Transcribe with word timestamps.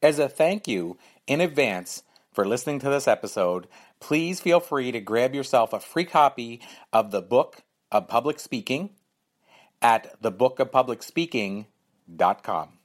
As 0.00 0.20
a 0.20 0.28
thank 0.28 0.68
you 0.68 0.96
in 1.26 1.40
advance 1.40 2.04
for 2.32 2.46
listening 2.46 2.78
to 2.80 2.88
this 2.88 3.08
episode, 3.08 3.66
please 3.98 4.38
feel 4.38 4.60
free 4.60 4.92
to 4.92 5.00
grab 5.00 5.34
yourself 5.34 5.72
a 5.72 5.80
free 5.80 6.04
copy 6.04 6.60
of 6.92 7.10
the 7.10 7.20
Book 7.20 7.62
of 7.90 8.06
Public 8.06 8.38
Speaking 8.38 8.90
at 9.82 10.22
thebookofpublicspeaking.com. 10.22 12.77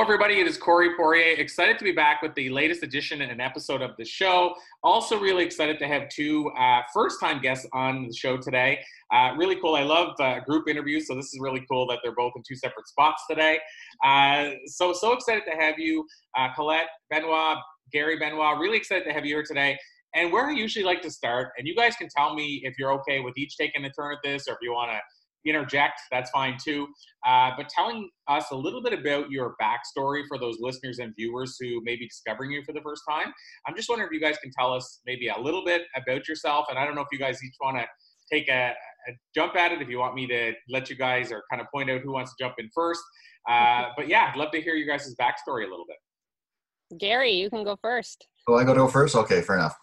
Hello, 0.00 0.08
everybody. 0.08 0.40
It 0.40 0.46
is 0.46 0.56
Corey 0.56 0.96
Poirier. 0.96 1.34
Excited 1.36 1.78
to 1.78 1.84
be 1.84 1.92
back 1.92 2.22
with 2.22 2.34
the 2.34 2.48
latest 2.48 2.82
edition 2.82 3.20
and 3.20 3.30
an 3.30 3.38
episode 3.38 3.82
of 3.82 3.90
the 3.98 4.04
show. 4.06 4.54
Also, 4.82 5.20
really 5.20 5.44
excited 5.44 5.78
to 5.78 5.86
have 5.86 6.08
two 6.08 6.50
uh, 6.58 6.80
first 6.94 7.20
time 7.20 7.42
guests 7.42 7.66
on 7.74 8.06
the 8.06 8.14
show 8.14 8.38
today. 8.38 8.80
Uh, 9.12 9.34
really 9.36 9.56
cool. 9.60 9.74
I 9.74 9.82
love 9.82 10.18
uh, 10.18 10.40
group 10.40 10.70
interviews, 10.70 11.06
so 11.06 11.14
this 11.14 11.26
is 11.34 11.38
really 11.38 11.66
cool 11.70 11.86
that 11.88 11.98
they're 12.02 12.14
both 12.14 12.32
in 12.34 12.42
two 12.48 12.56
separate 12.56 12.88
spots 12.88 13.24
today. 13.28 13.58
Uh, 14.02 14.52
so, 14.64 14.94
so 14.94 15.12
excited 15.12 15.42
to 15.44 15.54
have 15.54 15.78
you, 15.78 16.06
uh, 16.34 16.48
Colette 16.54 16.88
Benoit, 17.10 17.58
Gary 17.92 18.18
Benoit. 18.18 18.58
Really 18.58 18.78
excited 18.78 19.04
to 19.04 19.12
have 19.12 19.26
you 19.26 19.34
here 19.34 19.44
today. 19.46 19.76
And 20.14 20.32
where 20.32 20.46
I 20.46 20.52
usually 20.52 20.86
like 20.86 21.02
to 21.02 21.10
start, 21.10 21.50
and 21.58 21.68
you 21.68 21.76
guys 21.76 21.94
can 21.96 22.08
tell 22.08 22.34
me 22.34 22.62
if 22.64 22.78
you're 22.78 22.94
okay 22.94 23.20
with 23.20 23.36
each 23.36 23.58
taking 23.58 23.84
a 23.84 23.90
turn 23.90 24.14
at 24.14 24.20
this 24.24 24.48
or 24.48 24.52
if 24.52 24.60
you 24.62 24.72
want 24.72 24.92
to 24.92 25.00
interject, 25.44 26.00
that's 26.10 26.30
fine 26.30 26.56
too. 26.62 26.86
Uh, 27.26 27.50
but 27.56 27.68
telling 27.68 28.08
us 28.28 28.46
a 28.50 28.56
little 28.56 28.82
bit 28.82 28.92
about 28.92 29.30
your 29.30 29.54
backstory 29.60 30.22
for 30.28 30.38
those 30.38 30.58
listeners 30.60 30.98
and 30.98 31.14
viewers 31.16 31.56
who 31.60 31.80
may 31.84 31.96
be 31.96 32.06
discovering 32.06 32.50
you 32.50 32.62
for 32.64 32.72
the 32.72 32.80
first 32.82 33.02
time. 33.08 33.32
I'm 33.66 33.74
just 33.74 33.88
wondering 33.88 34.08
if 34.08 34.14
you 34.14 34.20
guys 34.20 34.38
can 34.42 34.52
tell 34.58 34.72
us 34.72 35.00
maybe 35.06 35.28
a 35.28 35.38
little 35.38 35.64
bit 35.64 35.82
about 35.96 36.28
yourself. 36.28 36.66
And 36.68 36.78
I 36.78 36.84
don't 36.84 36.94
know 36.94 37.02
if 37.02 37.08
you 37.12 37.18
guys 37.18 37.42
each 37.42 37.54
want 37.60 37.78
to 37.78 37.86
take 38.32 38.48
a, 38.48 38.74
a 39.08 39.12
jump 39.34 39.56
at 39.56 39.72
it, 39.72 39.82
if 39.82 39.88
you 39.88 39.98
want 39.98 40.14
me 40.14 40.26
to 40.26 40.52
let 40.68 40.90
you 40.90 40.96
guys 40.96 41.32
or 41.32 41.42
kind 41.50 41.60
of 41.60 41.68
point 41.72 41.90
out 41.90 42.00
who 42.02 42.12
wants 42.12 42.34
to 42.34 42.44
jump 42.44 42.54
in 42.58 42.68
first. 42.74 43.02
Uh, 43.48 43.86
but 43.96 44.08
yeah, 44.08 44.30
I'd 44.30 44.38
love 44.38 44.50
to 44.52 44.60
hear 44.60 44.74
you 44.74 44.86
guys' 44.86 45.14
backstory 45.20 45.66
a 45.66 45.70
little 45.70 45.86
bit. 45.88 46.98
Gary, 46.98 47.32
you 47.32 47.48
can 47.50 47.64
go 47.64 47.76
first. 47.80 48.26
Oh, 48.48 48.56
I 48.56 48.64
go 48.64 48.74
to 48.74 48.80
go 48.80 48.88
first? 48.88 49.14
Okay, 49.14 49.42
fair 49.42 49.56
enough. 49.56 49.76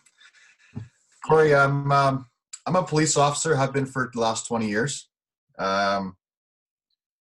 Corey, 1.26 1.56
I'm 1.56 1.92
um, 1.92 2.26
I'm 2.66 2.76
a 2.76 2.84
police 2.84 3.17
officer. 3.17 3.56
Have 3.56 3.73
been 3.73 3.86
for 3.86 4.10
the 4.14 4.20
last 4.20 4.48
20 4.48 4.67
years. 4.67 5.10
Um, 5.58 6.16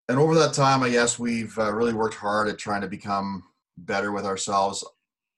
and 0.09 0.19
over 0.19 0.35
that 0.35 0.55
time, 0.55 0.83
I 0.83 0.91
guess 0.91 1.19
we've 1.19 1.57
uh, 1.59 1.73
really 1.73 1.93
worked 1.93 2.17
hard 2.17 2.49
at 2.49 2.59
trying 2.59 2.81
to 2.83 2.89
become 2.89 3.43
better 3.79 4.13
with 4.13 4.27
ourselves. 4.27 4.85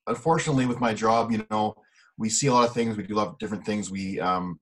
Unfortunately, 0.07 0.67
with 0.67 0.81
my 0.81 0.95
job, 0.95 1.31
you 1.31 1.47
know, 1.51 1.75
we 2.19 2.29
see 2.29 2.47
a 2.47 2.53
lot 2.53 2.67
of 2.67 2.75
things. 2.75 2.97
We 2.97 3.05
do 3.05 3.15
a 3.15 3.17
lot 3.17 3.29
of 3.29 3.39
different 3.39 3.65
things. 3.65 3.91
We, 3.91 4.21
um, 4.21 4.59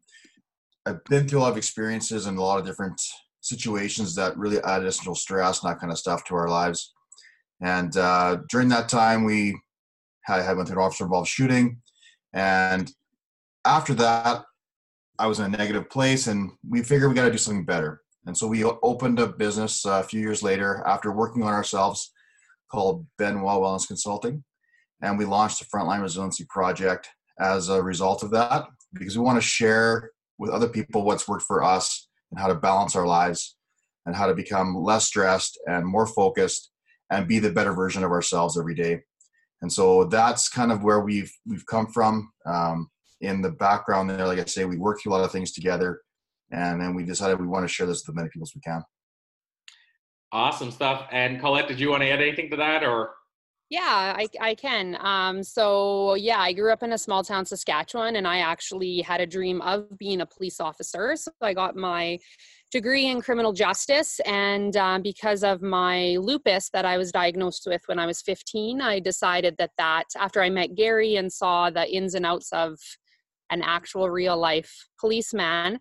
I've 0.87 1.05
been 1.05 1.29
through 1.29 1.41
a 1.41 1.43
lot 1.43 1.53
of 1.53 1.57
experiences 1.57 2.27
and 2.27 2.39
a 2.39 2.43
lot 2.43 2.59
of 2.59 2.67
different 2.67 3.01
situations 3.41 4.15
that 4.15 4.37
really 4.37 4.61
add 4.63 4.83
additional 4.83 5.15
stress 5.15 5.63
and 5.63 5.71
that 5.71 5.81
kind 5.81 5.93
of 5.93 5.99
stuff 5.99 6.25
to 6.25 6.35
our 6.35 6.49
lives. 6.49 6.95
And 7.61 7.97
uh, 7.97 8.39
during 8.49 8.69
that 8.71 8.89
time, 8.89 9.25
we 9.25 9.57
had, 10.23 10.43
had 10.43 10.57
went 10.57 10.69
through 10.69 10.81
an 10.81 10.85
officer 10.85 11.05
involved 11.05 11.29
shooting, 11.29 11.81
and 12.33 12.91
after 13.65 13.95
that, 13.95 14.45
I 15.19 15.27
was 15.27 15.39
in 15.39 15.47
a 15.47 15.57
negative 15.57 15.89
place, 15.89 16.27
and 16.27 16.51
we 16.69 16.83
figured 16.83 17.09
we 17.09 17.15
got 17.15 17.27
to 17.27 17.31
do 17.31 17.39
something 17.39 17.65
better. 17.65 18.01
And 18.27 18.37
so 18.37 18.47
we 18.47 18.65
opened 18.65 19.19
a 19.19 19.27
business 19.27 19.84
uh, 19.84 20.01
a 20.01 20.03
few 20.03 20.20
years 20.20 20.42
later 20.42 20.83
after 20.87 21.12
working 21.12 21.42
on 21.42 21.53
ourselves 21.53 22.12
called 22.70 23.06
Benoit 23.19 23.42
Wellness 23.42 23.87
Consulting. 23.87 24.45
And 25.03 25.19
we 25.19 25.25
launched 25.25 25.59
the 25.59 25.67
Frontline 25.67 26.03
Resiliency 26.03 26.47
Project 26.48 27.09
as 27.41 27.69
a 27.69 27.83
result 27.83 28.23
of 28.23 28.31
that 28.31 28.67
because 28.95 29.19
we 29.19 29.25
want 29.25 29.41
to 29.41 29.47
share 29.47 30.11
with 30.39 30.51
other 30.51 30.69
people 30.69 31.05
what's 31.05 31.27
worked 31.27 31.45
for 31.45 31.62
us 31.62 32.09
and 32.31 32.39
how 32.39 32.47
to 32.47 32.55
balance 32.55 32.95
our 32.95 33.07
lives 33.07 33.57
and 34.07 34.14
how 34.14 34.27
to 34.27 34.35
become 34.35 34.77
less 34.77 35.07
stressed 35.07 35.58
and 35.67 35.85
more 35.85 36.07
focused 36.07 36.70
and 37.11 37.29
be 37.29 37.39
the 37.39 37.52
better 37.52 37.73
version 37.73 38.05
of 38.05 38.11
ourselves 38.11 38.58
every 38.58 38.74
day. 38.74 39.01
And 39.61 39.73
so 39.73 40.05
that's 40.05 40.48
kind 40.48 40.73
of 40.73 40.83
where 40.83 41.01
we've 41.01 41.33
we've 41.47 41.67
come 41.67 41.86
from. 41.86 42.33
Um, 42.47 42.89
in 43.20 43.41
the 43.41 43.51
background 43.51 44.11
there, 44.11 44.27
like 44.27 44.41
I 44.41 44.45
say, 44.45 44.64
we 44.64 44.77
work 44.77 44.98
a 45.07 45.08
lot 45.08 45.23
of 45.23 45.30
things 45.30 45.52
together 45.52 46.01
and 46.52 46.80
then 46.80 46.95
we 46.95 47.05
decided 47.05 47.40
we 47.40 47.46
want 47.46 47.64
to 47.64 47.73
share 47.73 47.86
this 47.86 48.07
with 48.07 48.14
as 48.14 48.17
many 48.17 48.29
people 48.29 48.45
as 48.45 48.52
we 48.55 48.61
can. 48.61 48.83
Awesome 50.30 50.70
stuff. 50.70 51.07
And 51.11 51.40
Colette, 51.40 51.68
did 51.68 51.80
you 51.80 51.90
want 51.90 52.02
to 52.02 52.11
add 52.11 52.20
anything 52.20 52.51
to 52.51 52.57
that 52.57 52.85
or? 52.85 53.11
Yeah, 53.68 54.14
I, 54.18 54.27
I 54.39 54.55
can. 54.55 54.98
Um, 55.01 55.42
so, 55.42 56.14
yeah, 56.14 56.41
I 56.41 56.52
grew 56.52 56.70
up 56.70 56.83
in 56.83 56.92
a 56.92 56.98
small 56.98 57.24
town, 57.24 57.46
Saskatchewan, 57.46 58.17
and 58.17 58.29
I 58.29 58.41
actually 58.41 59.01
had 59.01 59.23
a 59.23 59.27
dream 59.27 59.62
of 59.62 59.86
being 59.98 60.20
a 60.20 60.27
police 60.27 60.61
officer. 60.61 61.17
So, 61.17 61.30
I 61.41 61.55
got 61.55 61.74
my 61.74 62.18
degree 62.70 63.07
in 63.07 63.23
criminal 63.23 63.55
justice. 63.55 64.20
And 64.27 64.77
uh, 64.77 64.98
because 65.02 65.42
of 65.42 65.62
my 65.62 66.17
lupus 66.20 66.68
that 66.74 66.85
I 66.85 66.98
was 66.98 67.12
diagnosed 67.12 67.64
with 67.67 67.80
when 67.86 67.98
I 67.98 68.05
was 68.05 68.20
15, 68.20 68.83
I 68.83 68.98
decided 68.98 69.57
that 69.58 69.70
that 69.79 70.05
after 70.18 70.42
I 70.42 70.51
met 70.51 70.74
Gary 70.74 71.17
and 71.17 71.33
saw 71.33 71.70
the 71.70 71.91
ins 71.91 72.14
and 72.14 72.27
outs 72.27 72.52
of 72.52 72.79
an 73.52 73.63
actual 73.63 74.11
real 74.11 74.36
life 74.36 74.89
policeman 74.98 75.79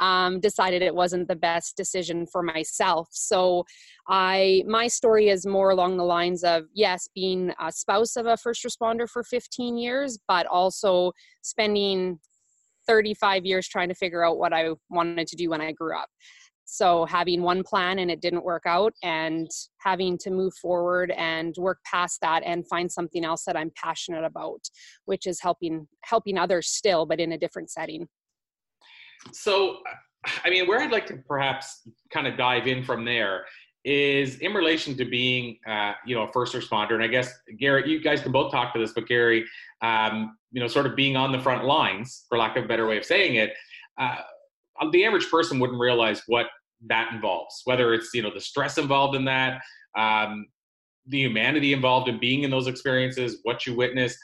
um, 0.00 0.40
decided 0.40 0.82
it 0.82 0.94
wasn't 0.94 1.28
the 1.28 1.36
best 1.36 1.76
decision 1.76 2.26
for 2.26 2.42
myself. 2.42 3.08
So 3.12 3.64
i 4.08 4.64
my 4.66 4.88
story 4.88 5.28
is 5.28 5.46
more 5.46 5.70
along 5.70 5.96
the 5.96 6.04
lines 6.04 6.42
of 6.42 6.64
yes 6.74 7.08
being 7.14 7.52
a 7.60 7.70
spouse 7.70 8.16
of 8.16 8.26
a 8.26 8.36
first 8.36 8.64
responder 8.64 9.08
for 9.08 9.22
15 9.22 9.76
years 9.76 10.18
but 10.26 10.44
also 10.46 11.12
spending 11.42 12.18
35 12.88 13.44
years 13.44 13.68
trying 13.68 13.88
to 13.88 13.94
figure 13.94 14.24
out 14.24 14.38
what 14.38 14.52
i 14.52 14.70
wanted 14.90 15.28
to 15.28 15.36
do 15.36 15.48
when 15.50 15.60
i 15.60 15.70
grew 15.70 15.96
up 15.96 16.08
so 16.64 17.04
having 17.04 17.42
one 17.42 17.62
plan 17.62 17.98
and 17.98 18.10
it 18.10 18.20
didn't 18.20 18.44
work 18.44 18.62
out 18.66 18.92
and 19.02 19.50
having 19.78 20.16
to 20.18 20.30
move 20.30 20.54
forward 20.54 21.10
and 21.16 21.54
work 21.58 21.78
past 21.84 22.20
that 22.20 22.42
and 22.44 22.66
find 22.68 22.90
something 22.90 23.24
else 23.24 23.44
that 23.44 23.56
i'm 23.56 23.70
passionate 23.76 24.24
about 24.24 24.60
which 25.04 25.26
is 25.26 25.40
helping 25.40 25.86
helping 26.04 26.38
others 26.38 26.68
still 26.68 27.06
but 27.06 27.20
in 27.20 27.32
a 27.32 27.38
different 27.38 27.70
setting. 27.70 28.08
So 29.32 29.78
i 30.44 30.50
mean 30.50 30.68
where 30.68 30.80
i'd 30.80 30.92
like 30.92 31.06
to 31.06 31.16
perhaps 31.26 31.82
kind 32.12 32.26
of 32.26 32.36
dive 32.36 32.66
in 32.66 32.84
from 32.84 33.04
there 33.04 33.44
is 33.84 34.38
in 34.38 34.54
relation 34.54 34.96
to 34.96 35.04
being 35.04 35.58
uh, 35.68 35.92
you 36.06 36.14
know 36.14 36.22
a 36.22 36.32
first 36.32 36.54
responder 36.54 36.92
and 36.92 37.02
i 37.02 37.08
guess 37.08 37.32
gary 37.58 37.88
you 37.90 38.00
guys 38.00 38.20
can 38.20 38.30
both 38.30 38.52
talk 38.52 38.72
to 38.72 38.78
this 38.78 38.92
but 38.92 39.06
gary 39.08 39.44
um, 39.82 40.36
you 40.52 40.60
know 40.60 40.68
sort 40.68 40.86
of 40.86 40.94
being 40.94 41.16
on 41.16 41.32
the 41.32 41.38
front 41.40 41.64
lines 41.64 42.24
for 42.28 42.38
lack 42.38 42.56
of 42.56 42.64
a 42.64 42.68
better 42.68 42.86
way 42.86 42.96
of 42.96 43.04
saying 43.04 43.34
it 43.34 43.52
uh, 44.00 44.16
the 44.90 45.04
average 45.04 45.30
person 45.30 45.58
wouldn't 45.58 45.78
realize 45.78 46.22
what 46.26 46.46
that 46.88 47.12
involves, 47.12 47.62
whether 47.64 47.94
it's 47.94 48.10
you 48.14 48.22
know 48.22 48.32
the 48.32 48.40
stress 48.40 48.78
involved 48.78 49.14
in 49.14 49.24
that, 49.24 49.60
um, 49.96 50.46
the 51.06 51.18
humanity 51.18 51.72
involved 51.72 52.08
in 52.08 52.18
being 52.18 52.42
in 52.42 52.50
those 52.50 52.66
experiences, 52.66 53.38
what 53.42 53.66
you 53.66 53.76
witness. 53.76 54.16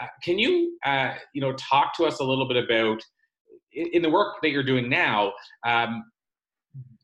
Uh, 0.00 0.06
can 0.22 0.38
you 0.38 0.76
uh, 0.84 1.14
you 1.34 1.40
know 1.40 1.52
talk 1.54 1.96
to 1.96 2.04
us 2.04 2.20
a 2.20 2.24
little 2.24 2.46
bit 2.46 2.62
about 2.62 3.00
in, 3.72 3.86
in 3.94 4.02
the 4.02 4.10
work 4.10 4.36
that 4.42 4.50
you're 4.50 4.62
doing 4.62 4.88
now? 4.88 5.32
Um, 5.66 6.04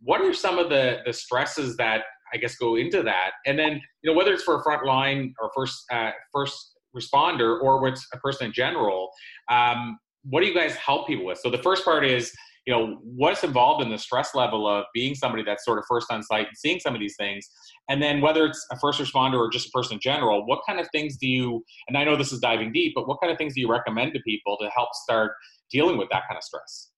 what 0.02 0.20
are 0.20 0.32
some 0.32 0.58
of 0.58 0.68
the 0.68 0.98
the 1.04 1.12
stresses 1.12 1.76
that 1.76 2.02
I 2.32 2.36
guess 2.36 2.56
go 2.56 2.76
into 2.76 3.02
that, 3.02 3.32
and 3.46 3.58
then 3.58 3.80
you 4.02 4.10
know 4.10 4.16
whether 4.16 4.32
it's 4.32 4.44
for 4.44 4.60
a 4.60 4.64
frontline 4.64 5.32
or 5.40 5.50
first 5.54 5.84
uh, 5.90 6.12
first 6.32 6.74
responder 6.96 7.60
or 7.60 7.80
what's 7.80 8.06
a 8.12 8.18
person 8.18 8.46
in 8.46 8.52
general. 8.52 9.10
Um, 9.50 9.98
what 10.24 10.40
do 10.40 10.46
you 10.46 10.54
guys 10.54 10.74
help 10.74 11.06
people 11.06 11.24
with? 11.24 11.38
So 11.38 11.50
the 11.50 11.62
first 11.62 11.84
part 11.84 12.04
is 12.04 12.32
you 12.66 12.74
know 12.74 12.98
what's 13.02 13.42
involved 13.42 13.82
in 13.82 13.90
the 13.90 13.98
stress 13.98 14.34
level 14.34 14.68
of 14.68 14.84
being 14.94 15.14
somebody 15.14 15.42
that's 15.42 15.64
sort 15.64 15.78
of 15.78 15.84
first 15.88 16.08
on 16.10 16.22
site 16.22 16.46
and 16.46 16.56
seeing 16.56 16.80
some 16.80 16.94
of 16.94 17.00
these 17.00 17.16
things? 17.18 17.48
And 17.88 18.02
then 18.02 18.20
whether 18.20 18.46
it's 18.46 18.66
a 18.70 18.78
first 18.78 19.00
responder 19.00 19.38
or 19.38 19.50
just 19.50 19.68
a 19.68 19.70
person 19.70 19.94
in 19.94 20.00
general 20.00 20.46
what 20.46 20.60
kind 20.66 20.80
of 20.80 20.88
things 20.92 21.16
do 21.16 21.28
you 21.28 21.64
and 21.88 21.96
i 21.96 22.04
know 22.04 22.16
this 22.16 22.32
is 22.32 22.40
diving 22.40 22.72
deep 22.72 22.92
but 22.94 23.06
what 23.08 23.18
kind 23.20 23.32
of 23.32 23.38
things 23.38 23.54
do 23.54 23.60
you 23.60 23.70
recommend 23.70 24.12
to 24.14 24.20
people 24.20 24.56
to 24.60 24.68
help 24.70 24.88
start 24.94 25.32
dealing 25.70 25.96
with 25.96 26.08
that 26.10 26.22
kind 26.28 26.36
of 26.36 26.42
stress? 26.42 26.90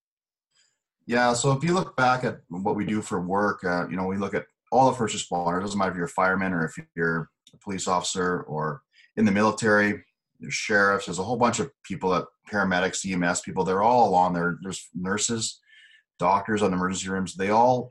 Yeah 1.06 1.32
so 1.32 1.52
if 1.52 1.64
you 1.64 1.74
look 1.74 1.96
back 1.96 2.24
at 2.24 2.38
what 2.48 2.76
we 2.76 2.84
do 2.84 3.02
for 3.02 3.20
work 3.20 3.64
uh, 3.64 3.88
you 3.88 3.96
know 3.96 4.06
we 4.06 4.16
look 4.16 4.34
at 4.34 4.46
all 4.70 4.90
the 4.90 4.96
first 4.96 5.16
responders 5.16 5.60
doesn't 5.62 5.78
matter 5.78 5.90
if 5.90 5.96
you're 5.96 6.06
a 6.06 6.08
fireman 6.08 6.52
or 6.52 6.64
if 6.64 6.74
you're 6.96 7.28
a 7.52 7.56
police 7.58 7.86
officer 7.86 8.42
or 8.42 8.82
in 9.16 9.24
the 9.24 9.32
military 9.32 10.02
there's 10.42 10.54
sheriffs, 10.54 11.06
there's 11.06 11.18
a 11.18 11.24
whole 11.24 11.36
bunch 11.36 11.60
of 11.60 11.70
people 11.84 12.10
that 12.10 12.26
paramedics, 12.50 13.10
EMS 13.10 13.40
people, 13.40 13.64
they're 13.64 13.82
all 13.82 14.08
along 14.08 14.34
there. 14.34 14.58
There's 14.62 14.88
nurses, 14.94 15.60
doctors 16.18 16.62
on 16.62 16.72
emergency 16.72 17.08
rooms. 17.08 17.34
They 17.34 17.50
all 17.50 17.90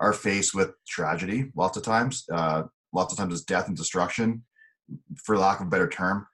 are 0.00 0.12
faced 0.12 0.54
with 0.54 0.72
tragedy 0.86 1.50
lots 1.54 1.76
of 1.76 1.84
times. 1.84 2.24
Uh, 2.30 2.64
lots 2.92 3.12
of 3.12 3.18
times 3.18 3.32
it's 3.32 3.44
death 3.44 3.68
and 3.68 3.76
destruction, 3.76 4.44
for 5.24 5.38
lack 5.38 5.60
of 5.60 5.68
a 5.68 5.70
better 5.70 5.88
term. 5.88 6.26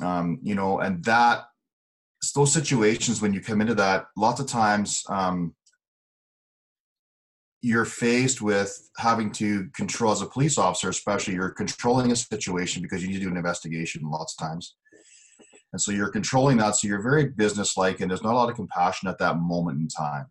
Um, 0.00 0.38
you 0.42 0.54
know, 0.54 0.78
and 0.78 1.04
that 1.04 1.44
those 2.34 2.52
situations 2.52 3.20
when 3.20 3.32
you 3.32 3.40
come 3.40 3.60
into 3.60 3.74
that, 3.74 4.06
lots 4.16 4.40
of 4.40 4.46
times 4.46 5.02
um, 5.08 5.54
you're 7.60 7.84
faced 7.84 8.40
with 8.40 8.88
having 8.96 9.32
to 9.32 9.68
control 9.70 10.12
as 10.12 10.22
a 10.22 10.26
police 10.26 10.58
officer, 10.58 10.88
especially 10.88 11.34
you're 11.34 11.50
controlling 11.50 12.12
a 12.12 12.16
situation 12.16 12.82
because 12.82 13.02
you 13.02 13.08
need 13.08 13.18
to 13.18 13.24
do 13.24 13.30
an 13.30 13.36
investigation 13.36 14.02
lots 14.08 14.34
of 14.38 14.46
times. 14.46 14.76
And 15.72 15.80
so 15.80 15.92
you're 15.92 16.10
controlling 16.10 16.56
that. 16.58 16.76
So 16.76 16.88
you're 16.88 17.02
very 17.02 17.26
businesslike 17.26 18.00
and 18.00 18.10
there's 18.10 18.22
not 18.22 18.32
a 18.32 18.36
lot 18.36 18.50
of 18.50 18.56
compassion 18.56 19.08
at 19.08 19.18
that 19.18 19.38
moment 19.38 19.80
in 19.80 19.88
time. 19.88 20.26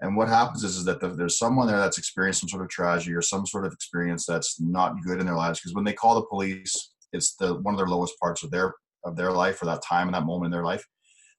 And 0.00 0.16
what 0.16 0.28
happens 0.28 0.64
is, 0.64 0.78
is 0.78 0.84
that 0.86 1.00
the, 1.00 1.10
there's 1.10 1.38
someone 1.38 1.68
there 1.68 1.78
that's 1.78 1.98
experienced 1.98 2.40
some 2.40 2.48
sort 2.48 2.64
of 2.64 2.68
tragedy 2.70 3.14
or 3.14 3.22
some 3.22 3.46
sort 3.46 3.64
of 3.64 3.72
experience 3.72 4.26
that's 4.26 4.60
not 4.60 4.96
good 5.04 5.20
in 5.20 5.26
their 5.26 5.36
lives. 5.36 5.60
Because 5.60 5.74
when 5.74 5.84
they 5.84 5.92
call 5.92 6.16
the 6.16 6.26
police, 6.26 6.92
it's 7.12 7.36
the 7.36 7.54
one 7.54 7.74
of 7.74 7.78
their 7.78 7.86
lowest 7.86 8.18
parts 8.18 8.42
of 8.42 8.50
their 8.50 8.74
of 9.04 9.16
their 9.16 9.32
life 9.32 9.62
or 9.62 9.66
that 9.66 9.82
time 9.82 10.08
and 10.08 10.14
that 10.14 10.26
moment 10.26 10.46
in 10.46 10.52
their 10.52 10.64
life. 10.64 10.84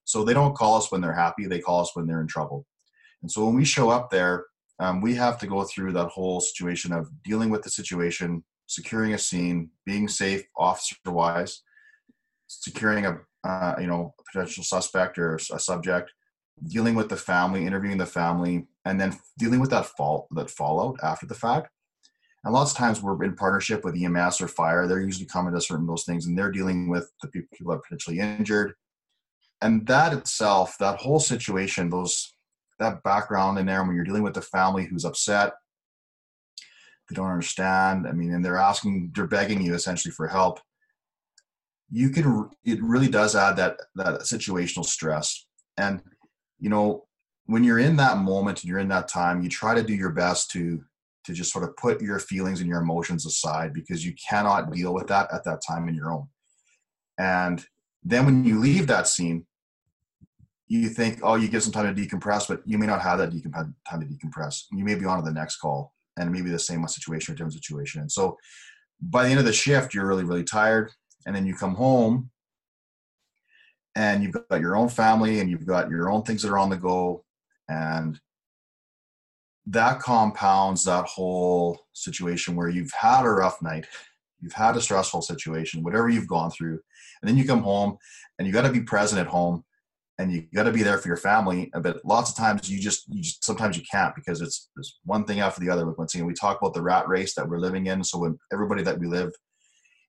So 0.04 0.24
they 0.24 0.34
don't 0.34 0.54
call 0.54 0.76
us 0.76 0.90
when 0.90 1.00
they're 1.00 1.12
happy; 1.12 1.46
they 1.46 1.60
call 1.60 1.82
us 1.82 1.90
when 1.94 2.06
they're 2.06 2.20
in 2.20 2.26
trouble. 2.26 2.64
And 3.22 3.30
so 3.30 3.44
when 3.44 3.54
we 3.54 3.64
show 3.64 3.90
up 3.90 4.10
there, 4.10 4.46
um, 4.78 5.00
we 5.00 5.14
have 5.14 5.38
to 5.38 5.46
go 5.46 5.64
through 5.64 5.92
that 5.92 6.08
whole 6.08 6.40
situation 6.40 6.92
of 6.92 7.08
dealing 7.22 7.50
with 7.50 7.62
the 7.62 7.70
situation, 7.70 8.44
securing 8.66 9.14
a 9.14 9.18
scene, 9.18 9.70
being 9.84 10.08
safe 10.08 10.44
officer 10.56 10.96
wise, 11.06 11.62
securing 12.60 13.06
a 13.06 13.18
uh, 13.44 13.74
you 13.78 13.86
know 13.86 14.14
potential 14.32 14.64
suspect 14.64 15.18
or 15.18 15.36
a 15.36 15.58
subject, 15.58 16.12
dealing 16.66 16.94
with 16.94 17.08
the 17.08 17.16
family, 17.16 17.66
interviewing 17.66 17.98
the 17.98 18.06
family, 18.06 18.66
and 18.84 19.00
then 19.00 19.16
dealing 19.38 19.60
with 19.60 19.70
that 19.70 19.86
fall 19.86 20.28
that 20.32 20.50
fallout 20.50 20.96
after 21.02 21.26
the 21.26 21.34
fact. 21.34 21.68
And 22.44 22.52
lots 22.52 22.72
of 22.72 22.76
times 22.76 23.00
we're 23.00 23.24
in 23.24 23.36
partnership 23.36 23.84
with 23.84 23.96
EMS 23.96 24.40
or 24.40 24.48
fire. 24.48 24.86
They're 24.86 25.00
usually 25.00 25.26
coming 25.26 25.54
to 25.54 25.60
certain 25.60 25.86
those 25.86 26.04
things, 26.04 26.26
and 26.26 26.36
they're 26.36 26.52
dealing 26.52 26.88
with 26.88 27.10
the 27.22 27.28
people 27.28 27.56
who 27.58 27.70
are 27.70 27.78
potentially 27.78 28.18
injured. 28.18 28.74
And 29.62 29.86
that 29.86 30.12
itself, 30.12 30.76
that 30.78 30.98
whole 30.98 31.20
situation, 31.20 31.88
those 31.88 32.34
that 32.78 33.02
background 33.02 33.58
in 33.58 33.66
there 33.66 33.82
when 33.84 33.94
you're 33.94 34.04
dealing 34.04 34.22
with 34.22 34.34
the 34.34 34.42
family 34.42 34.84
who's 34.84 35.04
upset 35.04 35.54
they 37.08 37.14
don't 37.14 37.30
understand 37.30 38.06
i 38.06 38.12
mean 38.12 38.32
and 38.32 38.44
they're 38.44 38.56
asking 38.56 39.10
they're 39.14 39.26
begging 39.26 39.62
you 39.62 39.74
essentially 39.74 40.12
for 40.12 40.26
help 40.26 40.60
you 41.90 42.10
can 42.10 42.48
it 42.64 42.82
really 42.82 43.08
does 43.08 43.36
add 43.36 43.56
that 43.56 43.76
that 43.94 44.20
situational 44.20 44.84
stress 44.84 45.46
and 45.76 46.02
you 46.58 46.70
know 46.70 47.04
when 47.46 47.62
you're 47.62 47.78
in 47.78 47.96
that 47.96 48.18
moment 48.18 48.62
and 48.62 48.68
you're 48.68 48.78
in 48.78 48.88
that 48.88 49.08
time 49.08 49.42
you 49.42 49.48
try 49.48 49.74
to 49.74 49.82
do 49.82 49.94
your 49.94 50.10
best 50.10 50.50
to 50.50 50.82
to 51.24 51.32
just 51.32 51.52
sort 51.52 51.64
of 51.64 51.76
put 51.76 52.02
your 52.02 52.18
feelings 52.18 52.60
and 52.60 52.68
your 52.68 52.80
emotions 52.80 53.26
aside 53.26 53.72
because 53.72 54.04
you 54.04 54.14
cannot 54.28 54.72
deal 54.72 54.92
with 54.92 55.06
that 55.06 55.32
at 55.32 55.44
that 55.44 55.60
time 55.66 55.88
in 55.88 55.94
your 55.94 56.10
own 56.10 56.26
and 57.18 57.66
then 58.02 58.24
when 58.24 58.44
you 58.44 58.58
leave 58.58 58.86
that 58.86 59.08
scene 59.08 59.46
you 60.68 60.88
think, 60.88 61.20
oh, 61.22 61.34
you 61.34 61.48
give 61.48 61.62
some 61.62 61.72
time 61.72 61.94
to 61.94 62.00
decompress, 62.00 62.48
but 62.48 62.62
you 62.64 62.78
may 62.78 62.86
not 62.86 63.02
have 63.02 63.18
that 63.18 63.30
decomp- 63.30 63.74
time 63.88 64.00
to 64.00 64.06
decompress. 64.06 64.64
You 64.72 64.84
may 64.84 64.94
be 64.94 65.04
on 65.04 65.18
to 65.18 65.24
the 65.24 65.32
next 65.32 65.56
call, 65.56 65.92
and 66.16 66.32
maybe 66.32 66.50
the 66.50 66.58
same 66.58 66.86
situation 66.86 67.32
or 67.32 67.36
different 67.36 67.54
situation. 67.54 68.00
And 68.00 68.10
so, 68.10 68.36
by 69.00 69.24
the 69.24 69.30
end 69.30 69.40
of 69.40 69.44
the 69.44 69.52
shift, 69.52 69.92
you're 69.92 70.06
really, 70.06 70.24
really 70.24 70.44
tired, 70.44 70.90
and 71.26 71.34
then 71.34 71.46
you 71.46 71.54
come 71.54 71.74
home, 71.74 72.30
and 73.96 74.22
you've 74.22 74.36
got 74.50 74.60
your 74.60 74.76
own 74.76 74.88
family, 74.88 75.40
and 75.40 75.50
you've 75.50 75.66
got 75.66 75.90
your 75.90 76.10
own 76.10 76.22
things 76.22 76.42
that 76.42 76.50
are 76.50 76.58
on 76.58 76.70
the 76.70 76.76
go, 76.76 77.24
and 77.68 78.20
that 79.66 80.00
compounds 80.00 80.84
that 80.84 81.06
whole 81.06 81.80
situation 81.92 82.54
where 82.54 82.68
you've 82.68 82.92
had 82.92 83.24
a 83.24 83.30
rough 83.30 83.62
night, 83.62 83.86
you've 84.40 84.52
had 84.52 84.76
a 84.76 84.80
stressful 84.80 85.22
situation, 85.22 85.82
whatever 85.82 86.08
you've 86.08 86.28
gone 86.28 86.50
through, 86.50 86.78
and 87.22 87.28
then 87.28 87.36
you 87.36 87.44
come 87.44 87.62
home, 87.62 87.96
and 88.38 88.46
you 88.46 88.52
got 88.52 88.62
to 88.62 88.72
be 88.72 88.80
present 88.80 89.20
at 89.20 89.26
home 89.26 89.64
and 90.18 90.32
you 90.32 90.46
got 90.54 90.64
to 90.64 90.72
be 90.72 90.82
there 90.82 90.98
for 90.98 91.08
your 91.08 91.16
family. 91.16 91.70
But 91.80 92.04
lots 92.04 92.30
of 92.30 92.36
times 92.36 92.70
you 92.70 92.78
just, 92.78 93.08
you 93.08 93.22
just 93.22 93.44
sometimes 93.44 93.76
you 93.76 93.82
can't 93.90 94.14
because 94.14 94.40
it's, 94.40 94.68
one 95.04 95.24
thing 95.24 95.40
after 95.40 95.60
the 95.60 95.70
other. 95.70 95.86
with 95.86 95.98
Once 95.98 96.14
again, 96.14 96.26
we 96.26 96.34
talk 96.34 96.60
about 96.60 96.74
the 96.74 96.82
rat 96.82 97.08
race 97.08 97.34
that 97.34 97.48
we're 97.48 97.58
living 97.58 97.86
in. 97.86 98.04
So 98.04 98.18
when 98.18 98.38
everybody 98.52 98.82
that 98.82 98.98
we 98.98 99.06
live 99.06 99.32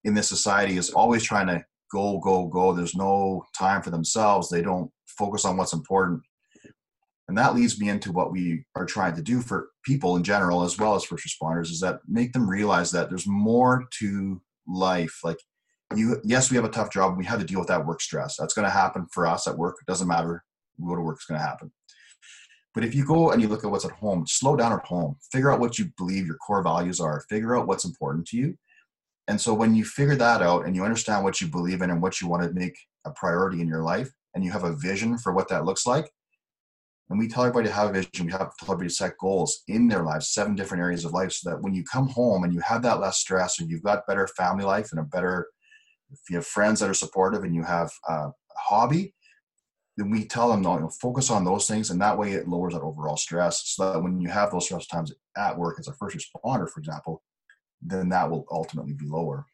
in 0.05 0.13
this 0.13 0.29
society 0.29 0.77
is 0.77 0.91
always 0.91 1.23
trying 1.23 1.47
to 1.47 1.65
go, 1.91 2.19
go, 2.19 2.45
go, 2.47 2.73
there's 2.73 2.95
no 2.95 3.43
time 3.57 3.81
for 3.81 3.89
themselves. 3.89 4.49
They 4.49 4.61
don't 4.61 4.89
focus 5.07 5.45
on 5.45 5.57
what's 5.57 5.73
important. 5.73 6.21
And 7.27 7.37
that 7.37 7.55
leads 7.55 7.79
me 7.79 7.89
into 7.89 8.11
what 8.11 8.31
we 8.31 8.65
are 8.75 8.85
trying 8.85 9.15
to 9.15 9.21
do 9.21 9.41
for 9.41 9.69
people 9.83 10.15
in 10.15 10.23
general, 10.23 10.63
as 10.63 10.77
well 10.77 10.93
as 10.93 11.03
first 11.03 11.27
responders, 11.27 11.71
is 11.71 11.79
that 11.79 11.99
make 12.07 12.33
them 12.33 12.47
realize 12.47 12.91
that 12.91 13.09
there's 13.09 13.27
more 13.27 13.85
to 13.99 14.39
life. 14.67 15.19
Like 15.23 15.39
you 15.95 16.21
yes 16.23 16.51
we 16.51 16.55
have 16.55 16.65
a 16.65 16.69
tough 16.69 16.91
job. 16.91 17.17
We 17.17 17.25
have 17.25 17.39
to 17.39 17.45
deal 17.45 17.59
with 17.59 17.69
that 17.69 17.85
work 17.85 17.99
stress. 17.99 18.37
That's 18.37 18.53
going 18.53 18.65
to 18.65 18.71
happen 18.71 19.07
for 19.11 19.25
us 19.25 19.47
at 19.47 19.57
work. 19.57 19.77
It 19.81 19.89
doesn't 19.89 20.07
matter 20.07 20.43
we 20.77 20.87
go 20.87 20.95
to 20.95 21.01
work 21.01 21.15
it's 21.15 21.25
going 21.25 21.39
to 21.39 21.45
happen. 21.45 21.71
But 22.75 22.83
if 22.83 22.93
you 22.93 23.05
go 23.05 23.31
and 23.31 23.41
you 23.41 23.47
look 23.47 23.63
at 23.63 23.71
what's 23.71 23.85
at 23.85 23.91
home 23.91 24.27
slow 24.27 24.55
down 24.55 24.73
at 24.73 24.85
home. 24.85 25.15
Figure 25.31 25.51
out 25.51 25.59
what 25.59 25.79
you 25.79 25.89
believe 25.97 26.27
your 26.27 26.37
core 26.37 26.61
values 26.61 26.99
are. 26.99 27.23
Figure 27.27 27.57
out 27.57 27.65
what's 27.65 27.85
important 27.85 28.27
to 28.27 28.37
you 28.37 28.55
and 29.27 29.39
so 29.39 29.53
when 29.53 29.75
you 29.75 29.83
figure 29.83 30.15
that 30.15 30.41
out 30.41 30.65
and 30.65 30.75
you 30.75 30.83
understand 30.83 31.23
what 31.23 31.41
you 31.41 31.47
believe 31.47 31.81
in 31.81 31.89
and 31.89 32.01
what 32.01 32.21
you 32.21 32.27
want 32.27 32.43
to 32.43 32.53
make 32.53 32.77
a 33.05 33.11
priority 33.11 33.61
in 33.61 33.67
your 33.67 33.83
life 33.83 34.09
and 34.33 34.43
you 34.43 34.51
have 34.51 34.63
a 34.63 34.75
vision 34.75 35.17
for 35.17 35.33
what 35.33 35.47
that 35.49 35.65
looks 35.65 35.85
like 35.85 36.11
and 37.09 37.19
we 37.19 37.27
tell 37.27 37.43
everybody 37.43 37.67
to 37.67 37.73
have 37.73 37.89
a 37.89 37.93
vision 37.93 38.25
we 38.25 38.31
have 38.31 38.41
to 38.41 38.65
tell 38.65 38.73
everybody 38.73 38.89
to 38.89 38.95
set 38.95 39.17
goals 39.19 39.63
in 39.67 39.87
their 39.87 40.03
lives 40.03 40.29
seven 40.29 40.55
different 40.55 40.81
areas 40.81 41.05
of 41.05 41.13
life 41.13 41.31
so 41.31 41.49
that 41.49 41.61
when 41.61 41.73
you 41.73 41.83
come 41.83 42.07
home 42.07 42.43
and 42.43 42.53
you 42.53 42.59
have 42.59 42.81
that 42.81 42.99
less 42.99 43.17
stress 43.17 43.59
and 43.59 43.69
you've 43.69 43.83
got 43.83 44.07
better 44.07 44.27
family 44.27 44.65
life 44.65 44.89
and 44.91 44.99
a 44.99 45.03
better 45.03 45.47
if 46.11 46.29
you 46.29 46.37
have 46.37 46.45
friends 46.45 46.79
that 46.79 46.89
are 46.89 46.95
supportive 46.95 47.43
and 47.43 47.55
you 47.55 47.63
have 47.63 47.91
a 48.07 48.29
hobby, 48.57 49.13
then 49.97 50.09
we 50.09 50.25
tell 50.25 50.49
them, 50.49 50.61
no, 50.61 50.75
you 50.75 50.81
know, 50.81 50.89
focus 50.89 51.29
on 51.29 51.43
those 51.45 51.67
things, 51.67 51.89
and 51.89 52.01
that 52.01 52.17
way 52.17 52.33
it 52.33 52.47
lowers 52.47 52.73
that 52.73 52.81
overall 52.81 53.17
stress. 53.17 53.63
So 53.65 53.93
that 53.93 53.99
when 54.01 54.19
you 54.19 54.29
have 54.29 54.51
those 54.51 54.65
stress 54.65 54.87
times 54.87 55.13
at 55.37 55.57
work 55.57 55.77
as 55.79 55.87
a 55.87 55.93
first 55.93 56.17
responder, 56.17 56.69
for 56.69 56.79
example, 56.79 57.23
then 57.85 58.09
that 58.09 58.29
will 58.29 58.45
ultimately 58.51 58.93
be 58.93 59.07
lower. 59.07 59.45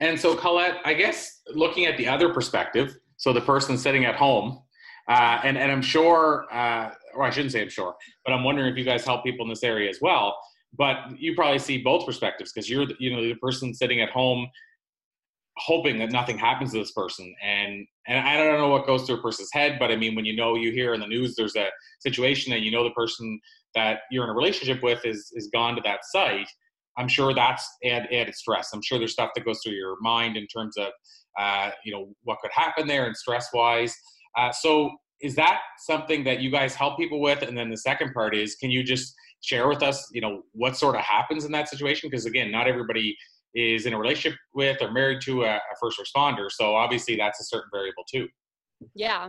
And 0.00 0.18
so, 0.18 0.34
Colette, 0.34 0.78
I 0.84 0.94
guess 0.94 1.42
looking 1.48 1.86
at 1.86 1.96
the 1.96 2.08
other 2.08 2.32
perspective, 2.32 2.96
so 3.16 3.32
the 3.32 3.40
person 3.40 3.76
sitting 3.76 4.06
at 4.06 4.16
home, 4.16 4.62
uh, 5.08 5.40
and 5.44 5.58
and 5.58 5.70
I'm 5.70 5.82
sure, 5.82 6.46
uh, 6.52 6.90
or 7.14 7.24
I 7.24 7.30
shouldn't 7.30 7.52
say 7.52 7.62
I'm 7.62 7.68
sure, 7.68 7.94
but 8.24 8.32
I'm 8.32 8.44
wondering 8.44 8.70
if 8.70 8.78
you 8.78 8.84
guys 8.84 9.04
help 9.04 9.24
people 9.24 9.44
in 9.44 9.50
this 9.50 9.62
area 9.62 9.90
as 9.90 9.98
well. 10.00 10.38
But 10.78 11.18
you 11.18 11.34
probably 11.34 11.58
see 11.58 11.78
both 11.78 12.06
perspectives 12.06 12.52
because 12.52 12.70
you're, 12.70 12.86
you 12.98 13.14
know, 13.14 13.20
the 13.22 13.34
person 13.34 13.74
sitting 13.74 14.00
at 14.00 14.10
home 14.10 14.48
hoping 15.60 15.98
that 15.98 16.10
nothing 16.10 16.38
happens 16.38 16.72
to 16.72 16.78
this 16.78 16.92
person 16.92 17.34
and 17.42 17.86
and 18.06 18.26
i 18.26 18.36
don't 18.36 18.58
know 18.58 18.68
what 18.68 18.86
goes 18.86 19.02
through 19.02 19.16
a 19.16 19.22
person's 19.22 19.50
head 19.52 19.78
but 19.78 19.90
i 19.90 19.96
mean 19.96 20.14
when 20.14 20.24
you 20.24 20.34
know 20.34 20.54
you 20.54 20.72
hear 20.72 20.94
in 20.94 21.00
the 21.00 21.06
news 21.06 21.34
there's 21.36 21.56
a 21.56 21.66
situation 22.00 22.52
and 22.52 22.64
you 22.64 22.70
know 22.70 22.84
the 22.84 22.90
person 22.90 23.38
that 23.74 24.00
you're 24.10 24.24
in 24.24 24.30
a 24.30 24.34
relationship 24.34 24.82
with 24.82 25.04
is 25.04 25.30
is 25.34 25.50
gone 25.52 25.74
to 25.74 25.82
that 25.84 26.00
site 26.04 26.48
i'm 27.00 27.08
sure 27.08 27.32
that's 27.34 27.66
add, 27.84 28.06
added 28.12 28.34
stress. 28.34 28.70
I'm 28.72 28.82
sure 28.82 28.98
there's 28.98 29.12
stuff 29.12 29.30
that 29.34 29.44
goes 29.44 29.60
through 29.64 29.72
your 29.72 29.96
mind 30.00 30.36
in 30.36 30.46
terms 30.46 30.76
of 30.76 30.88
uh, 31.38 31.70
you 31.84 31.92
know 31.92 32.12
what 32.24 32.38
could 32.42 32.50
happen 32.52 32.86
there 32.86 33.06
and 33.06 33.16
stress 33.16 33.48
wise. 33.54 33.94
Uh, 34.36 34.52
so 34.52 34.90
is 35.22 35.34
that 35.36 35.60
something 35.78 36.24
that 36.24 36.40
you 36.40 36.50
guys 36.50 36.74
help 36.74 36.98
people 36.98 37.20
with? 37.20 37.42
And 37.42 37.56
then 37.56 37.70
the 37.70 37.76
second 37.76 38.12
part 38.12 38.36
is 38.36 38.56
can 38.56 38.70
you 38.70 38.82
just 38.82 39.14
share 39.42 39.68
with 39.68 39.82
us 39.82 40.06
you 40.12 40.20
know 40.20 40.42
what 40.52 40.76
sort 40.76 40.94
of 40.94 41.00
happens 41.00 41.44
in 41.44 41.52
that 41.52 41.68
situation? 41.68 42.08
Because 42.10 42.26
again 42.26 42.50
not 42.50 42.68
everybody 42.68 43.16
is 43.54 43.86
in 43.86 43.94
a 43.94 43.98
relationship 43.98 44.38
with 44.54 44.80
or 44.80 44.92
married 44.92 45.20
to 45.22 45.42
a, 45.42 45.56
a 45.56 45.60
first 45.80 45.98
responder. 45.98 46.46
So 46.50 46.76
obviously 46.76 47.16
that's 47.16 47.40
a 47.40 47.44
certain 47.44 47.68
variable 47.72 48.04
too. 48.12 48.28
Yeah, 48.94 49.28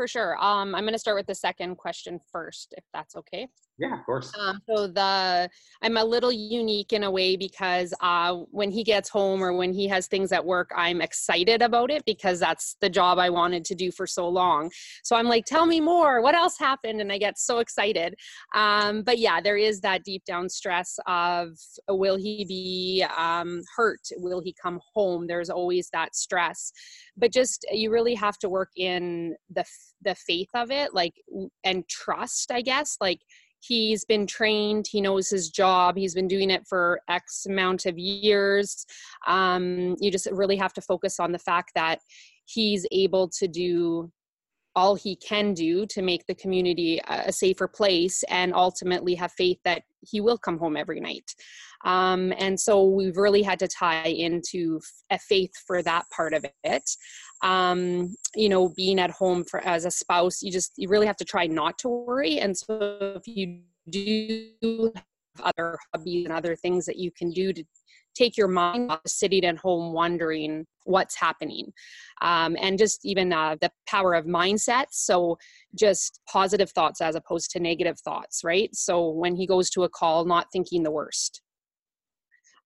for 0.00 0.08
sure. 0.08 0.34
Um, 0.42 0.74
I'm 0.74 0.84
going 0.84 0.94
to 0.94 0.98
start 0.98 1.18
with 1.18 1.26
the 1.26 1.34
second 1.34 1.76
question 1.76 2.18
first, 2.32 2.72
if 2.78 2.84
that's 2.94 3.16
okay. 3.16 3.46
Yeah, 3.80 3.98
of 3.98 4.04
course. 4.06 4.32
Um, 4.38 4.60
so 4.66 4.86
the 4.86 5.48
I'm 5.82 5.96
a 5.98 6.04
little 6.04 6.32
unique 6.32 6.94
in 6.94 7.04
a 7.04 7.10
way 7.10 7.36
because 7.36 7.92
uh, 8.00 8.36
when 8.50 8.70
he 8.70 8.82
gets 8.82 9.10
home 9.10 9.42
or 9.42 9.52
when 9.52 9.74
he 9.74 9.88
has 9.88 10.06
things 10.06 10.32
at 10.32 10.44
work, 10.44 10.70
I'm 10.74 11.02
excited 11.02 11.60
about 11.60 11.90
it 11.90 12.02
because 12.06 12.40
that's 12.40 12.76
the 12.80 12.88
job 12.88 13.18
I 13.18 13.28
wanted 13.28 13.64
to 13.66 13.74
do 13.74 13.90
for 13.90 14.06
so 14.06 14.26
long. 14.26 14.70
So 15.02 15.16
I'm 15.16 15.26
like, 15.26 15.44
tell 15.44 15.66
me 15.66 15.80
more. 15.80 16.22
What 16.22 16.34
else 16.34 16.58
happened? 16.58 17.02
And 17.02 17.12
I 17.12 17.18
get 17.18 17.38
so 17.38 17.58
excited. 17.58 18.14
Um, 18.54 19.02
but 19.02 19.18
yeah, 19.18 19.40
there 19.40 19.56
is 19.58 19.80
that 19.80 20.04
deep 20.04 20.24
down 20.24 20.48
stress 20.48 20.98
of 21.06 21.58
will 21.88 22.16
he 22.16 22.46
be 22.46 23.04
um, 23.18 23.62
hurt? 23.76 24.08
Will 24.16 24.40
he 24.40 24.54
come 24.62 24.80
home? 24.94 25.26
There's 25.26 25.50
always 25.50 25.90
that 25.94 26.14
stress. 26.14 26.72
But 27.20 27.32
just 27.32 27.66
you 27.70 27.90
really 27.90 28.14
have 28.14 28.38
to 28.38 28.48
work 28.48 28.70
in 28.76 29.36
the 29.54 29.64
the 30.02 30.14
faith 30.14 30.50
of 30.54 30.70
it, 30.70 30.94
like 30.94 31.14
and 31.64 31.86
trust. 31.88 32.50
I 32.50 32.62
guess 32.62 32.96
like 33.00 33.20
he's 33.60 34.04
been 34.04 34.26
trained 34.26 34.86
he 34.90 35.00
knows 35.00 35.28
his 35.28 35.50
job 35.50 35.96
he's 35.96 36.14
been 36.14 36.28
doing 36.28 36.50
it 36.50 36.66
for 36.66 37.00
x 37.08 37.46
amount 37.46 37.86
of 37.86 37.98
years 37.98 38.86
um, 39.26 39.94
you 40.00 40.10
just 40.10 40.26
really 40.32 40.56
have 40.56 40.72
to 40.72 40.80
focus 40.80 41.20
on 41.20 41.30
the 41.30 41.38
fact 41.38 41.72
that 41.74 42.00
he's 42.46 42.86
able 42.90 43.28
to 43.28 43.46
do 43.46 44.10
all 44.76 44.94
he 44.94 45.16
can 45.16 45.52
do 45.52 45.84
to 45.86 46.00
make 46.00 46.24
the 46.26 46.34
community 46.34 47.00
a 47.08 47.32
safer 47.32 47.66
place 47.66 48.22
and 48.28 48.54
ultimately 48.54 49.14
have 49.14 49.32
faith 49.32 49.58
that 49.64 49.82
he 50.00 50.20
will 50.20 50.38
come 50.38 50.58
home 50.58 50.76
every 50.76 51.00
night 51.00 51.34
um, 51.84 52.32
and 52.38 52.58
so 52.58 52.84
we've 52.84 53.16
really 53.16 53.42
had 53.42 53.58
to 53.60 53.68
tie 53.68 54.06
into 54.06 54.80
a 55.10 55.18
faith 55.18 55.52
for 55.66 55.82
that 55.82 56.04
part 56.10 56.34
of 56.34 56.44
it. 56.64 56.90
Um, 57.42 58.14
you 58.34 58.48
know 58.48 58.68
being 58.76 58.98
at 58.98 59.10
home 59.10 59.44
for 59.44 59.60
as 59.60 59.86
a 59.86 59.90
spouse 59.90 60.42
you 60.42 60.52
just 60.52 60.72
you 60.76 60.90
really 60.90 61.06
have 61.06 61.16
to 61.16 61.24
try 61.24 61.46
not 61.46 61.78
to 61.78 61.88
worry. 61.88 62.38
And 62.38 62.56
so 62.56 63.14
if 63.16 63.26
you 63.26 63.60
do 63.88 64.92
have 64.94 65.04
other 65.42 65.78
hobbies 65.94 66.26
and 66.26 66.34
other 66.34 66.54
things 66.54 66.84
that 66.86 66.96
you 66.96 67.10
can 67.10 67.30
do 67.30 67.52
to 67.52 67.64
take 68.14 68.36
your 68.36 68.48
mind 68.48 68.90
off 68.90 69.00
sitting 69.06 69.44
at 69.44 69.56
home 69.56 69.92
wondering 69.92 70.66
what's 70.84 71.16
happening. 71.16 71.72
Um, 72.20 72.56
and 72.60 72.76
just 72.76 73.06
even 73.06 73.32
uh, 73.32 73.56
the 73.60 73.70
power 73.86 74.14
of 74.14 74.26
mindset. 74.26 74.86
So 74.90 75.38
just 75.74 76.20
positive 76.28 76.70
thoughts 76.70 77.00
as 77.00 77.14
opposed 77.14 77.50
to 77.52 77.60
negative 77.60 77.98
thoughts 78.00 78.42
right? 78.44 78.74
So 78.74 79.08
when 79.08 79.36
he 79.36 79.46
goes 79.46 79.70
to 79.70 79.84
a 79.84 79.88
call 79.88 80.24
not 80.24 80.48
thinking 80.52 80.82
the 80.82 80.90
worst 80.90 81.40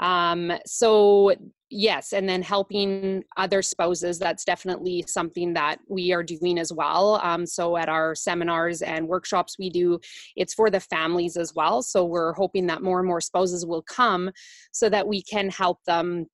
um, 0.02 0.52
so 0.66 1.32
yes 1.71 2.12
and 2.12 2.28
then 2.28 2.42
helping 2.42 3.25
other 3.38 3.62
spouses 3.62 4.18
that's 4.18 4.44
definitely 4.44 5.02
something 5.09 5.54
that 5.54 5.78
we 5.88 6.12
are 6.12 6.23
doing 6.23 6.59
as 6.59 6.71
well. 6.71 7.18
Um, 7.23 7.47
so 7.47 7.78
at 7.78 7.88
our 7.88 8.14
seminars 8.14 8.82
and 8.82 9.09
workshops 9.09 9.56
we 9.59 9.71
do 9.71 9.99
it's 10.37 10.52
for 10.52 10.68
the 10.68 10.80
families 10.80 11.38
as 11.38 11.54
well. 11.54 11.80
So 11.80 12.04
we're 12.04 12.35
hoping 12.35 12.66
that 12.66 12.82
more 12.82 12.99
and 12.99 13.09
more 13.09 13.23
spouses 13.23 13.64
will 13.64 13.82
come 13.82 14.30
so 14.73 14.90
that 14.90 15.09
we 15.09 15.23
can 15.23 15.49
help 15.49 15.78
them 15.87 16.26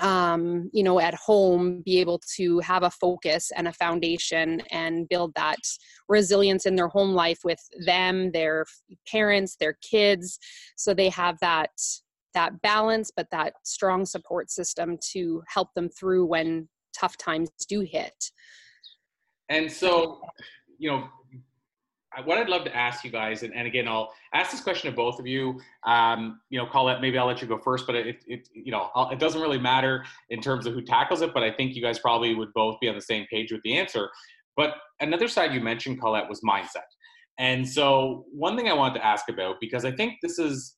um, 0.00 0.70
you 0.72 0.84
know, 0.84 1.00
at 1.00 1.14
home, 1.14 1.82
be 1.84 1.98
able 1.98 2.20
to 2.36 2.60
have 2.60 2.84
a 2.84 2.90
focus 2.90 3.50
and 3.56 3.66
a 3.66 3.72
foundation 3.72 4.62
and 4.70 5.08
build 5.08 5.34
that 5.34 5.58
resilience 6.08 6.66
in 6.66 6.76
their 6.76 6.86
home 6.86 7.14
life 7.14 7.40
with 7.42 7.58
them, 7.84 8.30
their 8.30 8.64
parents, 9.08 9.56
their 9.56 9.76
kids, 9.82 10.38
so 10.76 10.94
they 10.94 11.08
have 11.08 11.36
that 11.40 11.70
that 12.34 12.60
balance, 12.62 13.10
but 13.14 13.30
that 13.30 13.54
strong 13.64 14.04
support 14.04 14.50
system 14.50 14.98
to 15.12 15.42
help 15.48 15.74
them 15.74 15.88
through 15.88 16.26
when 16.26 16.68
tough 16.98 17.16
times 17.16 17.50
do 17.68 17.80
hit. 17.80 18.30
And 19.48 19.70
so, 19.70 20.20
you 20.78 20.90
know, 20.90 21.08
what 22.24 22.38
I'd 22.38 22.48
love 22.48 22.64
to 22.64 22.74
ask 22.74 23.04
you 23.04 23.10
guys, 23.10 23.42
and, 23.42 23.54
and 23.54 23.66
again, 23.66 23.86
I'll 23.86 24.12
ask 24.34 24.50
this 24.50 24.60
question 24.60 24.90
to 24.90 24.96
both 24.96 25.18
of 25.18 25.26
you. 25.26 25.60
Um, 25.86 26.40
you 26.50 26.58
know, 26.58 26.66
Colette, 26.66 27.00
maybe 27.00 27.18
I'll 27.18 27.26
let 27.26 27.40
you 27.40 27.48
go 27.48 27.58
first, 27.58 27.86
but 27.86 27.94
it, 27.94 28.24
it 28.26 28.48
you 28.52 28.72
know, 28.72 28.90
I'll, 28.94 29.10
it 29.10 29.18
doesn't 29.18 29.40
really 29.40 29.58
matter 29.58 30.04
in 30.30 30.40
terms 30.40 30.66
of 30.66 30.74
who 30.74 30.82
tackles 30.82 31.22
it, 31.22 31.32
but 31.34 31.42
I 31.42 31.52
think 31.52 31.74
you 31.74 31.82
guys 31.82 31.98
probably 31.98 32.34
would 32.34 32.52
both 32.54 32.80
be 32.80 32.88
on 32.88 32.94
the 32.94 33.02
same 33.02 33.26
page 33.30 33.52
with 33.52 33.60
the 33.62 33.76
answer. 33.76 34.08
But 34.56 34.74
another 35.00 35.28
side 35.28 35.52
you 35.52 35.60
mentioned, 35.60 36.00
Colette, 36.00 36.28
was 36.28 36.40
mindset. 36.40 36.88
And 37.38 37.68
so, 37.68 38.24
one 38.32 38.56
thing 38.56 38.68
I 38.68 38.72
wanted 38.72 38.94
to 38.98 39.06
ask 39.06 39.28
about, 39.28 39.56
because 39.60 39.84
I 39.84 39.92
think 39.92 40.14
this 40.22 40.40
is 40.40 40.74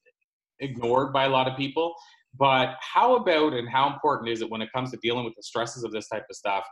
ignored 0.61 1.13
by 1.13 1.25
a 1.25 1.29
lot 1.29 1.49
of 1.49 1.57
people. 1.57 1.95
But 2.39 2.77
how 2.81 3.17
about 3.17 3.55
and 3.55 3.69
how 3.69 3.93
important 3.93 4.29
is 4.29 4.41
it 4.41 4.51
when 4.51 4.63
it 4.63 4.71
comes 4.73 4.91
to 4.93 4.99
dealing 5.03 5.25
with 5.25 5.35
the 5.35 5.43
stresses 5.43 5.83
of 5.83 5.93
this 5.93 6.09
type 6.09 6.25
of 6.31 6.37
stuff? 6.37 6.65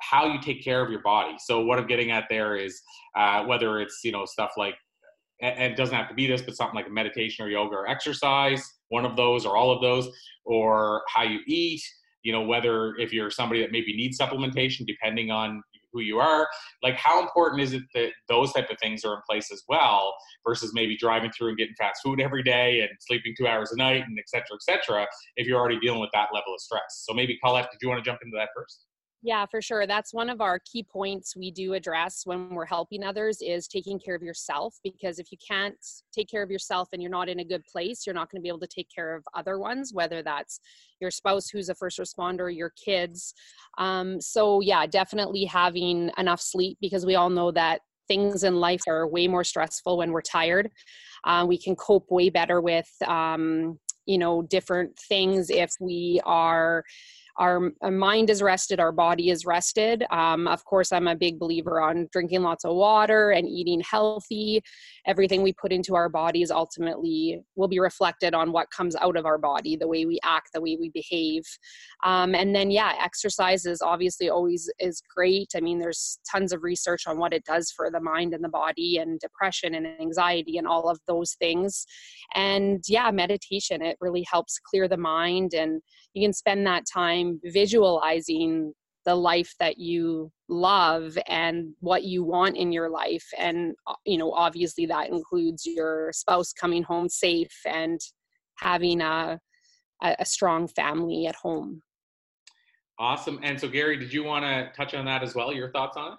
How 0.00 0.26
you 0.26 0.40
take 0.40 0.64
care 0.64 0.82
of 0.82 0.90
your 0.90 1.02
body. 1.02 1.34
So 1.38 1.60
what 1.60 1.78
I'm 1.78 1.86
getting 1.86 2.10
at 2.10 2.24
there 2.30 2.56
is 2.56 2.80
uh, 3.16 3.44
whether 3.44 3.80
it's 3.80 4.00
you 4.02 4.12
know 4.12 4.24
stuff 4.24 4.52
like 4.56 4.74
and 5.42 5.72
it 5.72 5.76
doesn't 5.76 5.94
have 5.94 6.08
to 6.08 6.14
be 6.14 6.26
this, 6.26 6.42
but 6.42 6.54
something 6.54 6.74
like 6.74 6.86
a 6.86 6.90
meditation 6.90 7.44
or 7.44 7.48
yoga 7.48 7.74
or 7.74 7.88
exercise, 7.88 8.62
one 8.88 9.06
of 9.06 9.16
those 9.16 9.46
or 9.46 9.56
all 9.56 9.70
of 9.70 9.80
those, 9.80 10.08
or 10.44 11.02
how 11.08 11.22
you 11.22 11.40
eat, 11.46 11.82
you 12.22 12.32
know, 12.32 12.42
whether 12.42 12.94
if 12.96 13.12
you're 13.12 13.30
somebody 13.30 13.62
that 13.62 13.72
maybe 13.72 13.96
needs 13.96 14.18
supplementation, 14.18 14.86
depending 14.86 15.30
on 15.30 15.62
who 15.92 16.00
you 16.00 16.18
are 16.18 16.48
like 16.82 16.94
how 16.96 17.20
important 17.20 17.62
is 17.62 17.72
it 17.72 17.82
that 17.94 18.10
those 18.28 18.52
type 18.52 18.70
of 18.70 18.78
things 18.78 19.04
are 19.04 19.14
in 19.14 19.20
place 19.28 19.50
as 19.52 19.62
well 19.68 20.14
versus 20.46 20.72
maybe 20.74 20.96
driving 20.96 21.30
through 21.32 21.48
and 21.48 21.58
getting 21.58 21.74
fast 21.78 22.00
food 22.04 22.20
every 22.20 22.42
day 22.42 22.80
and 22.80 22.90
sleeping 23.00 23.34
two 23.36 23.46
hours 23.46 23.72
a 23.72 23.76
night 23.76 24.04
and 24.06 24.18
et 24.18 24.28
cetera 24.28 24.54
et 24.54 24.62
cetera 24.62 25.06
if 25.36 25.46
you're 25.46 25.58
already 25.58 25.78
dealing 25.80 26.00
with 26.00 26.10
that 26.12 26.28
level 26.32 26.54
of 26.54 26.60
stress? 26.60 27.04
So 27.06 27.14
maybe 27.14 27.38
colette 27.44 27.70
did 27.70 27.78
you 27.82 27.88
want 27.88 28.02
to 28.02 28.08
jump 28.08 28.20
into 28.24 28.36
that 28.36 28.50
first 28.54 28.86
yeah, 29.22 29.44
for 29.44 29.60
sure. 29.60 29.86
That's 29.86 30.14
one 30.14 30.30
of 30.30 30.40
our 30.40 30.58
key 30.60 30.82
points 30.82 31.36
we 31.36 31.50
do 31.50 31.74
address 31.74 32.22
when 32.24 32.50
we're 32.50 32.64
helping 32.64 33.04
others 33.04 33.42
is 33.42 33.68
taking 33.68 33.98
care 33.98 34.14
of 34.14 34.22
yourself 34.22 34.76
because 34.82 35.18
if 35.18 35.30
you 35.30 35.36
can't 35.46 35.76
take 36.10 36.30
care 36.30 36.42
of 36.42 36.50
yourself 36.50 36.88
and 36.92 37.02
you're 37.02 37.10
not 37.10 37.28
in 37.28 37.40
a 37.40 37.44
good 37.44 37.62
place, 37.66 38.06
you're 38.06 38.14
not 38.14 38.30
going 38.30 38.40
to 38.40 38.42
be 38.42 38.48
able 38.48 38.60
to 38.60 38.66
take 38.66 38.88
care 38.94 39.14
of 39.14 39.22
other 39.34 39.58
ones, 39.58 39.92
whether 39.92 40.22
that's 40.22 40.60
your 41.00 41.10
spouse 41.10 41.50
who's 41.50 41.68
a 41.68 41.74
first 41.74 41.98
responder, 41.98 42.54
your 42.54 42.72
kids. 42.82 43.34
Um, 43.76 44.22
so 44.22 44.60
yeah, 44.60 44.86
definitely 44.86 45.44
having 45.44 46.10
enough 46.16 46.40
sleep 46.40 46.78
because 46.80 47.04
we 47.04 47.16
all 47.16 47.30
know 47.30 47.50
that 47.52 47.82
things 48.08 48.42
in 48.42 48.56
life 48.56 48.82
are 48.88 49.06
way 49.06 49.28
more 49.28 49.44
stressful 49.44 49.98
when 49.98 50.12
we're 50.12 50.22
tired. 50.22 50.70
Uh, 51.24 51.44
we 51.46 51.58
can 51.58 51.76
cope 51.76 52.10
way 52.10 52.30
better 52.30 52.62
with 52.62 52.90
um, 53.06 53.78
you 54.06 54.16
know 54.18 54.42
different 54.42 54.98
things 54.98 55.50
if 55.50 55.72
we 55.78 56.20
are 56.24 56.82
our, 57.36 57.72
mind 57.90 58.30
is 58.30 58.42
rested, 58.42 58.80
our 58.80 58.92
body 58.92 59.30
is 59.30 59.44
rested. 59.46 60.04
Um, 60.10 60.46
of 60.48 60.64
course, 60.64 60.92
I'm 60.92 61.08
a 61.08 61.16
big 61.16 61.38
believer 61.38 61.80
on 61.80 62.08
drinking 62.12 62.42
lots 62.42 62.64
of 62.64 62.74
water 62.74 63.30
and 63.30 63.48
eating 63.48 63.80
healthy. 63.80 64.62
Everything 65.06 65.42
we 65.42 65.52
put 65.52 65.72
into 65.72 65.94
our 65.94 66.08
bodies 66.08 66.50
ultimately 66.50 67.40
will 67.56 67.68
be 67.68 67.80
reflected 67.80 68.34
on 68.34 68.52
what 68.52 68.70
comes 68.70 68.96
out 68.96 69.16
of 69.16 69.26
our 69.26 69.38
body, 69.38 69.76
the 69.76 69.88
way 69.88 70.06
we 70.06 70.18
act, 70.24 70.50
the 70.52 70.60
way 70.60 70.76
we 70.78 70.90
behave. 70.90 71.42
Um, 72.04 72.34
and 72.34 72.54
then, 72.54 72.70
yeah, 72.70 72.94
exercise 73.00 73.66
is 73.66 73.82
obviously 73.82 74.28
always 74.28 74.70
is 74.78 75.02
great. 75.14 75.50
I 75.56 75.60
mean, 75.60 75.78
there's 75.78 76.18
tons 76.30 76.52
of 76.52 76.62
research 76.62 77.06
on 77.06 77.18
what 77.18 77.32
it 77.32 77.44
does 77.44 77.70
for 77.70 77.90
the 77.90 78.00
mind 78.00 78.34
and 78.34 78.44
the 78.44 78.48
body 78.48 78.98
and 78.98 79.20
depression 79.20 79.74
and 79.74 79.86
anxiety 80.00 80.58
and 80.58 80.66
all 80.66 80.88
of 80.88 80.98
those 81.06 81.34
things. 81.34 81.86
And 82.34 82.82
yeah, 82.88 83.10
meditation, 83.10 83.82
it 83.82 83.96
really 84.00 84.26
helps 84.30 84.58
clear 84.58 84.88
the 84.88 84.96
mind 84.96 85.54
and 85.54 85.80
you 86.14 86.24
can 86.24 86.32
spend 86.32 86.66
that 86.66 86.84
time 86.92 87.19
visualizing 87.44 88.72
the 89.04 89.14
life 89.14 89.54
that 89.58 89.78
you 89.78 90.30
love 90.48 91.16
and 91.26 91.72
what 91.80 92.04
you 92.04 92.22
want 92.22 92.56
in 92.56 92.72
your 92.72 92.90
life. 92.90 93.26
And 93.38 93.74
uh, 93.86 93.94
you 94.04 94.18
know 94.18 94.32
obviously 94.32 94.86
that 94.86 95.08
includes 95.10 95.64
your 95.66 96.10
spouse 96.12 96.52
coming 96.52 96.82
home 96.82 97.08
safe 97.08 97.56
and 97.66 98.00
having 98.58 99.00
a 99.00 99.38
a 100.02 100.24
strong 100.24 100.66
family 100.66 101.26
at 101.26 101.34
home. 101.34 101.82
Awesome. 102.98 103.38
And 103.42 103.58
so 103.58 103.68
gary 103.68 103.96
did 103.98 104.12
you 104.12 104.24
want 104.24 104.44
to 104.44 104.70
touch 104.76 104.94
on 104.94 105.04
that 105.06 105.22
as 105.22 105.34
well 105.34 105.52
your 105.52 105.70
thoughts 105.70 105.96
on 105.96 106.12
it? 106.14 106.18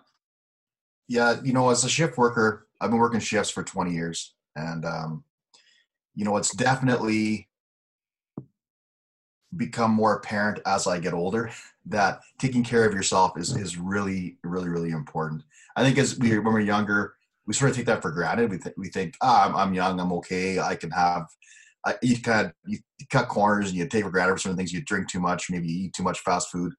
Yeah 1.07 1.39
you 1.43 1.53
know 1.53 1.69
as 1.69 1.83
a 1.83 1.89
shift 1.89 2.17
worker 2.17 2.67
i've 2.79 2.89
been 2.89 2.99
working 2.99 3.19
shifts 3.19 3.51
for 3.51 3.63
20 3.63 3.91
years. 3.93 4.33
And 4.55 4.85
um, 4.85 5.23
you 6.15 6.25
know 6.25 6.37
it's 6.37 6.53
definitely 6.55 7.47
become 9.57 9.91
more 9.91 10.15
apparent 10.15 10.59
as 10.65 10.87
I 10.87 10.99
get 10.99 11.13
older 11.13 11.51
that 11.85 12.21
taking 12.39 12.63
care 12.63 12.85
of 12.85 12.93
yourself 12.93 13.37
is 13.37 13.53
mm. 13.53 13.61
is 13.61 13.77
really 13.77 14.37
really 14.43 14.69
really 14.69 14.91
important. 14.91 15.43
I 15.75 15.83
think 15.83 15.97
as 15.97 16.17
we 16.17 16.37
when 16.39 16.53
we're 16.53 16.59
younger, 16.61 17.15
we 17.47 17.53
sort 17.53 17.71
of 17.71 17.77
take 17.77 17.85
that 17.87 18.01
for 18.01 18.11
granted. 18.11 18.49
We 18.49 18.57
th- 18.57 18.75
we 18.77 18.89
think, 18.89 19.15
ah, 19.21 19.47
I'm, 19.47 19.55
I'm 19.55 19.73
young, 19.73 19.99
I'm 19.99 20.13
okay, 20.13 20.59
I 20.59 20.75
can 20.75 20.91
have. 20.91 21.25
I, 21.85 21.95
you 22.03 22.21
kind 22.21 22.47
of 22.47 22.53
you, 22.65 22.77
cut 23.09 23.27
corners 23.27 23.69
and 23.69 23.77
you 23.77 23.87
take 23.87 24.03
for 24.03 24.11
granted 24.11 24.33
for 24.33 24.39
certain 24.39 24.57
things. 24.57 24.71
You 24.71 24.83
drink 24.83 25.09
too 25.09 25.19
much, 25.19 25.49
maybe 25.49 25.67
you 25.67 25.85
eat 25.85 25.93
too 25.93 26.03
much 26.03 26.19
fast 26.19 26.51
food. 26.51 26.73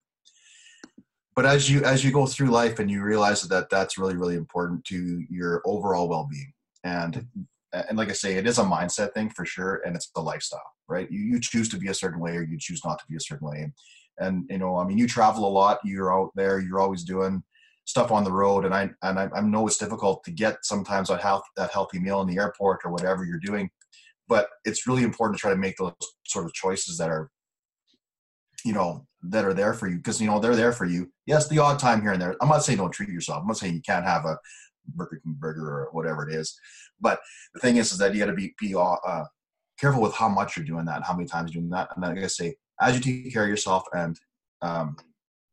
But 1.35 1.47
as 1.47 1.69
you 1.69 1.83
as 1.83 2.05
you 2.05 2.13
go 2.13 2.27
through 2.27 2.51
life 2.51 2.79
and 2.79 2.91
you 2.91 3.03
realize 3.03 3.43
that 3.43 3.71
that's 3.71 3.99
really 3.99 4.17
really 4.17 4.37
important 4.37 4.85
to 4.87 5.25
your 5.29 5.63
overall 5.65 6.09
well 6.09 6.29
being, 6.31 6.53
and 6.85 7.15
mm. 7.15 7.47
And 7.73 7.97
like 7.97 8.11
I 8.11 8.13
say, 8.13 8.37
it 8.37 8.47
is 8.47 8.59
a 8.59 8.65
mindset 8.65 9.15
thing 9.15 9.31
for 9.31 9.45
sure, 9.45 9.83
and 9.85 9.97
it's 9.97 10.11
a 10.17 10.23
lifestyle, 10.23 10.61
right? 10.89 11.11
You 11.11 11.21
you 11.21 11.41
choose 11.41 11.69
to 11.71 11.79
be 11.79 11.89
a 11.89 11.95
certain 11.95 12.21
way, 12.21 12.37
or 12.37 12.43
you 12.43 12.59
choose 12.59 12.85
not 12.85 12.99
to 12.99 13.05
be 13.09 13.17
a 13.17 13.21
certain 13.21 13.47
way, 13.47 13.63
and, 13.63 13.73
and 14.19 14.47
you 14.51 14.59
know, 14.59 14.77
I 14.77 14.85
mean, 14.85 14.99
you 14.99 15.07
travel 15.07 15.47
a 15.47 15.51
lot. 15.51 15.79
You're 15.85 16.13
out 16.13 16.31
there. 16.35 16.61
You're 16.61 16.81
always 16.81 17.05
doing 17.05 17.43
stuff 17.85 18.13
on 18.13 18.25
the 18.25 18.33
road, 18.33 18.65
and 18.65 18.75
I 18.75 18.91
and 19.03 19.19
I, 19.19 19.29
I 19.35 19.41
know 19.41 19.67
it's 19.67 19.79
difficult 19.79 20.23
to 20.25 20.31
get 20.31 20.59
sometimes 20.65 21.11
a 21.11 21.17
health 21.17 21.45
that 21.57 21.73
healthy 21.73 21.99
meal 21.99 22.21
in 22.21 22.29
the 22.29 22.39
airport 22.39 22.81
or 22.85 22.93
whatever 22.93 23.25
you're 23.25 23.39
doing, 23.39 23.71
but 24.29 24.49
it's 24.65 24.87
really 24.87 25.03
important 25.03 25.39
to 25.39 25.41
try 25.41 25.51
to 25.51 25.57
make 25.57 25.77
those 25.77 25.93
sort 26.27 26.45
of 26.45 26.53
choices 26.53 26.99
that 26.99 27.09
are, 27.09 27.31
you 28.65 28.73
know, 28.73 29.07
that 29.23 29.45
are 29.45 29.55
there 29.55 29.75
for 29.75 29.89
you 29.89 29.97
because 29.97 30.21
you 30.21 30.27
know 30.27 30.39
they're 30.39 30.57
there 30.57 30.73
for 30.73 30.85
you. 30.85 31.11
Yes, 31.27 31.49
the 31.49 31.59
odd 31.59 31.79
time 31.79 32.03
here 32.03 32.13
and 32.13 32.21
there. 32.21 32.37
I'm 32.41 32.49
not 32.49 32.65
saying 32.65 32.79
don't 32.79 32.93
treat 32.93 33.09
yourself. 33.09 33.41
I'm 33.41 33.47
not 33.47 33.57
saying 33.57 33.75
you 33.75 33.83
can't 33.83 34.05
have 34.05 34.25
a 34.25 34.37
Burger 34.87 35.21
King 35.23 35.37
burger 35.39 35.67
or 35.67 35.89
whatever 35.93 36.29
it 36.29 36.35
is. 36.35 36.59
But 37.01 37.21
the 37.55 37.61
thing 37.61 37.77
is, 37.77 37.93
is 37.93 37.99
that 37.99 38.15
you 38.15 38.21
got 38.21 38.27
to 38.27 38.35
be 38.35 38.55
be 38.61 38.75
uh, 38.75 39.25
careful 39.79 40.03
with 40.03 40.15
how 40.15 40.29
much 40.29 40.57
you're 40.57 40.67
doing 40.67 40.85
that, 40.87 40.97
and 40.97 41.05
how 41.05 41.15
many 41.15 41.29
times 41.29 41.53
you're 41.53 41.63
doing 41.63 41.71
that. 41.71 41.91
And 41.95 42.03
then 42.03 42.13
I 42.13 42.15
gotta 42.15 42.29
say, 42.29 42.57
as 42.81 42.95
you 42.95 43.01
take 43.01 43.33
care 43.33 43.45
of 43.45 43.49
yourself 43.49 43.85
and 43.93 44.19
um, 44.61 44.97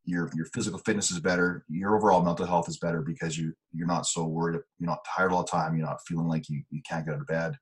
your 0.04 0.30
your 0.34 0.46
physical 0.46 0.78
fitness 0.80 1.10
is 1.10 1.20
better, 1.20 1.64
your 1.68 1.96
overall 1.96 2.22
mental 2.22 2.46
health 2.46 2.68
is 2.68 2.78
better 2.78 3.02
because 3.02 3.38
you 3.38 3.52
you're 3.72 3.86
not 3.86 4.06
so 4.06 4.24
worried, 4.24 4.60
you're 4.78 4.90
not 4.90 5.04
tired 5.04 5.32
all 5.32 5.42
the 5.42 5.48
time, 5.48 5.76
you're 5.76 5.86
not 5.86 6.04
feeling 6.06 6.28
like 6.28 6.48
you 6.48 6.62
you 6.70 6.82
can't 6.88 7.04
get 7.04 7.14
out 7.14 7.20
of 7.20 7.26
bed, 7.26 7.56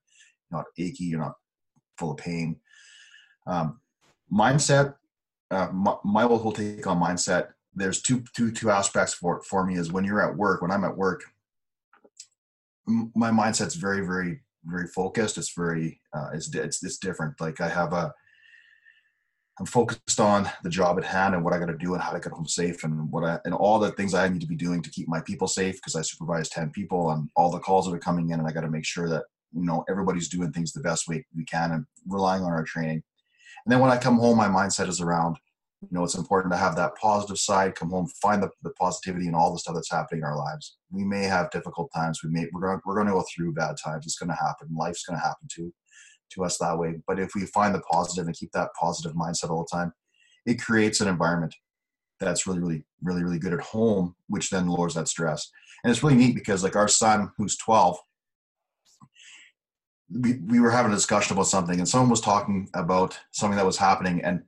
you're 0.49 0.59
not 0.59 0.65
achy, 0.77 1.05
you're 1.05 1.19
not 1.19 1.33
full 1.97 2.11
of 2.11 2.17
pain. 2.17 2.57
Um, 3.47 3.79
mindset, 4.31 4.95
uh, 5.51 5.69
my, 5.73 5.95
my 6.03 6.23
whole 6.23 6.51
take 6.51 6.85
on 6.87 6.99
mindset. 6.99 7.49
There's 7.75 8.01
two 8.01 8.23
two 8.35 8.51
two 8.51 8.69
aspects 8.69 9.13
for 9.13 9.41
for 9.43 9.65
me 9.65 9.75
is 9.75 9.91
when 9.91 10.03
you're 10.03 10.27
at 10.27 10.35
work. 10.35 10.61
When 10.61 10.71
I'm 10.71 10.83
at 10.83 10.97
work, 10.97 11.23
my 13.15 13.31
mindset's 13.31 13.75
very 13.75 14.05
very 14.05 14.41
very 14.65 14.87
focused 14.87 15.37
it's 15.37 15.53
very 15.55 15.99
uh, 16.13 16.29
it's, 16.33 16.53
it's 16.53 16.83
it's 16.83 16.97
different 16.97 17.39
like 17.39 17.61
i 17.61 17.69
have 17.69 17.93
a 17.93 18.11
i'm 19.59 19.65
focused 19.65 20.19
on 20.19 20.49
the 20.63 20.69
job 20.69 20.97
at 20.97 21.05
hand 21.05 21.33
and 21.33 21.43
what 21.43 21.53
i 21.53 21.59
got 21.59 21.67
to 21.67 21.77
do 21.77 21.93
and 21.93 22.03
how 22.03 22.11
to 22.11 22.19
get 22.19 22.33
home 22.33 22.47
safe 22.47 22.83
and 22.83 23.11
what 23.11 23.23
i 23.23 23.39
and 23.45 23.53
all 23.53 23.79
the 23.79 23.91
things 23.91 24.13
i 24.13 24.27
need 24.27 24.41
to 24.41 24.47
be 24.47 24.55
doing 24.55 24.81
to 24.81 24.89
keep 24.89 25.07
my 25.07 25.21
people 25.21 25.47
safe 25.47 25.75
because 25.75 25.95
i 25.95 26.01
supervise 26.01 26.49
10 26.49 26.71
people 26.71 27.11
and 27.11 27.29
all 27.35 27.51
the 27.51 27.59
calls 27.59 27.85
that 27.85 27.93
are 27.93 27.99
coming 27.99 28.31
in 28.31 28.39
and 28.39 28.47
i 28.47 28.51
got 28.51 28.61
to 28.61 28.69
make 28.69 28.85
sure 28.85 29.07
that 29.07 29.23
you 29.53 29.65
know 29.65 29.83
everybody's 29.89 30.29
doing 30.29 30.51
things 30.51 30.71
the 30.71 30.81
best 30.81 31.07
way 31.07 31.25
we 31.35 31.43
can 31.45 31.71
and 31.71 31.85
relying 32.07 32.43
on 32.43 32.51
our 32.51 32.63
training. 32.63 33.01
And 33.65 33.71
then 33.71 33.79
when 33.79 33.91
I 33.91 33.97
come 33.97 34.17
home, 34.17 34.37
my 34.37 34.47
mindset 34.47 34.87
is 34.87 35.01
around, 35.01 35.37
you 35.81 35.87
know, 35.91 36.03
it's 36.03 36.15
important 36.15 36.53
to 36.53 36.57
have 36.57 36.75
that 36.75 36.95
positive 36.95 37.37
side. 37.37 37.75
Come 37.75 37.91
home, 37.91 38.07
find 38.21 38.43
the, 38.43 38.49
the 38.63 38.71
positivity 38.71 39.27
in 39.27 39.35
all 39.35 39.53
the 39.53 39.59
stuff 39.59 39.75
that's 39.75 39.91
happening 39.91 40.21
in 40.21 40.25
our 40.25 40.37
lives. 40.37 40.77
We 40.91 41.05
may 41.05 41.23
have 41.23 41.51
difficult 41.51 41.89
times. 41.95 42.21
We 42.23 42.29
may 42.29 42.47
we're 42.51 42.61
going 42.61 42.81
we're 42.85 42.95
going 42.95 43.07
to 43.07 43.13
go 43.13 43.23
through 43.33 43.53
bad 43.53 43.75
times. 43.81 44.05
It's 44.05 44.17
going 44.17 44.29
to 44.29 44.35
happen. 44.35 44.75
Life's 44.75 45.05
going 45.05 45.17
to 45.17 45.25
happen 45.25 45.47
to 45.55 45.73
to 46.31 46.43
us 46.43 46.57
that 46.57 46.77
way. 46.77 46.95
But 47.07 47.19
if 47.19 47.31
we 47.33 47.45
find 47.45 47.73
the 47.73 47.79
positive 47.81 48.27
and 48.27 48.35
keep 48.35 48.51
that 48.51 48.69
positive 48.79 49.13
mindset 49.13 49.49
all 49.49 49.65
the 49.69 49.77
time, 49.77 49.93
it 50.45 50.61
creates 50.61 51.01
an 51.01 51.07
environment 51.07 51.55
that's 52.19 52.45
really, 52.45 52.59
really, 52.59 52.85
really, 53.01 53.23
really 53.23 53.39
good 53.39 53.53
at 53.53 53.61
home, 53.61 54.15
which 54.27 54.49
then 54.49 54.67
lowers 54.67 54.95
that 54.95 55.07
stress. 55.07 55.49
And 55.83 55.91
it's 55.91 56.03
really 56.03 56.15
neat 56.15 56.35
because 56.35 56.63
like 56.63 56.75
our 56.75 56.89
son, 56.89 57.31
who's 57.37 57.55
12, 57.57 57.97
we, 60.11 60.33
we 60.45 60.59
were 60.59 60.71
having 60.71 60.91
a 60.91 60.95
discussion 60.95 61.35
about 61.35 61.47
something 61.47 61.79
and 61.79 61.87
someone 61.87 62.09
was 62.09 62.19
talking 62.19 62.67
about 62.73 63.17
something 63.31 63.55
that 63.55 63.65
was 63.65 63.77
happening 63.77 64.21
and 64.23 64.43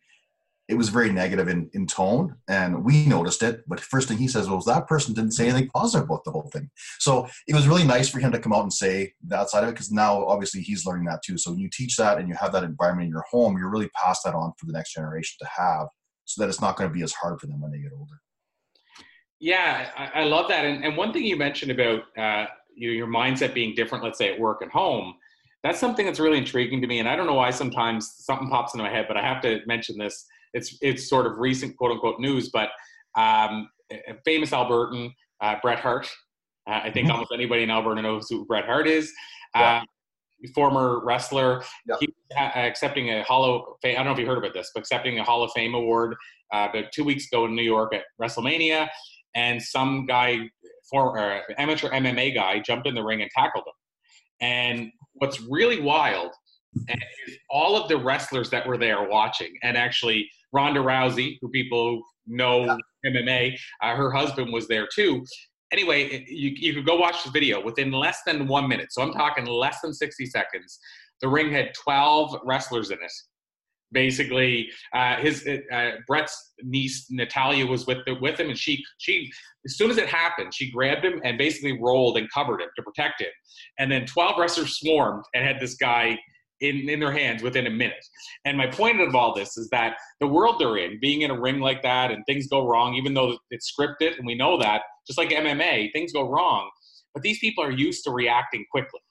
it 0.72 0.78
was 0.78 0.88
very 0.88 1.12
negative 1.12 1.50
in, 1.50 1.70
in 1.74 1.86
tone 1.86 2.34
and 2.48 2.82
we 2.86 3.06
noticed 3.06 3.44
it. 3.44 3.62
But 3.68 3.82
first 3.82 4.08
thing 4.08 4.18
he 4.18 4.30
says 4.30 4.50
was 4.50 4.64
that 4.66 4.88
person 4.88 5.14
didn't 5.14 5.34
say 5.34 5.50
anything 5.50 5.70
positive 5.70 6.06
about 6.06 6.24
the 6.24 6.32
whole 6.32 6.50
thing. 6.54 6.70
So 6.98 7.28
it 7.46 7.54
was 7.54 7.68
really 7.68 7.84
nice 7.84 8.08
for 8.08 8.20
him 8.20 8.32
to 8.32 8.40
come 8.40 8.54
out 8.54 8.62
and 8.62 8.72
say 8.72 9.12
that 9.28 9.50
side 9.50 9.64
of 9.64 9.70
it 9.70 9.74
because 9.74 9.92
now 9.92 10.26
obviously 10.26 10.62
he's 10.62 10.86
learning 10.86 11.08
that 11.08 11.24
too. 11.24 11.38
So 11.38 11.52
when 11.52 11.60
you 11.60 11.70
teach 11.70 11.98
that 11.98 12.20
and 12.20 12.30
you 12.30 12.36
have 12.36 12.54
that 12.54 12.64
environment 12.64 13.08
in 13.08 13.12
your 13.12 13.26
home 13.30 13.58
you're 13.58 13.70
really 13.70 13.90
pass 14.02 14.24
that 14.24 14.34
on 14.34 14.54
for 14.58 14.66
the 14.66 14.72
next 14.72 14.94
generation 14.94 15.36
to 15.42 15.48
have 15.62 15.88
so 16.24 16.42
that 16.42 16.48
it's 16.48 16.62
not 16.62 16.78
going 16.78 16.90
to 16.90 16.94
be 16.94 17.04
as 17.04 17.12
hard 17.12 17.42
for 17.42 17.48
them 17.48 17.60
when 17.60 17.72
they 17.72 17.80
get 17.80 17.92
older. 17.92 18.22
Yeah 19.42 19.90
i, 19.98 20.22
I 20.22 20.24
love 20.24 20.48
that. 20.48 20.64
And, 20.64 20.86
and 20.86 20.96
one 20.96 21.12
thing 21.12 21.24
you 21.24 21.36
mentioned 21.36 21.72
about 21.72 22.04
uh, 22.18 22.46
you 22.74 22.92
your 22.92 23.08
mindset 23.08 23.54
being 23.54 23.76
different 23.76 24.06
let's 24.06 24.18
say 24.18 24.34
at 24.34 24.40
work 24.40 24.62
and 24.62 24.72
home 24.72 25.16
that's 25.64 25.80
something 25.80 26.08
that's 26.08 26.20
really 26.20 26.38
intriguing 26.38 26.80
to 26.80 26.88
me. 26.88 27.00
And 27.00 27.10
i 27.10 27.18
don't 27.18 27.28
know 27.28 27.34
why 27.34 27.52
sometimes 27.52 28.14
something 28.20 28.48
pops 28.50 28.74
into 28.74 28.86
my 28.86 28.90
head 28.90 29.06
but 29.10 29.18
i 29.18 29.22
have 29.22 29.42
to 29.42 29.60
mention 29.66 29.98
this 29.98 30.26
it's 30.54 30.78
it's 30.82 31.10
sort 31.10 31.26
of 31.26 31.38
recent 31.38 31.78
quote 31.78 31.92
unquote 31.92 32.20
news, 32.20 32.50
but 32.50 32.70
um, 33.18 33.70
famous 34.26 34.52
Albertan 34.52 35.12
uh, 35.42 35.56
Bret 35.62 35.80
Hart. 35.80 36.10
Uh, 36.68 36.82
I 36.84 36.92
think 36.92 37.08
mm-hmm. 37.08 37.14
almost 37.14 37.32
anybody 37.34 37.64
in 37.64 37.72
Alberta 37.72 38.02
knows 38.02 38.28
who 38.30 38.46
Bret 38.46 38.66
Hart 38.66 38.88
is. 38.88 39.12
Yeah. 39.56 39.82
Uh, 39.82 39.86
former 40.56 41.04
wrestler. 41.04 41.64
Yeah. 41.88 41.96
He 42.00 42.14
uh, 42.36 42.52
accepting 42.56 43.10
a 43.10 43.24
Hall 43.24 43.44
of 43.44 43.64
Fame. 43.82 43.96
I 43.96 43.98
don't 43.98 44.06
know 44.06 44.14
if 44.14 44.20
you 44.20 44.26
heard 44.26 44.38
about 44.38 44.54
this, 44.54 44.72
but 44.74 44.82
accepting 44.82 45.20
a 45.20 45.24
Hall 45.24 45.44
of 45.44 45.52
Fame 45.52 45.76
award 45.76 46.16
uh, 46.54 46.68
about 46.70 46.92
two 46.94 47.04
weeks 47.04 47.28
ago 47.28 47.46
in 47.46 47.56
New 47.56 47.64
York 47.64 47.94
at 47.94 48.04
WrestleMania, 48.22 48.88
and 49.36 49.62
some 49.62 50.06
guy, 50.06 50.40
former 50.90 51.20
uh, 51.20 51.54
amateur 51.58 51.90
MMA 51.90 52.34
guy, 52.34 52.60
jumped 52.60 52.88
in 52.88 52.96
the 52.96 53.04
ring 53.04 53.22
and 53.22 53.30
tackled 53.32 53.66
him. 53.68 53.74
And 54.42 54.92
what's 55.14 55.42
really 55.42 55.82
wild, 55.82 56.32
and 56.88 57.04
all 57.50 57.76
of 57.76 57.88
the 57.90 57.98
wrestlers 57.98 58.50
that 58.50 58.66
were 58.66 58.78
there 58.78 59.08
watching, 59.08 59.54
and 59.64 59.78
actually 59.78 60.30
Ronda 60.54 60.80
Rousey, 60.80 61.38
who 61.42 61.50
people 61.50 62.02
know 62.28 62.66
yeah. 62.66 62.78
MMA, 63.12 63.58
uh, 63.82 63.96
her 63.96 64.12
husband 64.12 64.52
was 64.52 64.68
there 64.68 64.88
too. 64.94 65.24
Anyway, 65.72 66.26
you, 66.28 66.52
you 66.56 66.74
could 66.74 66.86
go 66.86 66.98
watch 66.98 67.24
the 67.24 67.32
video 67.32 67.64
within 67.64 67.92
less 67.92 68.20
than 68.26 68.48
one 68.48 68.68
minute. 68.68 68.92
So 68.92 69.02
I'm 69.02 69.14
talking 69.14 69.46
less 69.46 69.80
than 69.82 69.94
60 69.94 70.26
seconds. 70.26 70.80
The 71.22 71.28
ring 71.28 71.52
had 71.52 71.74
12 71.74 72.40
wrestlers 72.44 72.92
in 72.92 72.98
it. 73.02 73.12
Basically, 73.94 74.70
uh, 74.94 75.18
his 75.18 75.46
uh, 75.74 75.92
Bret's 76.08 76.54
niece 76.64 77.08
Natalya 77.10 77.66
was 77.66 77.86
with 77.88 77.98
the, 78.06 78.16
with 78.22 78.40
him, 78.40 78.48
and 78.48 78.58
she 78.58 78.82
she 79.00 79.30
as 79.66 79.76
soon 79.76 79.92
as 79.92 79.98
it 79.98 80.08
happened, 80.08 80.54
she 80.54 80.72
grabbed 80.72 81.04
him 81.04 81.20
and 81.26 81.38
basically 81.38 81.78
rolled 81.78 82.18
and 82.18 82.32
covered 82.32 82.62
him 82.62 82.70
to 82.78 82.84
protect 82.84 83.20
him. 83.20 83.28
And 83.80 83.92
then 83.92 84.06
12 84.06 84.40
wrestlers 84.40 84.80
swarmed 84.80 85.26
and 85.36 85.46
had 85.46 85.60
this 85.60 85.76
guy 85.76 86.18
in, 86.62 86.90
in 86.90 87.00
their 87.00 87.12
hands 87.12 87.44
within 87.44 87.68
a 87.68 87.70
minute. 87.70 88.06
And 88.46 88.58
my 88.58 88.68
point 88.68 89.02
of 89.02 89.16
all 89.16 89.34
this 89.34 89.58
is 89.58 89.68
that 89.70 89.98
the 90.20 90.28
world 90.28 90.58
they're 90.60 90.78
in, 90.78 91.00
being 91.02 91.22
in 91.22 91.32
a 91.32 91.40
ring 91.40 91.60
like 91.60 91.82
that 91.84 92.12
and 92.12 92.24
things 92.26 92.48
go 92.48 92.68
wrong, 92.68 92.94
even 92.96 93.14
though 93.14 93.38
it's 93.50 93.72
scripted 93.72 94.18
and 94.18 94.26
we 94.26 94.36
know 94.36 94.60
that, 94.60 94.84
just 95.08 95.18
like 95.18 95.30
MMA, 95.30 95.92
things 95.92 96.14
go 96.14 96.30
wrong. 96.30 96.70
But 97.14 97.24
these 97.24 97.40
people 97.40 97.64
are 97.64 97.72
used 97.72 98.04
to 98.06 98.12
reacting 98.12 98.64
quickly. 98.72 99.02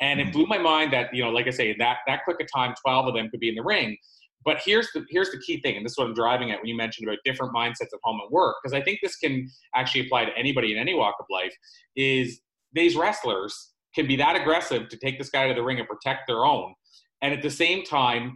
And 0.00 0.20
it 0.20 0.24
mm-hmm. 0.24 0.32
blew 0.32 0.46
my 0.46 0.58
mind 0.58 0.92
that, 0.92 1.12
you 1.12 1.22
know, 1.22 1.30
like 1.30 1.46
I 1.46 1.50
say, 1.50 1.74
that, 1.78 1.98
that 2.06 2.24
quick 2.24 2.38
a 2.40 2.44
time, 2.44 2.74
12 2.84 3.08
of 3.08 3.14
them 3.14 3.28
could 3.30 3.40
be 3.40 3.48
in 3.48 3.54
the 3.54 3.62
ring. 3.62 3.96
But 4.42 4.62
here's 4.64 4.88
the 4.94 5.04
here's 5.10 5.30
the 5.30 5.38
key 5.38 5.60
thing, 5.60 5.76
and 5.76 5.84
this 5.84 5.92
is 5.92 5.98
what 5.98 6.06
I'm 6.06 6.14
driving 6.14 6.50
at 6.50 6.60
when 6.60 6.66
you 6.66 6.74
mentioned 6.74 7.06
about 7.06 7.18
different 7.26 7.54
mindsets 7.54 7.92
at 7.92 8.00
home 8.02 8.20
and 8.22 8.30
work, 8.30 8.56
because 8.62 8.72
I 8.72 8.82
think 8.82 9.00
this 9.02 9.16
can 9.16 9.46
actually 9.74 10.06
apply 10.06 10.24
to 10.24 10.32
anybody 10.34 10.72
in 10.72 10.78
any 10.78 10.94
walk 10.94 11.16
of 11.20 11.26
life. 11.30 11.54
Is 11.94 12.40
these 12.72 12.96
wrestlers 12.96 13.72
can 13.94 14.06
be 14.06 14.16
that 14.16 14.36
aggressive 14.36 14.88
to 14.88 14.96
take 14.96 15.18
this 15.18 15.30
guy 15.30 15.48
to 15.48 15.54
the 15.54 15.62
ring 15.62 15.78
and 15.78 15.88
protect 15.88 16.22
their 16.26 16.44
own, 16.44 16.74
and 17.22 17.32
at 17.32 17.42
the 17.42 17.50
same 17.50 17.84
time 17.84 18.34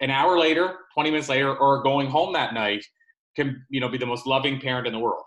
an 0.00 0.10
hour 0.10 0.38
later 0.38 0.76
20 0.94 1.10
minutes 1.10 1.28
later 1.28 1.56
or 1.56 1.82
going 1.82 2.08
home 2.08 2.32
that 2.32 2.54
night 2.54 2.84
can 3.36 3.64
you 3.68 3.80
know 3.80 3.88
be 3.88 3.98
the 3.98 4.06
most 4.06 4.26
loving 4.26 4.60
parent 4.60 4.86
in 4.86 4.92
the 4.92 4.98
world. 4.98 5.24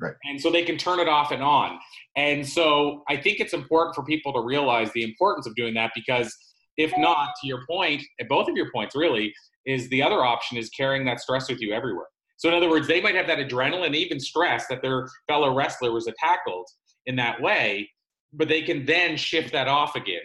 Right. 0.00 0.14
And 0.24 0.38
so 0.38 0.50
they 0.50 0.62
can 0.62 0.76
turn 0.76 1.00
it 1.00 1.08
off 1.08 1.30
and 1.30 1.42
on. 1.42 1.78
And 2.16 2.46
so 2.46 3.02
i 3.08 3.16
think 3.16 3.40
it's 3.40 3.52
important 3.52 3.94
for 3.94 4.04
people 4.04 4.32
to 4.32 4.40
realize 4.40 4.90
the 4.92 5.02
importance 5.02 5.46
of 5.46 5.54
doing 5.54 5.74
that 5.74 5.92
because 5.94 6.34
if 6.76 6.92
not 6.98 7.30
to 7.40 7.46
your 7.46 7.64
point 7.66 8.02
and 8.18 8.28
both 8.28 8.48
of 8.48 8.56
your 8.56 8.70
points 8.72 8.94
really 8.94 9.32
is 9.64 9.88
the 9.88 10.02
other 10.02 10.22
option 10.24 10.58
is 10.58 10.68
carrying 10.70 11.04
that 11.06 11.20
stress 11.20 11.48
with 11.48 11.60
you 11.60 11.72
everywhere. 11.72 12.06
So 12.36 12.48
in 12.48 12.54
other 12.54 12.68
words 12.68 12.86
they 12.86 13.00
might 13.00 13.14
have 13.14 13.26
that 13.26 13.38
adrenaline 13.38 13.94
even 13.94 14.20
stress 14.20 14.66
that 14.68 14.82
their 14.82 15.08
fellow 15.26 15.54
wrestler 15.54 15.92
was 15.92 16.08
tackled 16.18 16.68
in 17.06 17.16
that 17.16 17.40
way 17.40 17.88
but 18.32 18.48
they 18.48 18.62
can 18.62 18.84
then 18.84 19.16
shift 19.16 19.52
that 19.52 19.68
off 19.68 19.96
again 19.96 20.22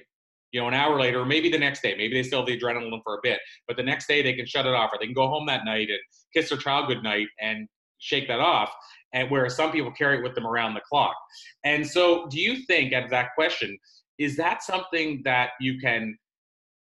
you 0.52 0.60
know, 0.60 0.68
an 0.68 0.74
hour 0.74 1.00
later, 1.00 1.22
or 1.22 1.26
maybe 1.26 1.50
the 1.50 1.58
next 1.58 1.82
day, 1.82 1.96
maybe 1.96 2.14
they 2.14 2.24
still 2.24 2.40
have 2.40 2.48
the 2.48 2.60
adrenaline 2.60 3.02
for 3.04 3.16
a 3.16 3.20
bit, 3.24 3.40
but 3.68 3.78
the 3.78 3.84
next 3.84 4.08
day 4.08 4.22
they 4.22 4.34
can 4.34 4.46
shut 4.46 4.66
it 4.66 4.74
off, 4.74 4.92
or 4.94 4.98
they 5.00 5.06
can 5.06 5.14
go 5.14 5.28
home 5.28 5.46
that 5.46 5.66
night 5.66 5.90
and 5.90 6.00
kiss 6.34 6.50
their 6.50 6.58
child 6.58 6.88
goodnight 6.88 7.28
and 7.40 7.68
shake 8.00 8.28
that 8.28 8.40
off. 8.40 8.72
And 9.14 9.30
whereas 9.30 9.56
some 9.56 9.72
people 9.72 9.92
carry 9.92 10.18
it 10.18 10.24
with 10.24 10.36
them 10.36 10.48
around 10.48 10.74
the 10.74 10.82
clock. 10.90 11.16
And 11.64 11.86
so, 11.86 12.28
do 12.30 12.40
you 12.40 12.66
think, 12.66 12.94
at 12.94 13.10
that 13.10 13.30
question, 13.36 13.78
is 14.18 14.38
that 14.38 14.64
something 14.64 15.22
that 15.26 15.52
you 15.60 15.80
can 15.80 16.18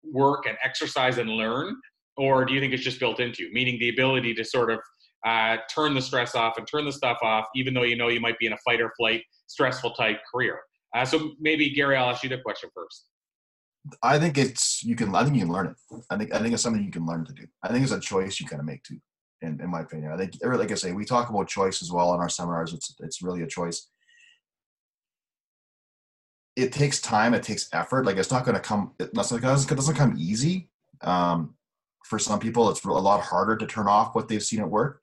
work 0.04 0.46
and 0.48 0.58
exercise 0.64 1.18
and 1.18 1.30
learn, 1.30 1.76
or 2.18 2.46
do 2.46 2.54
you 2.54 2.60
think 2.60 2.74
it's 2.74 2.84
just 2.84 3.00
built 3.00 3.20
into 3.20 3.44
you? 3.44 3.54
Meaning 3.54 3.80
the 3.80 3.90
ability 3.90 4.34
to 4.36 4.44
sort 4.44 4.72
of 4.72 4.80
uh, 5.26 5.58
turn 5.74 5.94
the 5.94 6.02
stress 6.02 6.36
off 6.36 6.58
and 6.58 6.68
turn 6.68 6.86
the 6.86 6.92
stuff 6.92 7.18
off, 7.22 7.46
even 7.56 7.74
though 7.74 7.84
you 7.84 7.96
know 7.96 8.08
you 8.08 8.20
might 8.20 8.38
be 8.40 8.46
in 8.46 8.54
a 8.54 8.58
fight 8.58 8.82
or 8.82 8.92
flight, 8.98 9.24
stressful 9.48 9.92
type 9.92 10.20
career. 10.34 10.60
Uh, 10.96 11.06
so 11.06 11.32
maybe 11.40 11.70
Gary, 11.70 11.96
I'll 11.96 12.10
ask 12.10 12.24
you 12.24 12.30
the 12.30 12.40
question 12.40 12.70
first. 12.74 13.06
I 14.04 14.20
think 14.20 14.38
it's 14.38 14.84
you 14.84 14.96
can. 14.96 15.14
I 15.16 15.24
think 15.24 15.36
you 15.36 15.44
can 15.44 15.52
learn 15.52 15.68
it. 15.68 16.04
I 16.10 16.18
think 16.18 16.34
I 16.34 16.40
think 16.40 16.54
it's 16.54 16.64
something 16.64 16.84
you 16.84 16.92
can 16.92 17.06
learn 17.06 17.26
to 17.26 17.34
do. 17.34 17.46
I 17.64 17.70
think 17.70 17.84
it's 17.84 17.92
a 17.92 18.00
choice 18.00 18.40
you 18.40 18.48
kind 18.48 18.60
of 18.60 18.66
make 18.66 18.84
too. 18.84 18.98
In, 19.42 19.60
in 19.62 19.70
my 19.70 19.82
opinion, 19.82 20.12
I 20.12 20.18
think 20.18 20.34
like 20.44 20.72
I 20.72 20.76
say, 20.76 20.92
we 20.92 21.06
talk 21.06 21.30
about 21.30 21.48
choice 21.48 21.82
as 21.82 21.92
well 21.92 22.14
in 22.14 22.20
our 22.20 22.30
seminars. 22.30 22.74
It's 22.74 22.96
it's 23.00 23.22
really 23.22 23.42
a 23.42 23.48
choice. 23.48 23.90
It 26.56 26.74
takes 26.74 27.00
time. 27.00 27.34
It 27.34 27.44
takes 27.44 27.70
effort. 27.72 28.06
Like 28.06 28.18
it's 28.18 28.32
not 28.32 28.44
going 28.44 28.56
to 28.56 28.62
come. 28.62 28.92
It 29.00 29.14
doesn't, 29.14 29.38
it 29.38 29.76
doesn't 29.76 29.96
come 29.96 30.16
easy. 30.18 30.70
Um, 31.02 31.56
for 32.04 32.20
some 32.20 32.40
people, 32.40 32.70
it's 32.70 32.84
a 32.84 32.90
lot 32.90 33.22
harder 33.22 33.56
to 33.56 33.66
turn 33.66 33.88
off 33.88 34.14
what 34.14 34.28
they've 34.28 34.44
seen 34.44 34.60
at 34.60 34.70
work. 34.70 35.02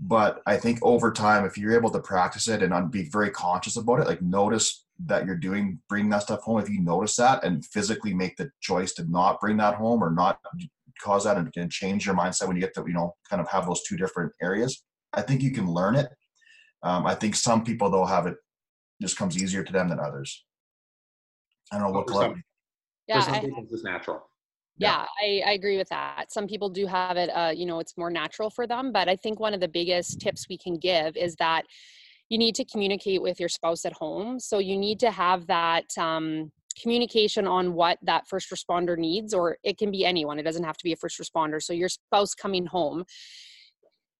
But 0.00 0.42
I 0.46 0.56
think 0.56 0.80
over 0.82 1.12
time, 1.12 1.44
if 1.44 1.56
you're 1.56 1.76
able 1.76 1.90
to 1.90 2.00
practice 2.00 2.48
it 2.48 2.62
and 2.62 2.90
be 2.90 3.04
very 3.04 3.30
conscious 3.30 3.76
about 3.76 4.00
it, 4.00 4.06
like 4.06 4.20
notice 4.20 4.84
that 5.06 5.26
you're 5.26 5.36
doing 5.36 5.78
bring 5.88 6.08
that 6.08 6.22
stuff 6.22 6.40
home 6.42 6.58
if 6.58 6.68
you 6.68 6.80
notice 6.80 7.16
that 7.16 7.44
and 7.44 7.64
physically 7.66 8.14
make 8.14 8.36
the 8.36 8.50
choice 8.60 8.92
to 8.92 9.04
not 9.10 9.40
bring 9.40 9.56
that 9.56 9.74
home 9.74 10.02
or 10.02 10.10
not 10.10 10.38
cause 11.02 11.24
that 11.24 11.36
and, 11.36 11.50
and 11.56 11.70
change 11.70 12.06
your 12.06 12.14
mindset 12.14 12.46
when 12.46 12.56
you 12.56 12.62
get 12.62 12.74
to 12.74 12.84
you 12.86 12.92
know 12.92 13.14
kind 13.28 13.40
of 13.40 13.48
have 13.48 13.66
those 13.66 13.82
two 13.82 13.96
different 13.96 14.32
areas 14.42 14.84
i 15.12 15.20
think 15.22 15.42
you 15.42 15.50
can 15.50 15.66
learn 15.66 15.94
it. 15.94 16.08
Um, 16.82 17.06
i 17.06 17.14
think 17.14 17.34
some 17.34 17.64
people 17.64 17.90
though 17.90 18.04
have 18.04 18.26
it 18.26 18.36
just 19.02 19.16
comes 19.16 19.42
easier 19.42 19.64
to 19.64 19.72
them 19.72 19.88
than 19.88 19.98
others. 19.98 20.44
I 21.72 21.78
don't 21.78 21.88
know 21.88 21.98
what 21.98 22.08
well, 22.08 22.34
yeah 23.08 23.20
for 23.20 23.30
some 23.30 23.40
people 23.40 23.66
it's 23.70 23.84
natural. 23.84 24.22
Yeah, 24.78 25.04
yeah 25.20 25.42
I, 25.44 25.50
I, 25.50 25.52
agree 25.52 25.76
with 25.76 25.88
that. 25.90 26.26
Some 26.32 26.46
people 26.46 26.70
do 26.70 26.86
have 26.86 27.16
it 27.16 27.28
uh, 27.28 27.52
you 27.54 27.66
know 27.66 27.80
it's 27.80 27.98
more 27.98 28.10
natural 28.10 28.48
for 28.48 28.66
them 28.66 28.92
but 28.92 29.08
i 29.08 29.16
think 29.16 29.40
one 29.40 29.54
of 29.54 29.60
the 29.60 29.68
biggest 29.68 30.20
tips 30.20 30.46
we 30.48 30.56
can 30.56 30.76
give 30.76 31.16
is 31.16 31.34
that 31.36 31.64
you 32.28 32.38
need 32.38 32.54
to 32.56 32.64
communicate 32.64 33.20
with 33.20 33.38
your 33.38 33.48
spouse 33.48 33.84
at 33.84 33.92
home. 33.92 34.40
So 34.40 34.58
you 34.58 34.76
need 34.76 34.98
to 35.00 35.10
have 35.10 35.46
that 35.48 35.86
um, 35.98 36.50
communication 36.80 37.46
on 37.46 37.74
what 37.74 37.98
that 38.02 38.26
first 38.26 38.50
responder 38.50 38.96
needs, 38.96 39.34
or 39.34 39.58
it 39.62 39.78
can 39.78 39.90
be 39.90 40.04
anyone. 40.04 40.38
It 40.38 40.44
doesn't 40.44 40.64
have 40.64 40.78
to 40.78 40.84
be 40.84 40.92
a 40.92 40.96
first 40.96 41.20
responder. 41.20 41.62
So 41.62 41.72
your 41.72 41.88
spouse 41.88 42.34
coming 42.34 42.66
home 42.66 43.04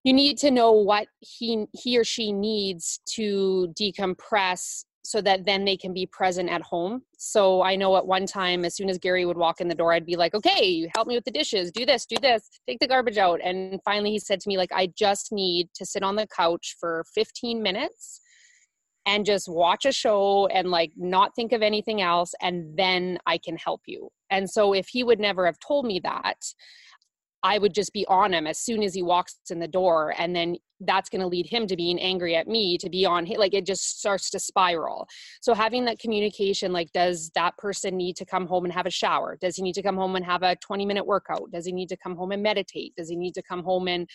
you 0.03 0.13
need 0.13 0.37
to 0.39 0.51
know 0.51 0.71
what 0.71 1.07
he 1.19 1.65
he 1.73 1.97
or 1.97 2.03
she 2.03 2.31
needs 2.31 2.99
to 3.05 3.73
decompress 3.79 4.85
so 5.03 5.21
that 5.21 5.45
then 5.45 5.65
they 5.65 5.75
can 5.75 5.93
be 5.93 6.05
present 6.05 6.49
at 6.49 6.61
home. 6.61 7.03
So 7.17 7.61
I 7.61 7.75
know 7.75 7.97
at 7.97 8.07
one 8.07 8.25
time, 8.25 8.63
as 8.63 8.75
soon 8.75 8.89
as 8.89 8.97
Gary 8.97 9.25
would 9.25 9.37
walk 9.37 9.59
in 9.59 9.67
the 9.67 9.75
door, 9.75 9.93
I'd 9.93 10.05
be 10.05 10.15
like, 10.15 10.33
okay, 10.33 10.89
help 10.95 11.07
me 11.07 11.15
with 11.15 11.25
the 11.25 11.31
dishes, 11.31 11.71
do 11.71 11.85
this, 11.85 12.05
do 12.05 12.15
this, 12.21 12.49
take 12.67 12.79
the 12.79 12.87
garbage 12.87 13.17
out. 13.17 13.41
And 13.43 13.79
finally 13.83 14.11
he 14.11 14.19
said 14.19 14.39
to 14.39 14.47
me, 14.47 14.57
like, 14.57 14.71
I 14.73 14.87
just 14.97 15.31
need 15.31 15.69
to 15.75 15.85
sit 15.85 16.03
on 16.03 16.15
the 16.15 16.27
couch 16.27 16.75
for 16.79 17.03
15 17.13 17.61
minutes 17.61 18.21
and 19.05 19.25
just 19.25 19.49
watch 19.49 19.85
a 19.85 19.91
show 19.91 20.47
and 20.47 20.69
like 20.69 20.91
not 20.95 21.35
think 21.35 21.51
of 21.51 21.61
anything 21.61 22.01
else 22.01 22.33
and 22.41 22.77
then 22.77 23.17
I 23.25 23.37
can 23.37 23.57
help 23.57 23.81
you. 23.85 24.09
And 24.29 24.49
so 24.49 24.73
if 24.73 24.87
he 24.87 25.03
would 25.03 25.19
never 25.19 25.45
have 25.45 25.59
told 25.59 25.85
me 25.85 25.99
that, 26.03 26.37
I 27.43 27.57
would 27.57 27.73
just 27.73 27.91
be 27.91 28.05
on 28.07 28.33
him 28.33 28.47
as 28.47 28.57
soon 28.57 28.81
as 28.81 28.93
he 28.93 29.03
walks 29.03 29.35
in 29.49 29.59
the 29.59 29.67
door. 29.67 30.13
And 30.17 30.33
then 30.35 30.55
that's 30.79 31.09
going 31.09 31.21
to 31.21 31.27
lead 31.27 31.45
him 31.45 31.67
to 31.67 31.75
being 31.75 31.99
angry 31.99 32.35
at 32.35 32.47
me, 32.47 32.77
to 32.77 32.89
be 32.89 33.05
on 33.05 33.25
him. 33.25 33.37
Like 33.37 33.53
it 33.53 33.65
just 33.65 33.99
starts 33.99 34.29
to 34.31 34.39
spiral. 34.39 35.07
So 35.41 35.53
having 35.53 35.85
that 35.85 35.99
communication, 35.99 36.71
like, 36.71 36.91
does 36.93 37.31
that 37.35 37.57
person 37.57 37.97
need 37.97 38.15
to 38.17 38.25
come 38.25 38.47
home 38.47 38.63
and 38.63 38.73
have 38.73 38.85
a 38.85 38.91
shower? 38.91 39.37
Does 39.39 39.55
he 39.57 39.61
need 39.61 39.75
to 39.75 39.83
come 39.83 39.95
home 39.95 40.15
and 40.15 40.25
have 40.25 40.43
a 40.43 40.55
20 40.55 40.85
minute 40.85 41.05
workout? 41.05 41.51
Does 41.51 41.65
he 41.65 41.73
need 41.73 41.89
to 41.89 41.97
come 41.97 42.15
home 42.15 42.31
and 42.31 42.41
meditate? 42.41 42.95
Does 42.95 43.09
he 43.09 43.15
need 43.15 43.33
to 43.33 43.43
come 43.43 43.63
home 43.63 43.87
and 43.87 44.09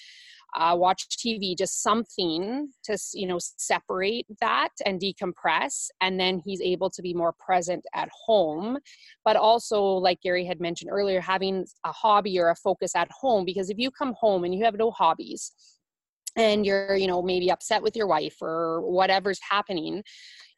uh, 0.55 0.75
watch 0.77 1.07
TV, 1.09 1.57
just 1.57 1.83
something 1.83 2.69
to 2.85 2.99
you 3.15 3.27
know 3.27 3.39
separate 3.41 4.27
that 4.41 4.71
and 4.87 5.01
decompress, 5.01 5.89
and 6.01 6.19
then 6.19 6.41
he's 6.45 6.61
able 6.61 6.91
to 6.91 7.03
be 7.03 7.15
more 7.15 7.35
present 7.39 7.85
at 7.95 8.09
home. 8.27 8.79
But 9.25 9.37
also, 9.37 9.83
like 9.83 10.21
Gary 10.23 10.45
had 10.45 10.61
mentioned 10.61 10.91
earlier, 10.91 11.21
having 11.21 11.67
a 11.85 11.93
hobby 11.93 12.39
or 12.39 12.51
a 12.51 12.57
focus 12.57 12.95
at 12.97 13.11
home, 13.11 13.45
because 13.45 13.71
if 13.71 13.79
you 13.79 13.91
come 13.91 14.15
home 14.19 14.45
and 14.45 14.55
you 14.55 14.65
have 14.65 14.77
no 14.77 14.91
hobbies, 14.91 15.53
and 16.37 16.65
you're 16.65 16.97
you 16.97 17.07
know 17.07 17.23
maybe 17.23 17.51
upset 17.51 17.83
with 17.83 17.97
your 17.97 18.07
wife 18.07 18.37
or 18.41 18.81
whatever's 18.83 19.41
happening 19.49 20.03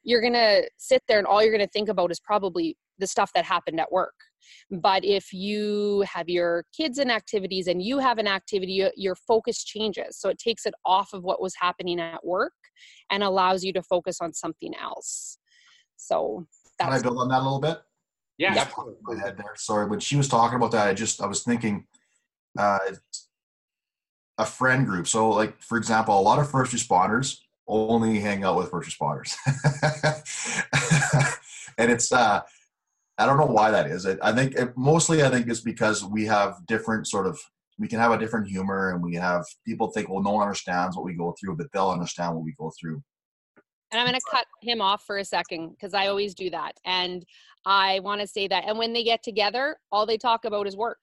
you're 0.03 0.21
to 0.33 0.69
sit 0.79 1.03
there 1.09 1.19
and 1.19 1.27
all 1.27 1.43
you're 1.43 1.53
to 1.59 1.67
think 1.69 1.89
about 1.89 2.11
is 2.11 2.21
probably 2.21 2.77
the 2.99 3.07
stuff 3.07 3.31
that 3.35 3.45
happened 3.45 3.81
at 3.81 3.91
work 3.93 4.15
but 4.71 5.05
if 5.05 5.33
you 5.33 6.05
have 6.13 6.29
your 6.29 6.65
kids 6.77 6.99
in 6.99 7.11
activities 7.11 7.67
and 7.67 7.83
you 7.83 7.99
have 7.99 8.19
an 8.19 8.27
activity, 8.27 8.89
your 8.97 9.15
focus 9.15 9.65
changes. 9.65 10.19
So 10.19 10.29
it 10.29 10.39
takes 10.39 10.67
it 10.67 10.75
off 10.85 11.13
of 11.13 11.23
what 11.23 11.41
was 11.41 11.55
happening 11.61 12.01
at 12.01 12.25
work 12.25 12.53
and 13.11 13.23
allows 13.23 13.65
you 13.65 13.73
to 13.75 13.83
focus 13.83 14.19
on 14.21 14.33
something 14.33 14.73
else. 14.81 15.39
So 15.97 16.47
Can 16.81 16.93
I 16.93 17.01
build 17.01 17.19
on 17.19 17.29
that 17.29 17.41
a 17.41 17.45
little 17.45 17.61
bit? 17.61 17.79
Yeah. 18.39 18.55
Yep. 18.55 18.73
My 19.03 19.17
head 19.17 19.37
there. 19.37 19.53
Sorry, 19.57 19.87
when 19.87 20.01
she 20.01 20.17
was 20.17 20.27
talking 20.27 20.57
about 20.57 20.71
that, 20.73 20.89
I 20.89 20.95
just 20.95 21.21
I 21.21 21.27
was 21.27 21.43
thinking 21.43 21.87
uh, 22.59 22.79
a 24.39 24.47
friend 24.47 24.87
group. 24.87 25.07
So, 25.07 25.29
like 25.29 25.61
for 25.61 25.77
example, 25.77 26.19
a 26.19 26.23
lot 26.23 26.39
of 26.39 26.51
first 26.51 26.73
responders 26.73 27.39
only 27.69 28.19
hang 28.19 28.43
out 28.43 28.57
with 28.57 28.71
first 28.71 28.99
responders, 28.99 29.37
and 31.79 31.91
it's 31.91 32.11
uh, 32.11 32.41
I 33.21 33.27
don't 33.27 33.37
know 33.37 33.45
why 33.45 33.71
that 33.71 33.87
is. 33.87 34.07
I, 34.07 34.17
I 34.23 34.33
think 34.33 34.55
it, 34.55 34.73
mostly 34.79 35.23
I 35.23 35.29
think 35.29 35.47
it's 35.47 35.61
because 35.61 36.03
we 36.03 36.25
have 36.25 36.55
different 36.67 37.07
sort 37.07 37.27
of 37.27 37.39
we 37.79 37.87
can 37.87 37.99
have 37.99 38.13
a 38.13 38.19
different 38.19 38.49
humor 38.49 38.93
and 38.93 39.03
we 39.03 39.15
have 39.15 39.45
people 39.67 39.91
think 39.91 40.09
well 40.09 40.23
no 40.23 40.31
one 40.33 40.43
understands 40.43 40.97
what 40.97 41.05
we 41.05 41.15
go 41.15 41.35
through 41.39 41.57
but 41.57 41.67
they'll 41.73 41.91
understand 41.91 42.35
what 42.35 42.45
we 42.45 42.55
go 42.59 42.73
through. 42.81 43.03
And 43.93 44.01
i'm 44.01 44.07
going 44.07 44.19
to 44.19 44.31
cut 44.31 44.47
him 44.63 44.81
off 44.81 45.05
for 45.07 45.19
a 45.19 45.25
second 45.25 45.71
because 45.71 45.93
i 45.93 46.07
always 46.07 46.35
do 46.35 46.49
that. 46.51 46.73
And 46.87 47.27
i 47.67 48.01
want 48.01 48.23
to 48.23 48.27
say 48.27 48.49
that 48.49 48.65
and 48.67 48.79
when 48.79 48.95
they 48.95 49.05
get 49.05 49.23
together 49.23 49.77
all 49.93 50.07
they 50.07 50.19
talk 50.19 50.47
about 50.47 50.67
is 50.67 50.77
work. 50.77 51.03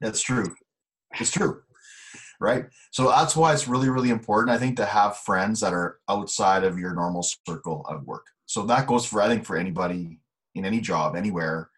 That's 0.00 0.22
true. 0.22 0.54
It's 1.20 1.30
true. 1.30 1.62
Right? 2.40 2.64
So 2.90 3.08
that's 3.08 3.36
why 3.36 3.52
it's 3.52 3.68
really 3.68 3.90
really 3.90 4.10
important 4.10 4.56
i 4.56 4.58
think 4.58 4.76
to 4.76 4.86
have 4.86 5.18
friends 5.18 5.60
that 5.60 5.74
are 5.74 5.98
outside 6.08 6.64
of 6.64 6.78
your 6.78 6.94
normal 6.94 7.22
circle 7.46 7.84
of 7.90 8.06
work. 8.06 8.24
So 8.46 8.64
that 8.66 8.86
goes 8.86 9.04
for 9.04 9.20
i 9.20 9.28
think 9.28 9.44
for 9.44 9.58
anybody 9.58 10.18
in 10.56 10.64
any 10.64 10.80
job 10.80 11.16
anywhere 11.16 11.70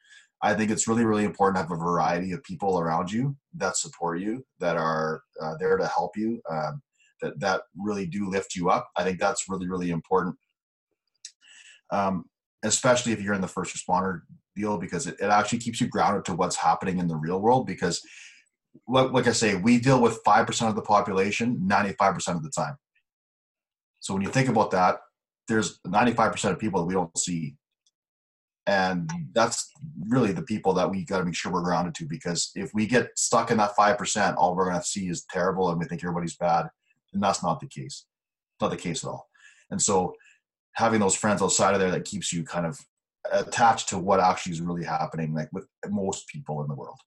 i 0.42 0.54
think 0.54 0.70
it's 0.70 0.88
really 0.88 1.04
really 1.04 1.24
important 1.24 1.56
to 1.56 1.62
have 1.62 1.70
a 1.70 1.76
variety 1.76 2.32
of 2.32 2.42
people 2.42 2.78
around 2.78 3.10
you 3.10 3.36
that 3.54 3.76
support 3.76 4.20
you 4.20 4.44
that 4.60 4.76
are 4.76 5.22
uh, 5.42 5.54
there 5.58 5.76
to 5.76 5.86
help 5.86 6.16
you 6.16 6.40
um, 6.50 6.80
that 7.20 7.38
that 7.40 7.62
really 7.76 8.06
do 8.06 8.28
lift 8.28 8.54
you 8.54 8.70
up. 8.70 8.90
I 8.96 9.04
think 9.04 9.18
that's 9.18 9.48
really 9.48 9.68
really 9.68 9.90
important. 9.90 10.36
Um, 11.90 12.24
especially 12.64 13.12
if 13.12 13.20
you're 13.22 13.34
in 13.34 13.40
the 13.40 13.48
first 13.48 13.74
responder 13.74 14.22
deal 14.56 14.78
because 14.78 15.06
it, 15.06 15.16
it 15.20 15.30
actually 15.30 15.60
keeps 15.60 15.80
you 15.80 15.86
grounded 15.86 16.24
to 16.24 16.34
what's 16.34 16.56
happening 16.56 16.98
in 16.98 17.06
the 17.06 17.16
real 17.16 17.40
world 17.40 17.66
because 17.66 18.02
like, 18.88 19.12
like 19.12 19.26
i 19.28 19.32
say 19.32 19.54
we 19.54 19.78
deal 19.78 20.02
with 20.02 20.22
5% 20.24 20.68
of 20.68 20.74
the 20.74 20.82
population 20.82 21.56
95% 21.64 22.36
of 22.36 22.42
the 22.42 22.50
time. 22.50 22.76
So 24.00 24.12
when 24.12 24.22
you 24.22 24.28
think 24.28 24.48
about 24.48 24.70
that 24.72 24.98
there's 25.46 25.78
95% 25.86 26.50
of 26.50 26.58
people 26.58 26.80
that 26.80 26.86
we 26.86 26.94
don't 26.94 27.16
see 27.16 27.54
and 28.68 29.10
that's 29.32 29.72
really 30.08 30.32
the 30.32 30.42
people 30.42 30.74
that 30.74 30.90
we 30.90 31.02
got 31.02 31.20
to 31.20 31.24
make 31.24 31.34
sure 31.34 31.50
we're 31.50 31.62
grounded 31.62 31.94
to 31.94 32.04
because 32.04 32.50
if 32.54 32.70
we 32.74 32.86
get 32.86 33.18
stuck 33.18 33.50
in 33.50 33.56
that 33.56 33.74
5% 33.74 34.36
all 34.36 34.54
we're 34.54 34.68
going 34.68 34.78
to 34.78 34.86
see 34.86 35.08
is 35.08 35.24
terrible 35.30 35.70
and 35.70 35.78
we 35.78 35.86
think 35.86 36.04
everybody's 36.04 36.36
bad. 36.36 36.68
And 37.14 37.22
that's 37.22 37.42
not 37.42 37.60
the 37.60 37.66
case. 37.66 38.04
Not 38.60 38.70
the 38.70 38.76
case 38.76 39.02
at 39.02 39.08
all. 39.08 39.26
And 39.70 39.80
so 39.80 40.14
having 40.74 41.00
those 41.00 41.14
friends 41.14 41.40
outside 41.40 41.72
of 41.72 41.80
there 41.80 41.90
that 41.90 42.04
keeps 42.04 42.30
you 42.30 42.44
kind 42.44 42.66
of 42.66 42.78
attached 43.32 43.88
to 43.88 43.98
what 43.98 44.20
actually 44.20 44.52
is 44.52 44.60
really 44.60 44.84
happening 44.84 45.32
like 45.32 45.48
with 45.50 45.66
most 45.88 46.28
people 46.28 46.60
in 46.60 46.68
the 46.68 46.74
world. 46.74 46.98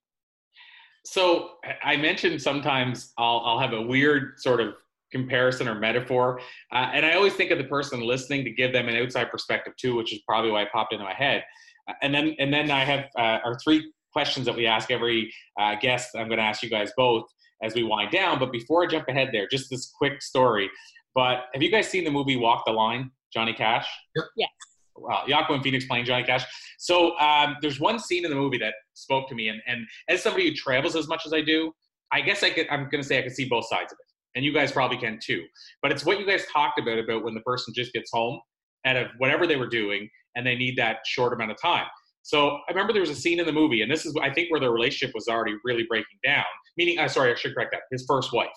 So 1.04 1.50
i 1.84 1.96
mentioned 1.96 2.40
sometimes 2.40 3.12
i'll, 3.18 3.42
I'll 3.44 3.58
have 3.58 3.72
a 3.72 3.82
weird 3.82 4.38
sort 4.38 4.60
of 4.60 4.74
comparison 5.12 5.68
or 5.68 5.76
metaphor. 5.76 6.40
Uh, 6.72 6.90
and 6.92 7.06
I 7.06 7.12
always 7.14 7.34
think 7.34 7.50
of 7.50 7.58
the 7.58 7.64
person 7.64 8.00
listening 8.00 8.44
to 8.44 8.50
give 8.50 8.72
them 8.72 8.88
an 8.88 8.96
outside 8.96 9.30
perspective 9.30 9.74
too, 9.76 9.94
which 9.94 10.12
is 10.12 10.20
probably 10.26 10.50
why 10.50 10.62
it 10.62 10.72
popped 10.72 10.92
into 10.92 11.04
my 11.04 11.14
head. 11.14 11.44
Uh, 11.88 11.92
and 12.02 12.14
then 12.14 12.34
and 12.38 12.52
then 12.52 12.70
I 12.70 12.84
have 12.84 13.04
uh, 13.16 13.38
our 13.44 13.58
three 13.62 13.92
questions 14.12 14.46
that 14.46 14.56
we 14.56 14.66
ask 14.66 14.90
every 14.90 15.32
uh, 15.58 15.76
guest. 15.80 16.10
I'm 16.16 16.26
going 16.26 16.38
to 16.38 16.44
ask 16.44 16.62
you 16.62 16.70
guys 16.70 16.90
both 16.96 17.24
as 17.62 17.74
we 17.74 17.82
wind 17.82 18.10
down. 18.10 18.38
But 18.38 18.52
before 18.52 18.84
I 18.84 18.86
jump 18.86 19.08
ahead 19.08 19.30
there, 19.32 19.46
just 19.48 19.70
this 19.70 19.92
quick 19.96 20.20
story. 20.22 20.70
But 21.14 21.44
have 21.54 21.62
you 21.62 21.70
guys 21.70 21.88
seen 21.88 22.04
the 22.04 22.10
movie 22.10 22.36
Walk 22.36 22.64
the 22.66 22.72
Line? 22.72 23.10
Johnny 23.32 23.54
Cash. 23.54 23.86
Yep. 24.16 24.24
Yeah. 24.36 24.46
Well, 24.94 25.24
and 25.26 25.62
Phoenix 25.62 25.86
playing 25.86 26.04
Johnny 26.04 26.22
Cash. 26.22 26.44
So 26.78 27.18
um, 27.18 27.56
there's 27.62 27.80
one 27.80 27.98
scene 27.98 28.24
in 28.24 28.30
the 28.30 28.36
movie 28.36 28.58
that 28.58 28.74
spoke 28.92 29.26
to 29.30 29.34
me, 29.34 29.48
and, 29.48 29.60
and 29.66 29.86
as 30.08 30.22
somebody 30.22 30.48
who 30.48 30.54
travels 30.54 30.96
as 30.96 31.08
much 31.08 31.22
as 31.24 31.32
I 31.32 31.40
do, 31.40 31.72
I 32.12 32.20
guess 32.20 32.42
I 32.42 32.50
could. 32.50 32.66
I'm 32.70 32.90
going 32.90 33.02
to 33.02 33.08
say 33.08 33.18
I 33.18 33.22
can 33.22 33.34
see 33.34 33.48
both 33.48 33.66
sides 33.68 33.90
of 33.90 33.98
it 33.98 34.11
and 34.34 34.44
you 34.44 34.52
guys 34.52 34.72
probably 34.72 34.98
can 34.98 35.18
too. 35.22 35.44
But 35.82 35.92
it's 35.92 36.04
what 36.04 36.18
you 36.18 36.26
guys 36.26 36.44
talked 36.52 36.78
about 36.80 36.98
about 36.98 37.24
when 37.24 37.34
the 37.34 37.40
person 37.40 37.74
just 37.74 37.92
gets 37.92 38.10
home 38.12 38.40
out 38.86 38.96
of 38.96 39.08
whatever 39.18 39.46
they 39.46 39.56
were 39.56 39.68
doing 39.68 40.08
and 40.36 40.46
they 40.46 40.56
need 40.56 40.76
that 40.78 40.98
short 41.06 41.32
amount 41.32 41.50
of 41.50 41.60
time. 41.60 41.86
So 42.22 42.50
I 42.50 42.70
remember 42.70 42.92
there 42.92 43.02
was 43.02 43.10
a 43.10 43.16
scene 43.16 43.40
in 43.40 43.46
the 43.46 43.52
movie, 43.52 43.82
and 43.82 43.90
this 43.90 44.06
is 44.06 44.16
I 44.22 44.32
think 44.32 44.50
where 44.50 44.60
their 44.60 44.70
relationship 44.70 45.12
was 45.14 45.26
already 45.26 45.56
really 45.64 45.84
breaking 45.88 46.18
down. 46.24 46.44
Meaning, 46.76 46.98
uh, 46.98 47.08
sorry, 47.08 47.32
I 47.32 47.34
should 47.34 47.52
correct 47.52 47.72
that. 47.72 47.82
His 47.90 48.04
first 48.06 48.32
wife. 48.32 48.48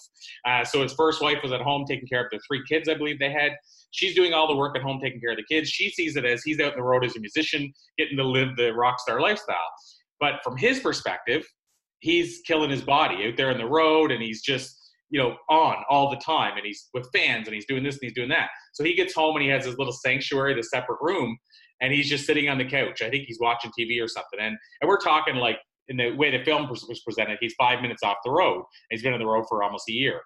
Uh, 0.47 0.63
so 0.63 0.83
his 0.83 0.93
first 0.93 1.21
wife 1.21 1.39
was 1.41 1.51
at 1.51 1.61
home 1.61 1.83
taking 1.87 2.07
care 2.07 2.23
of 2.23 2.27
the 2.31 2.39
three 2.47 2.61
kids, 2.69 2.87
I 2.87 2.93
believe 2.93 3.19
they 3.19 3.31
had. 3.31 3.51
She's 3.91 4.15
doing 4.15 4.33
all 4.33 4.47
the 4.47 4.55
work 4.55 4.77
at 4.77 4.83
home, 4.83 4.99
taking 5.01 5.19
care 5.19 5.31
of 5.31 5.37
the 5.37 5.45
kids. 5.49 5.69
She 5.69 5.89
sees 5.89 6.15
it 6.15 6.25
as 6.25 6.43
he's 6.43 6.59
out 6.59 6.73
in 6.73 6.77
the 6.77 6.83
road 6.83 7.03
as 7.03 7.15
a 7.15 7.19
musician, 7.19 7.73
getting 7.97 8.17
to 8.17 8.23
live 8.23 8.55
the 8.55 8.71
rock 8.71 8.99
star 8.99 9.19
lifestyle. 9.19 9.55
But 10.19 10.35
from 10.43 10.57
his 10.57 10.79
perspective, 10.79 11.45
he's 11.99 12.41
killing 12.45 12.69
his 12.69 12.83
body 12.83 13.27
out 13.27 13.35
there 13.35 13.51
in 13.51 13.57
the 13.57 13.65
road, 13.65 14.11
and 14.11 14.21
he's 14.21 14.43
just 14.43 14.84
you 15.15 15.21
know, 15.21 15.37
on 15.49 15.77
all 15.89 16.09
the 16.09 16.17
time 16.17 16.57
and 16.57 16.65
he's 16.65 16.89
with 16.93 17.07
fans 17.15 17.47
and 17.47 17.55
he's 17.55 17.65
doing 17.67 17.83
this 17.83 17.95
and 17.95 18.03
he's 18.03 18.13
doing 18.13 18.27
that. 18.27 18.49
So 18.73 18.83
he 18.83 18.93
gets 18.93 19.13
home 19.13 19.37
and 19.37 19.43
he 19.43 19.49
has 19.49 19.63
his 19.63 19.77
little 19.77 19.93
sanctuary, 19.93 20.53
the 20.53 20.61
separate 20.61 20.97
room, 20.99 21.37
and 21.79 21.93
he's 21.93 22.09
just 22.09 22.25
sitting 22.25 22.49
on 22.49 22.57
the 22.57 22.65
couch. 22.65 23.01
I 23.01 23.09
think 23.09 23.23
he's 23.25 23.39
watching 23.39 23.71
TV 23.79 24.03
or 24.03 24.09
something. 24.09 24.41
And 24.41 24.57
and 24.81 24.89
we're 24.89 24.99
talking 24.99 25.35
like 25.35 25.57
in 25.87 25.95
the 25.95 26.11
way 26.11 26.37
the 26.37 26.43
film 26.43 26.67
was 26.69 27.01
presented, 27.05 27.37
he's 27.39 27.53
five 27.57 27.81
minutes 27.81 28.03
off 28.03 28.17
the 28.25 28.31
road. 28.31 28.65
He's 28.89 29.03
been 29.03 29.13
on 29.13 29.19
the 29.19 29.25
road 29.25 29.45
for 29.47 29.63
almost 29.63 29.87
a 29.87 29.93
year. 29.93 30.19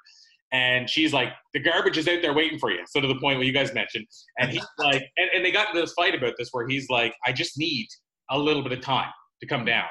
And 0.51 0.89
she's 0.89 1.13
like, 1.13 1.33
the 1.53 1.59
garbage 1.59 1.99
is 1.99 2.07
out 2.07 2.23
there 2.23 2.33
waiting 2.33 2.57
for 2.57 2.71
you. 2.71 2.79
So 2.87 2.99
to 2.99 3.07
the 3.07 3.19
point 3.19 3.37
where 3.37 3.45
you 3.45 3.53
guys 3.53 3.71
mentioned. 3.75 4.07
And 4.39 4.49
he's 4.49 4.65
like, 4.79 5.03
and, 5.17 5.29
and 5.35 5.45
they 5.45 5.51
got 5.51 5.67
into 5.67 5.81
this 5.81 5.93
fight 5.93 6.15
about 6.15 6.33
this 6.39 6.49
where 6.51 6.67
he's 6.67 6.89
like, 6.89 7.13
I 7.27 7.31
just 7.31 7.59
need 7.59 7.85
a 8.31 8.39
little 8.39 8.63
bit 8.63 8.71
of 8.71 8.81
time 8.81 9.11
to 9.41 9.47
come 9.47 9.65
down. 9.65 9.85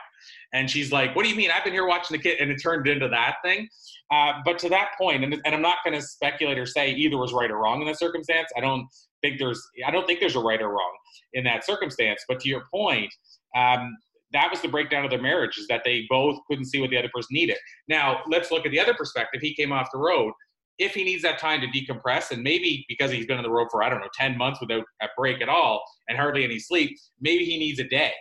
And 0.53 0.71
she's 0.71 0.91
like, 0.93 1.15
What 1.15 1.25
do 1.25 1.29
you 1.29 1.37
mean? 1.37 1.51
I've 1.51 1.65
been 1.65 1.73
here 1.73 1.87
watching 1.87 2.17
the 2.17 2.23
kid. 2.23 2.39
And 2.41 2.51
it 2.51 2.57
turned 2.57 2.87
into 2.89 3.09
that 3.09 3.37
thing. 3.45 3.69
Uh, 4.11 4.35
but 4.45 4.59
to 4.61 4.69
that 4.71 4.91
point, 4.99 5.25
and, 5.25 5.35
and 5.45 5.55
I'm 5.55 5.63
not 5.63 5.79
going 5.85 5.99
to 5.99 6.03
speculate 6.03 6.59
or 6.59 6.67
say 6.67 6.93
either 6.93 7.19
was 7.19 7.33
right 7.33 7.51
or 7.51 7.59
wrong 7.59 7.81
in 7.81 7.87
that 7.87 7.99
circumstance. 7.99 8.49
I 8.57 8.61
don't 8.61 8.87
think 9.23 9.39
there's 9.39 9.63
I 9.87 9.91
don't 9.91 10.07
think 10.07 10.21
there's 10.21 10.37
a 10.37 10.41
right 10.41 10.61
or 10.61 10.71
wrong 10.71 10.97
in 11.35 11.45
that 11.45 11.65
circumstance. 11.65 12.25
But 12.29 12.41
to 12.41 12.49
your 12.49 12.65
point, 12.73 13.13
um, 13.57 13.97
that 14.33 14.51
was 14.51 14.61
the 14.61 14.69
breakdown 14.69 15.05
of 15.05 15.11
their 15.11 15.21
marriage 15.21 15.59
is 15.59 15.67
that 15.69 15.83
they 15.85 16.07
both 16.09 16.39
couldn't 16.49 16.67
see 16.67 16.81
what 16.81 16.91
the 16.91 16.99
other 16.99 17.11
person 17.15 17.29
needed. 17.33 17.57
Now 17.89 18.21
let's 18.29 18.51
look 18.51 18.67
at 18.67 18.73
the 18.73 18.81
other 18.81 18.95
perspective. 18.95 19.41
He 19.41 19.55
came 19.55 19.73
off 19.73 19.89
the 19.93 19.99
road. 19.99 20.33
If 20.79 20.95
he 20.95 21.03
needs 21.03 21.23
that 21.23 21.41
time 21.41 21.61
to 21.61 21.67
decompress, 21.67 22.31
and 22.31 22.43
maybe 22.43 22.85
because 22.89 23.11
he's 23.11 23.27
been 23.27 23.37
on 23.37 23.43
the 23.43 23.51
road 23.51 23.67
for 23.71 23.83
I 23.83 23.89
don't 23.89 24.01
know 24.01 24.09
ten 24.15 24.39
months 24.39 24.61
without 24.61 24.85
a 25.03 25.09
break 25.17 25.43
at 25.43 25.49
all 25.49 25.83
and 26.09 26.17
hardly 26.17 26.45
any 26.45 26.59
sleep, 26.59 26.97
maybe 27.21 27.45
he 27.45 27.59
needs 27.59 27.81
a 27.81 27.85
day. 27.85 28.13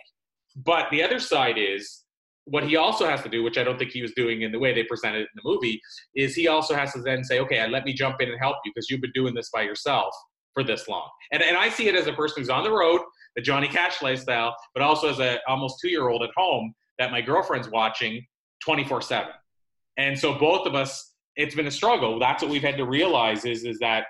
But 0.56 0.90
the 0.90 1.02
other 1.02 1.20
side 1.20 1.56
is 1.56 2.04
what 2.50 2.64
he 2.64 2.76
also 2.76 3.06
has 3.06 3.22
to 3.22 3.28
do, 3.28 3.42
which 3.42 3.58
I 3.58 3.64
don't 3.64 3.78
think 3.78 3.90
he 3.90 4.02
was 4.02 4.12
doing 4.12 4.42
in 4.42 4.52
the 4.52 4.58
way 4.58 4.72
they 4.72 4.84
presented 4.84 5.20
it 5.20 5.28
in 5.34 5.42
the 5.42 5.48
movie, 5.50 5.80
is 6.14 6.34
he 6.34 6.48
also 6.48 6.74
has 6.74 6.92
to 6.94 7.02
then 7.02 7.22
say, 7.22 7.40
okay, 7.40 7.66
let 7.68 7.84
me 7.84 7.92
jump 7.92 8.20
in 8.20 8.28
and 8.30 8.38
help 8.40 8.56
you 8.64 8.72
because 8.74 8.88
you've 8.88 9.00
been 9.00 9.12
doing 9.14 9.34
this 9.34 9.50
by 9.50 9.62
yourself 9.62 10.14
for 10.54 10.64
this 10.64 10.88
long. 10.88 11.08
And, 11.32 11.42
and 11.42 11.56
I 11.56 11.68
see 11.68 11.88
it 11.88 11.94
as 11.94 12.06
a 12.06 12.12
person 12.12 12.40
who's 12.40 12.50
on 12.50 12.64
the 12.64 12.70
road, 12.70 13.00
the 13.36 13.42
Johnny 13.42 13.68
Cash 13.68 14.02
lifestyle, 14.02 14.56
but 14.74 14.82
also 14.82 15.10
as 15.10 15.20
a 15.20 15.38
almost 15.46 15.78
two 15.80 15.88
year 15.88 16.08
old 16.08 16.22
at 16.22 16.30
home 16.36 16.74
that 16.98 17.10
my 17.10 17.20
girlfriend's 17.20 17.68
watching 17.68 18.24
24 18.64 19.02
7. 19.02 19.28
And 19.98 20.18
so 20.18 20.34
both 20.38 20.66
of 20.66 20.74
us, 20.74 21.12
it's 21.36 21.54
been 21.54 21.66
a 21.66 21.70
struggle. 21.70 22.18
That's 22.18 22.42
what 22.42 22.50
we've 22.50 22.62
had 22.62 22.76
to 22.78 22.84
realize 22.84 23.44
is, 23.44 23.64
is 23.64 23.78
that 23.78 24.06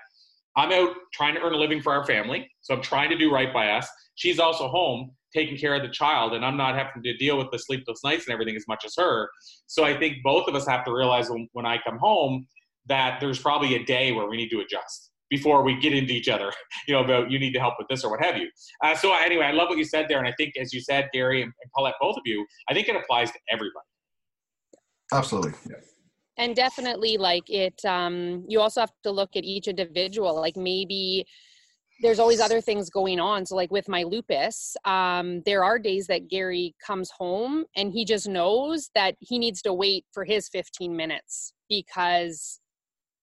I'm 0.55 0.71
out 0.71 0.95
trying 1.13 1.35
to 1.35 1.41
earn 1.41 1.53
a 1.53 1.57
living 1.57 1.81
for 1.81 1.93
our 1.93 2.05
family, 2.05 2.49
so 2.61 2.73
I'm 2.73 2.81
trying 2.81 3.09
to 3.09 3.17
do 3.17 3.31
right 3.31 3.53
by 3.53 3.69
us. 3.69 3.87
She's 4.15 4.39
also 4.39 4.67
home 4.67 5.11
taking 5.33 5.57
care 5.57 5.75
of 5.75 5.81
the 5.81 5.89
child, 5.89 6.33
and 6.33 6.45
I'm 6.45 6.57
not 6.57 6.75
having 6.75 7.03
to 7.03 7.17
deal 7.17 7.37
with 7.37 7.47
the 7.51 7.59
sleepless 7.59 8.03
nights 8.03 8.25
and 8.27 8.33
everything 8.33 8.55
as 8.55 8.65
much 8.67 8.83
as 8.85 8.93
her. 8.97 9.29
So 9.67 9.83
I 9.83 9.97
think 9.97 10.17
both 10.23 10.47
of 10.47 10.55
us 10.55 10.67
have 10.67 10.83
to 10.85 10.93
realize 10.93 11.29
when, 11.29 11.47
when 11.53 11.65
I 11.65 11.77
come 11.85 11.97
home 11.97 12.47
that 12.87 13.19
there's 13.19 13.39
probably 13.39 13.75
a 13.75 13.83
day 13.83 14.11
where 14.11 14.27
we 14.27 14.37
need 14.37 14.49
to 14.49 14.61
adjust 14.61 15.11
before 15.29 15.61
we 15.61 15.79
get 15.79 15.93
into 15.93 16.11
each 16.13 16.27
other, 16.27 16.51
you 16.87 16.93
know, 16.93 17.03
about 17.03 17.29
you 17.29 17.39
need 17.39 17.53
to 17.53 17.59
help 17.59 17.75
with 17.77 17.87
this 17.87 18.03
or 18.03 18.09
what 18.11 18.23
have 18.23 18.37
you. 18.37 18.49
Uh, 18.83 18.95
so 18.95 19.13
anyway, 19.13 19.45
I 19.45 19.51
love 19.51 19.69
what 19.69 19.77
you 19.77 19.85
said 19.85 20.07
there, 20.09 20.19
and 20.19 20.27
I 20.27 20.33
think 20.37 20.53
as 20.59 20.73
you 20.73 20.81
said, 20.81 21.09
Gary 21.13 21.43
and, 21.43 21.51
and 21.61 21.71
Paulette, 21.75 21.95
both 22.01 22.17
of 22.17 22.23
you, 22.25 22.45
I 22.69 22.73
think 22.73 22.87
it 22.87 22.95
applies 22.95 23.31
to 23.31 23.39
everybody. 23.49 23.85
Absolutely. 25.13 25.53
Yeah 25.69 25.77
and 26.39 26.55
definitely 26.55 27.17
like 27.17 27.47
it 27.49 27.83
um 27.85 28.43
you 28.47 28.59
also 28.59 28.79
have 28.79 28.93
to 29.03 29.11
look 29.11 29.35
at 29.35 29.43
each 29.43 29.67
individual 29.67 30.33
like 30.35 30.55
maybe 30.55 31.25
there's 32.01 32.19
always 32.19 32.39
other 32.39 32.61
things 32.61 32.89
going 32.89 33.19
on 33.19 33.45
so 33.45 33.55
like 33.55 33.71
with 33.71 33.87
my 33.87 34.03
lupus 34.03 34.75
um 34.85 35.41
there 35.45 35.63
are 35.63 35.77
days 35.77 36.07
that 36.07 36.29
gary 36.29 36.75
comes 36.85 37.11
home 37.11 37.65
and 37.75 37.91
he 37.91 38.05
just 38.05 38.27
knows 38.27 38.89
that 38.95 39.15
he 39.19 39.37
needs 39.37 39.61
to 39.61 39.73
wait 39.73 40.05
for 40.11 40.23
his 40.23 40.49
15 40.49 40.95
minutes 40.95 41.53
because 41.69 42.59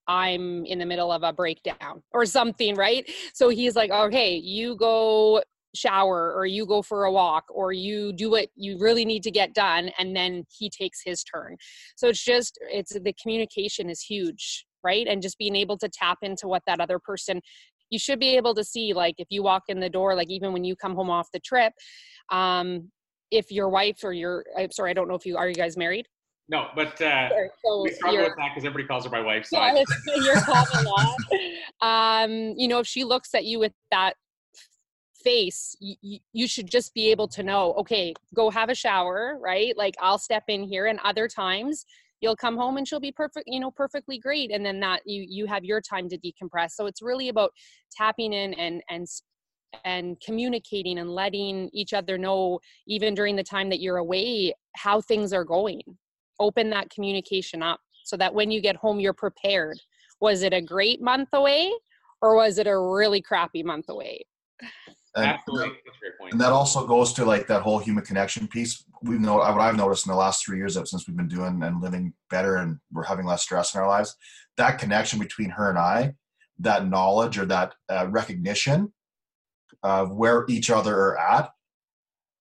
i'm 0.09 0.65
in 0.67 0.79
the 0.79 0.87
middle 0.87 1.11
of 1.11 1.23
a 1.23 1.33
breakdown 1.33 2.03
or 2.13 2.25
something 2.25 2.75
right? 2.75 3.11
So 3.35 3.49
he's 3.49 3.75
like 3.75 3.91
okay 3.91 4.37
you 4.37 4.77
go 4.77 5.43
shower 5.75 6.33
or 6.35 6.47
you 6.47 6.65
go 6.65 6.81
for 6.81 7.05
a 7.05 7.13
walk 7.13 7.45
or 7.51 7.73
you 7.73 8.13
do 8.13 8.31
what 8.31 8.49
you 8.57 8.79
really 8.79 9.05
need 9.05 9.23
to 9.23 9.31
get 9.31 9.53
done 9.53 9.91
and 9.99 10.17
then 10.17 10.45
he 10.49 10.71
takes 10.71 11.03
his 11.05 11.23
turn. 11.23 11.57
So 11.97 12.09
it's 12.09 12.25
just 12.25 12.59
it's 12.63 12.99
the 12.99 13.15
communication 13.21 13.91
is 13.91 14.01
huge 14.01 14.65
right? 14.87 15.09
And 15.09 15.21
just 15.21 15.37
being 15.37 15.57
able 15.57 15.77
to 15.79 15.89
tap 15.89 16.19
into 16.23 16.47
what 16.47 16.63
that 16.67 16.81
other 16.81 17.01
person 17.01 17.41
you 17.91 17.99
should 17.99 18.19
be 18.19 18.37
able 18.37 18.55
to 18.55 18.65
see 18.65 18.93
like 18.93 19.15
if 19.19 19.29
you 19.31 19.43
walk 19.43 19.65
in 19.69 19.81
the 19.81 19.91
door 19.91 20.15
like 20.15 20.31
even 20.31 20.53
when 20.53 20.65
you 20.65 20.75
come 20.77 20.95
home 20.95 21.11
off 21.11 21.29
the 21.33 21.41
trip 21.41 21.73
um 22.31 22.91
if 23.31 23.51
your 23.51 23.69
wife 23.69 23.99
or 24.03 24.13
your 24.13 24.45
i'm 24.57 24.71
sorry 24.71 24.91
i 24.91 24.95
don't 24.95 25.09
know 25.09 25.15
if 25.15 25.27
you 25.27 25.37
are 25.37 25.49
you 25.49 25.55
guys 25.55 25.77
married 25.77 26.07
no, 26.49 26.69
but 26.77 27.01
uh, 27.03 27.29
so 27.65 27.83
we 27.83 27.91
struggle 27.91 28.21
with 28.21 28.37
that 28.37 28.51
because 28.55 28.65
everybody 28.65 28.87
calls 28.87 29.05
her 29.05 29.11
my 29.11 29.21
wife. 29.21 29.47
So 29.47 29.57
yeah, 29.57 29.83
your 30.15 30.41
common 30.43 30.85
law. 30.85 31.15
Um, 31.83 32.55
you 32.57 32.69
know, 32.69 32.79
if 32.79 32.87
she 32.87 33.03
looks 33.03 33.35
at 33.35 33.45
you 33.45 33.59
with 33.59 33.73
that 33.91 34.15
face 35.27 35.77
you, 35.81 36.21
you 36.33 36.47
should 36.47 36.71
just 36.71 36.95
be 36.95 37.11
able 37.11 37.27
to 37.27 37.43
know 37.43 37.73
okay 37.73 38.15
go 38.33 38.49
have 38.49 38.69
a 38.69 38.75
shower 38.77 39.37
right 39.41 39.77
like 39.77 39.97
i'll 40.01 40.19
step 40.19 40.45
in 40.47 40.63
here 40.63 40.87
and 40.87 41.01
other 41.03 41.27
times 41.27 41.85
you'll 42.21 42.37
come 42.37 42.57
home 42.57 42.77
and 42.77 42.87
she'll 42.87 43.01
be 43.01 43.13
perfect 43.13 43.45
you 43.47 43.61
know 43.61 43.71
perfectly 43.71 44.19
great 44.19 44.51
and 44.51 44.65
then 44.65 44.81
that 44.81 45.01
you 45.05 45.25
you 45.29 45.47
have 45.47 45.65
your 45.65 45.81
time 45.81 46.09
to 46.09 46.19
decompress. 46.19 46.71
So 46.73 46.87
it's 46.87 47.03
really 47.03 47.29
about 47.29 47.51
tapping 47.93 48.33
in 48.33 48.55
and 48.55 48.83
and 48.89 49.07
and 49.85 50.17
communicating 50.25 50.99
and 50.99 51.11
letting 51.11 51.69
each 51.73 51.93
other 51.93 52.17
know 52.17 52.59
even 52.87 53.15
during 53.15 53.37
the 53.37 53.43
time 53.43 53.69
that 53.71 53.81
you're 53.81 53.99
away 53.99 54.55
how 54.77 55.01
things 55.01 55.33
are 55.33 55.45
going. 55.45 55.83
Open 56.39 56.71
that 56.71 56.91
communication 56.91 57.63
up 57.63 57.81
so 58.05 58.17
that 58.17 58.33
when 58.33 58.51
you 58.51 58.61
get 58.61 58.77
home 58.77 59.01
you're 59.01 59.13
prepared. 59.13 59.79
Was 60.21 60.43
it 60.43 60.55
a 60.55 60.63
great 60.63 61.03
month 61.03 61.29
away 61.35 61.71
or 62.23 62.37
was 62.37 62.59
it 62.59 62.67
a 62.67 62.79
really 62.79 63.21
crappy 63.21 63.63
month 63.63 63.87
away 63.91 64.25
and, 65.17 65.27
Absolutely. 65.27 65.77
And 66.31 66.41
that 66.41 66.53
also 66.53 66.87
goes 66.87 67.13
to 67.15 67.25
like 67.25 67.47
that 67.47 67.63
whole 67.63 67.79
human 67.79 68.05
connection 68.05 68.47
piece. 68.47 68.85
We've 69.03 69.21
know 69.21 69.37
what 69.37 69.61
I've 69.61 69.77
noticed 69.77 70.07
in 70.07 70.13
the 70.13 70.19
last 70.19 70.45
three 70.45 70.59
years 70.59 70.75
that 70.75 70.89
since 70.89 71.07
we've 71.07 71.17
been 71.17 71.29
doing 71.29 71.63
and 71.63 71.81
living 71.81 72.13
better 72.29 72.57
and 72.57 72.79
we're 72.93 73.05
having 73.05 73.25
less 73.25 73.43
stress 73.43 73.75
in 73.75 73.81
our 73.81 73.89
lives, 73.89 74.15
that 74.57 74.79
connection 74.79 75.19
between 75.19 75.51
her 75.51 75.71
and 75.71 75.79
I, 75.79 76.15
that 76.59 76.89
knowledge 76.89 77.39
or 77.39 77.47
that 77.47 77.75
uh, 77.89 78.07
recognition 78.09 78.93
of 79.83 80.15
where 80.15 80.45
each 80.49 80.71
other 80.71 80.95
are 80.95 81.19
at 81.19 81.51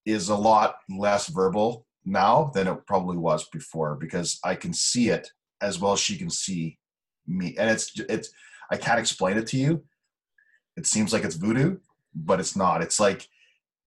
is 0.06 0.30
a 0.30 0.36
lot 0.36 0.76
less 0.90 1.28
verbal 1.28 1.86
now 2.06 2.52
than 2.54 2.68
it 2.68 2.86
probably 2.86 3.18
was 3.18 3.48
before 3.50 3.96
because 3.96 4.40
I 4.44 4.56
can 4.56 4.74
see 4.74 5.10
it 5.10 5.30
as 5.62 5.80
well 5.80 5.94
as 5.94 6.00
she 6.00 6.18
can 6.18 6.30
see 6.30 6.78
me. 7.28 7.56
And 7.58 7.70
it's 7.70 7.98
it's 8.10 8.30
I 8.72 8.78
can't 8.78 9.00
explain 9.00 9.38
it 9.38 9.48
to 9.48 9.58
you. 9.58 9.84
It 10.78 10.86
seems 10.86 11.14
like 11.14 11.24
it's 11.24 11.36
voodoo, 11.36 11.78
but 12.16 12.40
it's 12.40 12.56
not. 12.56 12.82
It's 12.82 13.00
like 13.00 13.28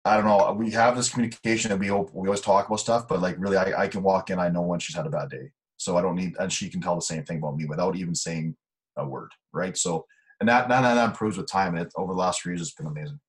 I 0.05 0.15
don't 0.15 0.25
know. 0.25 0.53
We 0.53 0.71
have 0.71 0.95
this 0.95 1.09
communication 1.09 1.71
and 1.71 1.79
we 1.79 1.91
we 1.91 2.27
always 2.27 2.41
talk 2.41 2.67
about 2.67 2.79
stuff, 2.79 3.07
but 3.07 3.21
like 3.21 3.35
really, 3.37 3.57
I, 3.57 3.83
I 3.83 3.87
can 3.87 4.01
walk 4.01 4.29
in. 4.29 4.39
I 4.39 4.49
know 4.49 4.61
when 4.61 4.79
she's 4.79 4.95
had 4.95 5.05
a 5.05 5.09
bad 5.09 5.29
day, 5.29 5.51
so 5.77 5.97
I 5.97 6.01
don't 6.01 6.15
need, 6.15 6.35
and 6.39 6.51
she 6.51 6.69
can 6.69 6.81
tell 6.81 6.95
the 6.95 7.01
same 7.01 7.23
thing 7.23 7.37
about 7.37 7.57
me 7.57 7.65
without 7.65 7.95
even 7.95 8.15
saying 8.15 8.55
a 8.97 9.05
word, 9.05 9.31
right? 9.53 9.77
So, 9.77 10.05
and 10.39 10.47
that 10.47 10.69
that, 10.69 10.81
that 10.81 11.09
improves 11.09 11.37
with 11.37 11.47
time. 11.47 11.75
And 11.75 11.85
it, 11.85 11.93
over 11.95 12.13
the 12.13 12.19
last 12.19 12.41
three 12.41 12.53
years, 12.53 12.61
it's 12.61 12.73
been 12.73 12.87
amazing. 12.87 13.19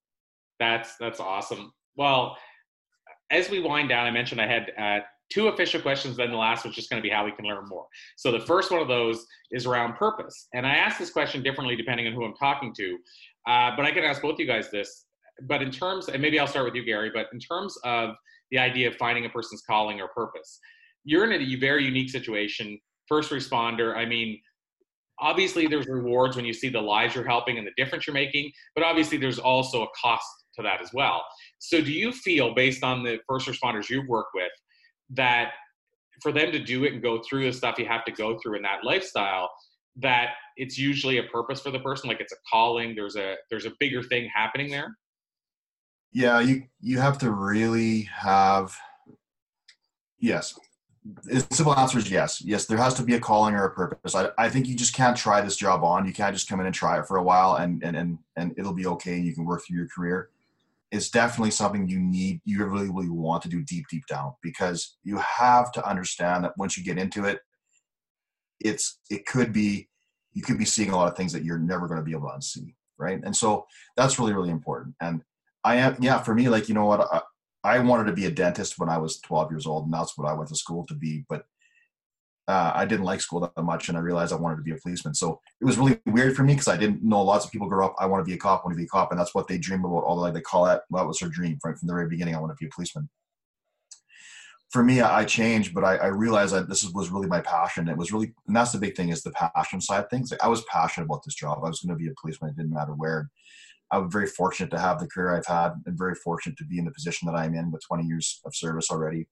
That's 0.60 0.96
that's 0.96 1.18
awesome. 1.18 1.72
Well, 1.96 2.36
as 3.30 3.50
we 3.50 3.60
wind 3.60 3.88
down, 3.88 4.06
I 4.06 4.10
mentioned 4.12 4.40
I 4.40 4.46
had 4.46 4.72
uh, 4.78 5.04
two 5.32 5.48
official 5.48 5.80
questions. 5.80 6.16
Then 6.16 6.30
the 6.30 6.36
last 6.36 6.64
was 6.64 6.74
just 6.74 6.88
going 6.88 7.02
to 7.02 7.06
be 7.06 7.12
how 7.12 7.24
we 7.24 7.32
can 7.32 7.44
learn 7.44 7.66
more. 7.68 7.86
So 8.16 8.30
the 8.30 8.40
first 8.40 8.70
one 8.70 8.80
of 8.80 8.88
those 8.88 9.26
is 9.50 9.66
around 9.66 9.94
purpose, 9.94 10.46
and 10.54 10.64
I 10.64 10.76
ask 10.76 10.98
this 10.98 11.10
question 11.10 11.42
differently 11.42 11.74
depending 11.74 12.06
on 12.06 12.12
who 12.12 12.24
I'm 12.24 12.34
talking 12.34 12.72
to. 12.74 12.96
Uh, 13.46 13.72
but 13.76 13.84
I 13.84 13.92
can 13.92 14.04
ask 14.04 14.22
both 14.22 14.38
you 14.38 14.46
guys 14.46 14.70
this. 14.70 15.06
But 15.48 15.62
in 15.62 15.70
terms, 15.70 16.08
and 16.08 16.20
maybe 16.20 16.38
I'll 16.38 16.46
start 16.46 16.66
with 16.66 16.74
you, 16.74 16.84
Gary. 16.84 17.10
But 17.12 17.26
in 17.32 17.38
terms 17.38 17.76
of 17.84 18.10
the 18.50 18.58
idea 18.58 18.88
of 18.88 18.96
finding 18.96 19.24
a 19.24 19.28
person's 19.28 19.62
calling 19.62 20.00
or 20.00 20.08
purpose, 20.08 20.58
you're 21.04 21.30
in 21.30 21.40
a 21.40 21.56
very 21.56 21.84
unique 21.84 22.10
situation. 22.10 22.78
First 23.08 23.30
responder. 23.30 23.96
I 23.96 24.04
mean, 24.04 24.40
obviously 25.20 25.66
there's 25.66 25.86
rewards 25.86 26.36
when 26.36 26.44
you 26.44 26.52
see 26.52 26.68
the 26.68 26.80
lives 26.80 27.14
you're 27.14 27.26
helping 27.26 27.58
and 27.58 27.66
the 27.66 27.72
difference 27.76 28.06
you're 28.06 28.14
making, 28.14 28.50
but 28.74 28.84
obviously 28.84 29.18
there's 29.18 29.38
also 29.38 29.82
a 29.82 29.86
cost 30.00 30.26
to 30.56 30.62
that 30.62 30.80
as 30.80 30.90
well. 30.92 31.22
So 31.58 31.80
do 31.80 31.92
you 31.92 32.12
feel, 32.12 32.54
based 32.54 32.82
on 32.82 33.02
the 33.02 33.18
first 33.28 33.46
responders 33.46 33.88
you've 33.88 34.08
worked 34.08 34.30
with, 34.34 34.50
that 35.10 35.52
for 36.22 36.32
them 36.32 36.52
to 36.52 36.58
do 36.58 36.84
it 36.84 36.92
and 36.92 37.02
go 37.02 37.22
through 37.22 37.44
the 37.44 37.52
stuff 37.52 37.78
you 37.78 37.86
have 37.86 38.04
to 38.04 38.12
go 38.12 38.38
through 38.38 38.56
in 38.56 38.62
that 38.62 38.84
lifestyle, 38.84 39.50
that 39.96 40.30
it's 40.56 40.78
usually 40.78 41.18
a 41.18 41.22
purpose 41.24 41.60
for 41.60 41.70
the 41.70 41.80
person 41.80 42.08
like 42.08 42.20
it's 42.20 42.32
a 42.32 42.36
calling 42.50 42.94
there's 42.94 43.16
a 43.16 43.36
there's 43.50 43.66
a 43.66 43.72
bigger 43.80 44.02
thing 44.02 44.28
happening 44.34 44.70
there? 44.70 44.96
Yeah 46.12 46.40
you 46.40 46.64
you 46.80 46.98
have 46.98 47.18
to 47.18 47.30
really 47.30 48.02
have 48.02 48.76
yes. 50.18 50.58
The 51.24 51.46
simple 51.50 51.74
answer 51.74 51.98
is 51.98 52.10
yes. 52.10 52.42
Yes 52.42 52.66
there 52.66 52.78
has 52.78 52.94
to 52.94 53.02
be 53.02 53.14
a 53.14 53.20
calling 53.20 53.54
or 53.54 53.64
a 53.64 53.70
purpose. 53.70 54.14
I, 54.14 54.28
I 54.38 54.48
think 54.48 54.68
you 54.68 54.74
just 54.74 54.94
can't 54.94 55.16
try 55.16 55.40
this 55.40 55.56
job 55.56 55.82
on. 55.82 56.06
You 56.06 56.12
can't 56.12 56.34
just 56.34 56.48
come 56.48 56.60
in 56.60 56.66
and 56.66 56.74
try 56.74 56.98
it 56.98 57.06
for 57.06 57.16
a 57.16 57.22
while 57.22 57.56
and 57.56 57.82
and 57.82 57.96
and, 57.96 58.18
and 58.36 58.54
it'll 58.56 58.74
be 58.74 58.86
okay 58.86 59.18
you 59.18 59.34
can 59.34 59.44
work 59.44 59.62
through 59.66 59.78
your 59.78 59.88
career. 59.88 60.30
It's 60.92 61.08
definitely 61.08 61.52
something 61.52 61.88
you 61.88 62.00
need 62.00 62.40
you 62.44 62.64
really 62.64 62.90
really 62.90 63.08
want 63.08 63.42
to 63.42 63.48
do 63.48 63.62
deep 63.62 63.86
deep 63.90 64.06
down 64.06 64.34
because 64.42 64.96
you 65.02 65.18
have 65.18 65.72
to 65.72 65.88
understand 65.88 66.44
that 66.44 66.56
once 66.58 66.76
you 66.76 66.84
get 66.84 66.98
into 66.98 67.24
it 67.24 67.40
it's 68.60 68.98
it 69.10 69.26
could 69.26 69.52
be 69.52 69.88
you 70.32 70.42
could 70.42 70.58
be 70.58 70.64
seeing 70.64 70.90
a 70.90 70.96
lot 70.96 71.08
of 71.08 71.16
things 71.16 71.32
that 71.32 71.44
you're 71.44 71.58
never 71.58 71.86
going 71.86 71.98
to 71.98 72.04
be 72.04 72.12
able 72.12 72.28
to 72.28 72.34
unsee 72.34 72.74
right 72.98 73.20
and 73.24 73.34
so 73.34 73.66
that's 73.96 74.18
really 74.18 74.32
really 74.32 74.50
important 74.50 74.94
and 75.00 75.22
i 75.64 75.76
am 75.76 75.96
yeah 76.00 76.18
for 76.18 76.34
me 76.34 76.48
like 76.48 76.68
you 76.68 76.74
know 76.74 76.86
what 76.86 77.06
I, 77.12 77.20
I 77.64 77.78
wanted 77.80 78.04
to 78.04 78.12
be 78.12 78.26
a 78.26 78.30
dentist 78.30 78.78
when 78.78 78.88
i 78.88 78.98
was 78.98 79.20
12 79.20 79.50
years 79.52 79.66
old 79.66 79.84
and 79.84 79.92
that's 79.92 80.16
what 80.16 80.28
i 80.28 80.32
went 80.32 80.48
to 80.50 80.56
school 80.56 80.86
to 80.86 80.94
be 80.94 81.24
but 81.28 81.44
uh, 82.50 82.72
I 82.74 82.84
didn't 82.84 83.04
like 83.04 83.20
school 83.20 83.40
that 83.40 83.62
much, 83.62 83.88
and 83.88 83.96
I 83.96 84.00
realized 84.00 84.32
I 84.32 84.36
wanted 84.36 84.56
to 84.56 84.62
be 84.62 84.72
a 84.72 84.76
policeman. 84.76 85.14
So 85.14 85.40
it 85.60 85.64
was 85.64 85.78
really 85.78 86.00
weird 86.06 86.34
for 86.34 86.42
me 86.42 86.54
because 86.54 86.66
I 86.66 86.76
didn't 86.76 87.00
know 87.00 87.22
lots 87.22 87.44
of 87.44 87.52
people 87.52 87.68
grow 87.68 87.86
up. 87.86 87.94
I 88.00 88.06
want 88.06 88.24
to 88.24 88.28
be 88.28 88.34
a 88.34 88.38
cop, 88.38 88.60
I 88.60 88.66
want 88.66 88.74
to 88.74 88.78
be 88.78 88.86
a 88.86 88.88
cop, 88.88 89.12
and 89.12 89.20
that's 89.20 89.36
what 89.36 89.46
they 89.46 89.56
dream 89.56 89.84
about. 89.84 90.02
All 90.02 90.16
the 90.16 90.22
like 90.22 90.34
they 90.34 90.40
call 90.40 90.64
that. 90.64 90.82
That 90.90 91.06
was 91.06 91.18
their 91.18 91.28
dream 91.28 91.58
right 91.64 91.78
from 91.78 91.86
the 91.86 91.94
very 91.94 92.08
beginning. 92.08 92.34
I 92.34 92.40
want 92.40 92.50
to 92.50 92.56
be 92.60 92.66
a 92.66 92.74
policeman 92.74 93.08
for 94.70 94.84
me, 94.84 95.00
I 95.00 95.24
changed, 95.24 95.74
but 95.74 95.84
I, 95.84 95.96
I, 95.96 96.06
realized 96.06 96.54
that 96.54 96.68
this 96.68 96.88
was 96.92 97.10
really 97.10 97.26
my 97.26 97.40
passion. 97.40 97.88
It 97.88 97.96
was 97.96 98.12
really, 98.12 98.32
and 98.46 98.54
that's 98.54 98.70
the 98.70 98.78
big 98.78 98.94
thing 98.94 99.08
is 99.08 99.22
the 99.22 99.32
passion 99.32 99.80
side 99.80 100.08
things. 100.08 100.30
Like 100.30 100.44
I 100.44 100.48
was 100.48 100.64
passionate 100.70 101.06
about 101.06 101.24
this 101.24 101.34
job. 101.34 101.58
I 101.64 101.68
was 101.68 101.80
going 101.80 101.96
to 101.96 102.02
be 102.02 102.08
a 102.08 102.14
policeman. 102.20 102.50
It 102.50 102.56
didn't 102.56 102.72
matter 102.72 102.92
where. 102.92 103.30
I'm 103.90 104.08
very 104.08 104.28
fortunate 104.28 104.70
to 104.70 104.78
have 104.78 105.00
the 105.00 105.08
career 105.08 105.36
I've 105.36 105.46
had, 105.46 105.72
and 105.86 105.98
very 105.98 106.14
fortunate 106.14 106.56
to 106.58 106.64
be 106.64 106.78
in 106.78 106.84
the 106.84 106.92
position 106.92 107.26
that 107.26 107.34
I'm 107.34 107.54
in 107.54 107.72
with 107.72 107.82
20 107.84 108.04
years 108.04 108.40
of 108.44 108.54
service 108.54 108.90
already, 108.92 109.26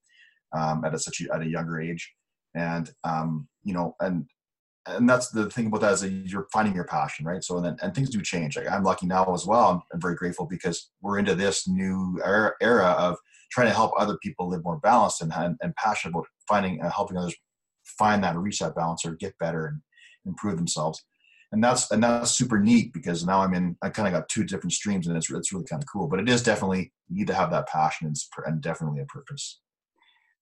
um, 0.53 0.85
at 0.85 0.95
a, 0.95 0.99
such 0.99 1.21
a, 1.21 1.33
at 1.33 1.43
a 1.43 1.49
younger 1.49 1.81
age. 1.81 2.13
And 2.57 2.91
um, 3.05 3.47
you 3.63 3.75
know, 3.75 3.95
and 4.01 4.27
and 4.89 5.09
that's 5.09 5.31
the 5.31 5.51
thing 5.51 5.67
about 5.67 5.81
that 5.83 5.93
is 5.93 6.01
that 6.01 6.11
you're 6.11 6.49
finding 6.53 6.75
your 6.75 6.85
passion, 6.85 7.25
right? 7.25 7.43
So 7.43 7.57
and 7.57 7.67
then 7.67 7.77
and 7.83 7.95
things 7.95 8.11
do 8.11 8.21
change. 8.23 8.57
Like 8.57 8.71
I'm 8.71 8.83
lucky 8.83 9.07
now 9.07 9.33
as 9.35 9.47
well. 9.47 9.85
I'm, 9.93 10.01
very 10.01 10.15
grateful 10.15 10.47
because 10.47 10.91
we're 11.01 11.19
into 11.19 11.35
this 11.35 11.69
new 11.69 12.21
era, 12.25 12.53
era 12.61 12.89
of 12.99 13.17
trying 13.51 13.69
to 13.69 13.75
help 13.75 13.93
other 13.99 14.17
people 14.23 14.49
live 14.49 14.65
more 14.65 14.79
balanced 14.79 15.23
and, 15.23 15.33
and, 15.35 15.57
and 15.61 15.75
passionate 15.77 16.13
about 16.13 16.27
finding 16.47 16.81
uh, 16.83 16.91
helping 16.91 17.17
others 17.17 17.35
find 17.85 18.23
that 18.23 18.37
reach 18.37 18.59
that 18.59 18.75
balance 18.75 19.05
or 19.05 19.15
get 19.15 19.39
better 19.39 19.67
and 19.67 19.81
improve 20.27 20.57
themselves 20.57 21.03
and 21.53 21.65
that's 21.65 21.91
and 21.91 22.03
that's 22.03 22.31
super 22.31 22.59
neat 22.59 22.93
because 22.93 23.25
now 23.25 23.41
i'm 23.41 23.55
in 23.55 23.77
i 23.83 23.89
kind 23.89 24.07
of 24.07 24.13
got 24.13 24.29
two 24.29 24.45
different 24.45 24.73
streams 24.73 25.07
and 25.07 25.17
it's, 25.17 25.31
it's 25.31 25.53
really 25.53 25.65
kind 25.65 25.83
of 25.83 25.89
cool 25.91 26.07
but 26.07 26.21
it 26.21 26.29
is 26.29 26.43
definitely 26.43 26.93
you 27.09 27.17
need 27.17 27.27
to 27.27 27.35
have 27.35 27.51
that 27.51 27.67
passion 27.69 28.07
and, 28.07 28.17
and 28.47 28.61
definitely 28.61 29.01
a 29.01 29.07
purpose 29.07 29.61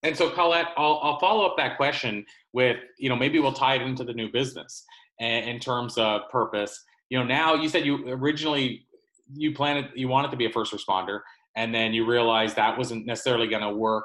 and 0.03 0.17
so 0.17 0.31
colette 0.31 0.69
I'll, 0.77 1.01
I'll 1.03 1.19
follow 1.19 1.45
up 1.47 1.57
that 1.57 1.77
question 1.77 2.25
with 2.53 2.77
you 2.99 3.09
know 3.09 3.17
maybe 3.17 3.39
we'll 3.39 3.53
tie 3.53 3.77
it 3.77 3.83
into 3.83 4.05
the 4.05 4.15
new 4.15 4.31
business 4.31 4.85
in 5.19 5.59
terms 5.61 5.97
of 5.97 6.23
purpose. 6.31 6.85
You 7.11 7.19
know 7.19 7.25
now 7.25 7.55
you 7.55 7.69
said 7.69 7.85
you 7.85 8.09
originally 8.09 8.87
you 9.33 9.55
planned 9.55 9.89
you 9.95 10.09
wanted 10.09 10.31
to 10.31 10.37
be 10.37 10.47
a 10.47 10.51
first 10.51 10.73
responder 10.73 11.21
and 11.57 11.75
then 11.75 11.93
you 11.93 12.07
realized 12.07 12.57
that 12.57 12.77
wasn't 12.77 13.07
necessarily 13.07 13.49
going 13.49 13.63
to 13.63 13.71
work 13.71 14.05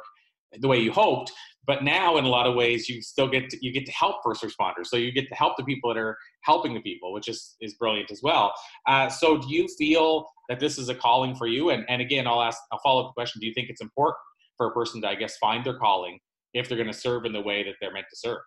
the 0.60 0.67
way 0.67 0.80
you 0.80 0.91
hoped 0.91 1.32
but 1.67 1.84
now 1.84 2.17
in 2.17 2.25
a 2.25 2.27
lot 2.27 2.47
of 2.47 2.56
ways 2.56 2.89
you 2.89 3.01
still 3.01 3.27
get 3.27 3.49
to, 3.51 3.58
you 3.62 3.71
get 3.71 3.86
to 3.86 3.91
help 3.91 4.17
first 4.23 4.43
responders. 4.43 4.88
So 4.88 4.97
you 4.97 5.12
get 5.12 5.27
to 5.30 5.36
help 5.36 5.58
the 5.58 5.63
people 5.63 5.93
that 5.93 5.99
are 5.99 6.17
helping 6.41 6.73
the 6.73 6.82
people 6.82 7.13
which 7.13 7.27
is 7.27 7.56
is 7.62 7.75
brilliant 7.75 8.12
as 8.12 8.21
well. 8.23 8.54
Uh, 8.88 9.10
so 9.10 9.38
do 9.38 9.47
you 9.47 9.67
feel 9.77 10.27
that 10.49 10.60
this 10.60 10.77
is 10.77 10.89
a 10.89 10.95
calling 10.95 11.36
for 11.36 11.47
you? 11.47 11.69
And, 11.69 11.86
and 11.88 12.01
again 12.01 12.27
i'll 12.27 12.41
ask 12.41 12.60
i'll 12.71 12.80
follow 12.84 13.04
up 13.04 13.10
the 13.12 13.13
question. 13.13 13.39
Do 13.39 13.47
you 13.47 13.54
think 13.54 13.69
it's 13.69 13.82
important 13.82 14.17
for 14.57 14.67
a 14.67 14.71
person 14.71 15.01
to 15.01 15.07
i 15.07 15.15
guess 15.15 15.37
find 15.37 15.65
their 15.65 15.77
calling 15.77 16.19
if 16.53 16.67
they're 16.67 16.77
going 16.77 16.91
to 16.91 16.93
serve 16.93 17.25
in 17.25 17.33
the 17.33 17.41
way 17.41 17.63
that 17.63 17.75
they're 17.79 17.93
meant 17.93 18.07
to 18.09 18.17
serve 18.17 18.41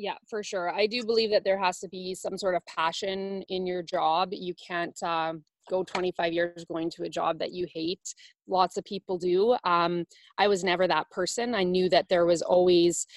yeah, 0.00 0.14
for 0.30 0.44
sure. 0.44 0.70
I 0.70 0.86
do 0.86 1.04
believe 1.04 1.30
that 1.32 1.42
there 1.42 1.58
has 1.58 1.80
to 1.80 1.88
be 1.88 2.14
some 2.14 2.38
sort 2.38 2.54
of 2.54 2.64
passion 2.66 3.42
in 3.48 3.66
your 3.66 3.82
job. 3.82 4.28
You 4.30 4.54
can't 4.54 4.96
um, 5.02 5.42
go 5.68 5.82
25 5.82 6.32
years 6.32 6.64
going 6.70 6.88
to 6.90 7.02
a 7.02 7.08
job 7.08 7.40
that 7.40 7.52
you 7.52 7.66
hate. 7.72 8.14
Lots 8.46 8.76
of 8.76 8.84
people 8.84 9.18
do. 9.18 9.56
Um, 9.64 10.04
I 10.38 10.46
was 10.46 10.62
never 10.62 10.86
that 10.86 11.10
person. 11.10 11.52
I 11.52 11.64
knew 11.64 11.88
that 11.88 12.08
there 12.08 12.26
was 12.26 12.42
always 12.42 13.08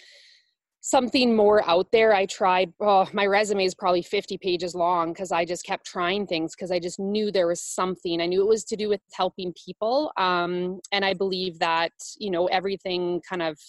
something 0.82 1.36
more 1.36 1.68
out 1.70 1.92
there. 1.92 2.14
I 2.14 2.26
tried, 2.26 2.74
oh, 2.82 3.08
my 3.14 3.26
resume 3.26 3.64
is 3.64 3.76
probably 3.76 4.02
50 4.02 4.38
pages 4.40 4.76
long 4.76 5.14
because 5.14 5.32
I 5.32 5.46
just 5.46 5.64
kept 5.64 5.86
trying 5.86 6.26
things 6.26 6.56
because 6.56 6.72
I 6.72 6.80
just 6.80 7.00
knew 7.00 7.32
there 7.32 7.48
was 7.48 7.62
something. 7.62 8.20
I 8.20 8.26
knew 8.26 8.42
it 8.42 8.48
was 8.48 8.64
to 8.66 8.76
do 8.76 8.90
with 8.90 9.02
helping 9.14 9.54
people. 9.54 10.12
Um, 10.18 10.82
and 10.92 11.06
I 11.06 11.14
believe 11.14 11.60
that, 11.60 11.92
you 12.18 12.32
know, 12.32 12.48
everything 12.48 13.22
kind 13.28 13.44
of 13.44 13.60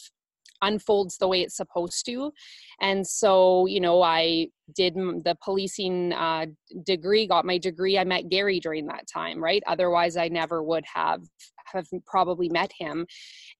unfolds 0.62 1.18
the 1.18 1.28
way 1.28 1.42
it's 1.42 1.56
supposed 1.56 2.04
to. 2.06 2.32
And 2.80 3.06
so 3.06 3.66
you 3.66 3.80
know 3.80 4.02
i 4.02 4.48
did 4.74 4.94
the 4.94 5.36
policing 5.42 6.12
uh, 6.12 6.46
degree 6.84 7.26
got 7.26 7.44
my 7.44 7.58
degree. 7.58 7.98
I 7.98 8.04
met 8.04 8.30
gary 8.30 8.60
during 8.60 8.86
that 8.86 9.06
time 9.12 9.42
right? 9.42 9.62
Otherwise 9.66 10.16
i 10.16 10.28
never 10.28 10.62
would 10.62 10.84
have 10.92 11.22
have 11.72 11.86
probably 12.06 12.48
met 12.48 12.70
him. 12.78 13.06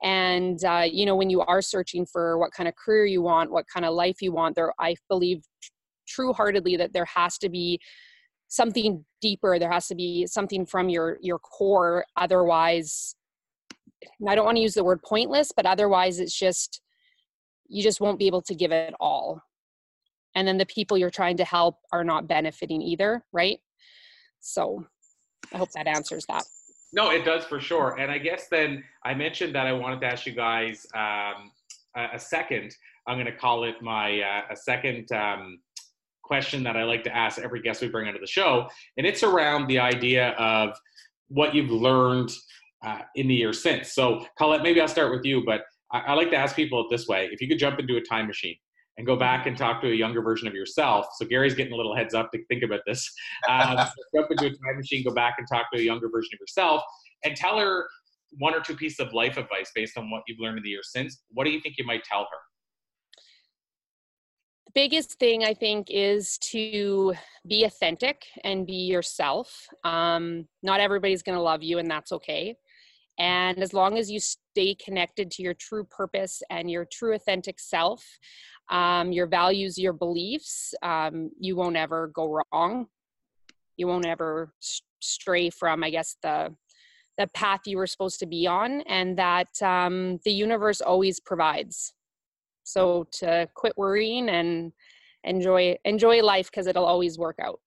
And 0.03 0.63
uh, 0.65 0.85
you 0.91 1.07
know 1.07 1.17
when 1.17 1.31
you 1.31 1.41
are 1.43 1.63
searching 1.63 2.07
for 2.07 2.39
what 2.39 2.53
kind 2.53 2.69
of 2.69 2.75
career 2.77 3.07
you 3.07 3.23
want 3.23 3.51
what 3.51 3.67
kind 3.73 3.85
of 3.87 3.95
life 3.95 4.23
you 4.23 4.33
want 4.33 4.57
there 4.57 4.73
i 4.79 4.95
believe 5.09 5.43
true 6.09 6.33
heartedly 6.33 6.77
that 6.77 6.93
there 6.93 7.07
has 7.07 7.39
to 7.39 7.49
be 7.49 7.81
something 8.53 9.03
deeper. 9.23 9.59
There 9.59 9.73
has 9.73 9.87
to 9.89 9.95
be 9.95 10.27
something 10.27 10.67
from 10.67 10.91
your 10.91 11.19
your 11.23 11.39
core. 11.39 12.05
Otherwise 12.17 13.17
I 14.29 14.35
don't 14.35 14.45
want 14.45 14.57
to 14.57 14.63
use 14.63 14.75
the 14.75 14.85
word 14.85 15.01
pointless, 15.03 15.53
but 15.57 15.65
otherwise 15.65 16.19
it's 16.19 16.39
just 16.39 16.81
you 17.73 17.83
just 17.83 18.01
won't 18.01 18.19
be 18.19 18.27
able 18.27 18.43
to 18.43 18.55
give 18.55 18.71
it 18.71 18.95
all. 19.01 19.43
And 20.35 20.47
then 20.47 20.59
the 20.59 20.67
people 20.67 20.97
you're 20.99 21.11
trying 21.11 21.39
to 21.39 21.45
help 21.45 21.77
are 21.91 22.05
not 22.05 22.29
benefiting 22.29 22.83
either 22.83 23.25
right? 23.33 23.59
So 24.41 24.87
i 25.53 25.57
hope 25.57 25.73
that 25.73 25.87
answers 25.87 26.25
that. 26.27 26.45
No 26.93 27.11
it 27.11 27.25
does 27.25 27.45
for 27.45 27.61
sure. 27.61 27.99
And 27.99 28.11
i 28.11 28.19
guess 28.19 28.49
then 28.51 28.85
i 29.05 29.15
mentioned 29.15 29.55
that 29.55 29.67
i 29.67 29.73
wanted 29.73 30.01
to 30.03 30.07
ask 30.07 30.27
you 30.27 30.33
guys 30.33 30.87
um, 30.95 31.51
a, 31.97 32.19
second. 32.19 32.75
I'm 33.07 33.17
going 33.17 33.27
to 33.27 33.37
call 33.37 33.65
it 33.65 33.77
my 33.83 34.21
uh, 34.21 34.43
a 34.51 34.57
second 34.57 35.11
um, 35.13 35.59
question 36.23 36.63
that 36.65 36.77
i 36.77 36.85
like 36.85 37.05
to 37.05 37.15
ask 37.15 37.39
every 37.39 37.63
guest 37.63 37.81
we 37.81 37.89
bring 37.89 38.07
onto 38.07 38.21
the 38.21 38.27
show. 38.27 38.69
And 38.97 39.07
it's 39.07 39.23
around 39.23 39.67
the 39.67 39.79
idea 39.79 40.31
of 40.31 40.77
what 41.29 41.55
you've 41.55 41.71
learned 41.71 42.31
uh, 42.85 43.03
in 43.15 43.29
the 43.29 43.35
year 43.35 43.53
since. 43.53 43.93
So 43.93 44.27
colette 44.37 44.63
maybe 44.63 44.81
i'll 44.81 44.89
start 44.89 45.11
with 45.11 45.25
you 45.25 45.43
but 45.45 45.63
I, 45.93 46.01
I 46.01 46.13
like 46.15 46.31
to 46.31 46.37
ask 46.37 46.57
people 46.57 46.87
this 46.91 47.07
way: 47.07 47.29
if 47.33 47.41
you 47.41 47.49
could 47.49 47.59
jump 47.59 47.79
into 47.79 47.97
a 47.97 48.01
time 48.01 48.27
machine 48.27 48.57
and 48.99 49.07
go 49.07 49.17
back 49.17 49.47
and 49.47 49.57
talk 49.57 49.81
to 49.83 49.91
a 49.91 49.95
younger 49.95 50.21
version 50.21 50.47
of 50.47 50.55
yourself. 50.55 51.07
So 51.17 51.25
Gary's 51.25 51.55
getting 51.55 51.73
a 51.73 51.77
little 51.77 51.97
heads 51.97 52.15
up 52.15 52.31
to 52.33 52.45
think 52.47 52.63
about 52.63 52.81
this. 52.87 53.11
Um, 53.49 53.77
jump 54.15 54.31
into 54.31 54.47
a 54.47 54.51
time 54.51 54.77
machine, 54.77 55.03
go 55.05 55.15
back 55.15 55.37
and 55.39 55.47
talk 55.51 55.67
to 55.73 55.81
a 55.81 55.83
younger 55.83 56.11
version 56.11 56.31
of 56.35 56.41
yourself, 56.41 56.83
and 57.25 57.35
tell 57.35 57.59
her 57.59 57.87
one 58.39 58.55
or 58.55 58.61
two 58.61 58.75
pieces 58.75 59.01
of 59.01 59.13
life 59.13 59.37
advice 59.37 59.71
based 59.75 59.97
on 59.97 60.11
what 60.11 60.23
you've 60.27 60.41
learned 60.41 60.59
in 60.59 60.65
the 60.65 60.71
years 60.71 60.91
since. 60.93 61.23
What 61.31 61.45
do 61.45 61.51
you 61.51 61.61
think 61.61 61.77
you 61.79 61.87
might 61.87 62.05
tell 62.05 62.21
her? 62.21 62.39
The 64.67 64.73
biggest 64.75 65.19
thing 65.19 65.45
I 65.45 65.55
think 65.55 65.89
is 65.91 66.39
to 66.51 67.15
be 67.47 67.65
authentic 67.65 68.23
and 68.45 68.67
be 68.67 68.87
yourself. 68.87 69.67
Um, 69.85 70.49
not 70.63 70.81
everybody's 70.81 71.23
going 71.23 71.37
to 71.37 71.43
love 71.43 71.63
you, 71.63 71.79
and 71.79 71.91
that's 71.91 72.13
okay. 72.13 72.57
And 73.19 73.59
as 73.63 73.73
long 73.73 73.99
as 73.99 74.11
you 74.11 74.21
stay 74.21 74.75
connected 74.75 75.31
to 75.33 75.43
your 75.43 75.55
true 75.55 75.85
purpose 75.85 76.43
and 76.51 76.71
your 76.71 76.85
true 76.85 77.15
authentic 77.15 77.61
self, 77.61 78.05
um, 78.71 79.13
your 79.13 79.27
values, 79.27 79.79
your 79.79 79.93
beliefs, 79.93 80.75
um, 80.83 81.31
you 81.39 81.57
won't 81.57 81.77
ever 81.77 82.09
go 82.09 82.43
wrong. 82.53 82.87
You 83.77 83.87
won't 83.87 84.07
ever 84.07 84.53
stray 85.01 85.51
from, 85.51 85.85
I 85.85 85.91
guess, 85.91 86.17
the 86.23 86.55
the 87.19 87.27
path 87.29 87.61
you 87.67 87.77
were 87.77 87.87
supposed 87.87 88.19
to 88.21 88.27
be 88.27 88.47
on, 88.47 88.81
and 88.83 89.19
that 89.19 89.61
um, 89.61 90.19
the 90.25 90.33
universe 90.33 90.81
always 90.81 91.21
provides. 91.21 91.93
So 92.65 93.07
to 93.13 93.49
quit 93.55 93.77
worrying 93.77 94.31
and 94.31 94.73
enjoy 95.25 95.77
enjoy 95.85 96.23
life 96.23 96.51
because 96.51 96.67
it'll 96.67 96.87
always 96.87 97.19
work 97.19 97.37
out. 97.41 97.61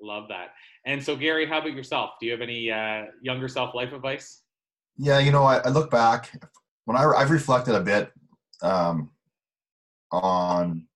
Love 0.00 0.28
that. 0.28 0.48
And 0.84 1.02
so, 1.02 1.16
Gary, 1.16 1.46
how 1.46 1.58
about 1.58 1.74
yourself? 1.74 2.10
Do 2.20 2.26
you 2.26 2.32
have 2.32 2.40
any 2.40 2.70
uh, 2.70 3.04
younger 3.22 3.48
self 3.48 3.74
life 3.74 3.92
advice? 3.92 4.41
Yeah, 4.96 5.18
you 5.18 5.32
know, 5.32 5.44
I, 5.44 5.58
I 5.58 5.68
look 5.68 5.90
back 5.90 6.30
when 6.84 6.96
I, 6.96 7.04
I've 7.04 7.30
reflected 7.30 7.74
a 7.74 7.80
bit 7.80 8.12
um, 8.62 9.10
on 10.10 10.86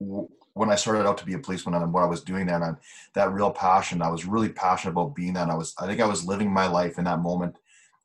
w- 0.00 0.28
when 0.54 0.70
I 0.70 0.74
started 0.76 1.06
out 1.06 1.18
to 1.18 1.26
be 1.26 1.34
a 1.34 1.38
policeman 1.38 1.74
and 1.74 1.92
what 1.92 2.02
I 2.02 2.06
was 2.06 2.22
doing 2.22 2.46
then, 2.46 2.62
and 2.62 2.76
that 3.14 3.32
real 3.32 3.50
passion. 3.50 4.00
I 4.00 4.10
was 4.10 4.24
really 4.24 4.48
passionate 4.48 4.92
about 4.92 5.14
being 5.14 5.34
that. 5.34 5.50
I 5.50 5.54
was, 5.54 5.74
I 5.78 5.86
think, 5.86 6.00
I 6.00 6.06
was 6.06 6.26
living 6.26 6.50
my 6.50 6.66
life 6.66 6.98
in 6.98 7.04
that 7.04 7.20
moment, 7.20 7.56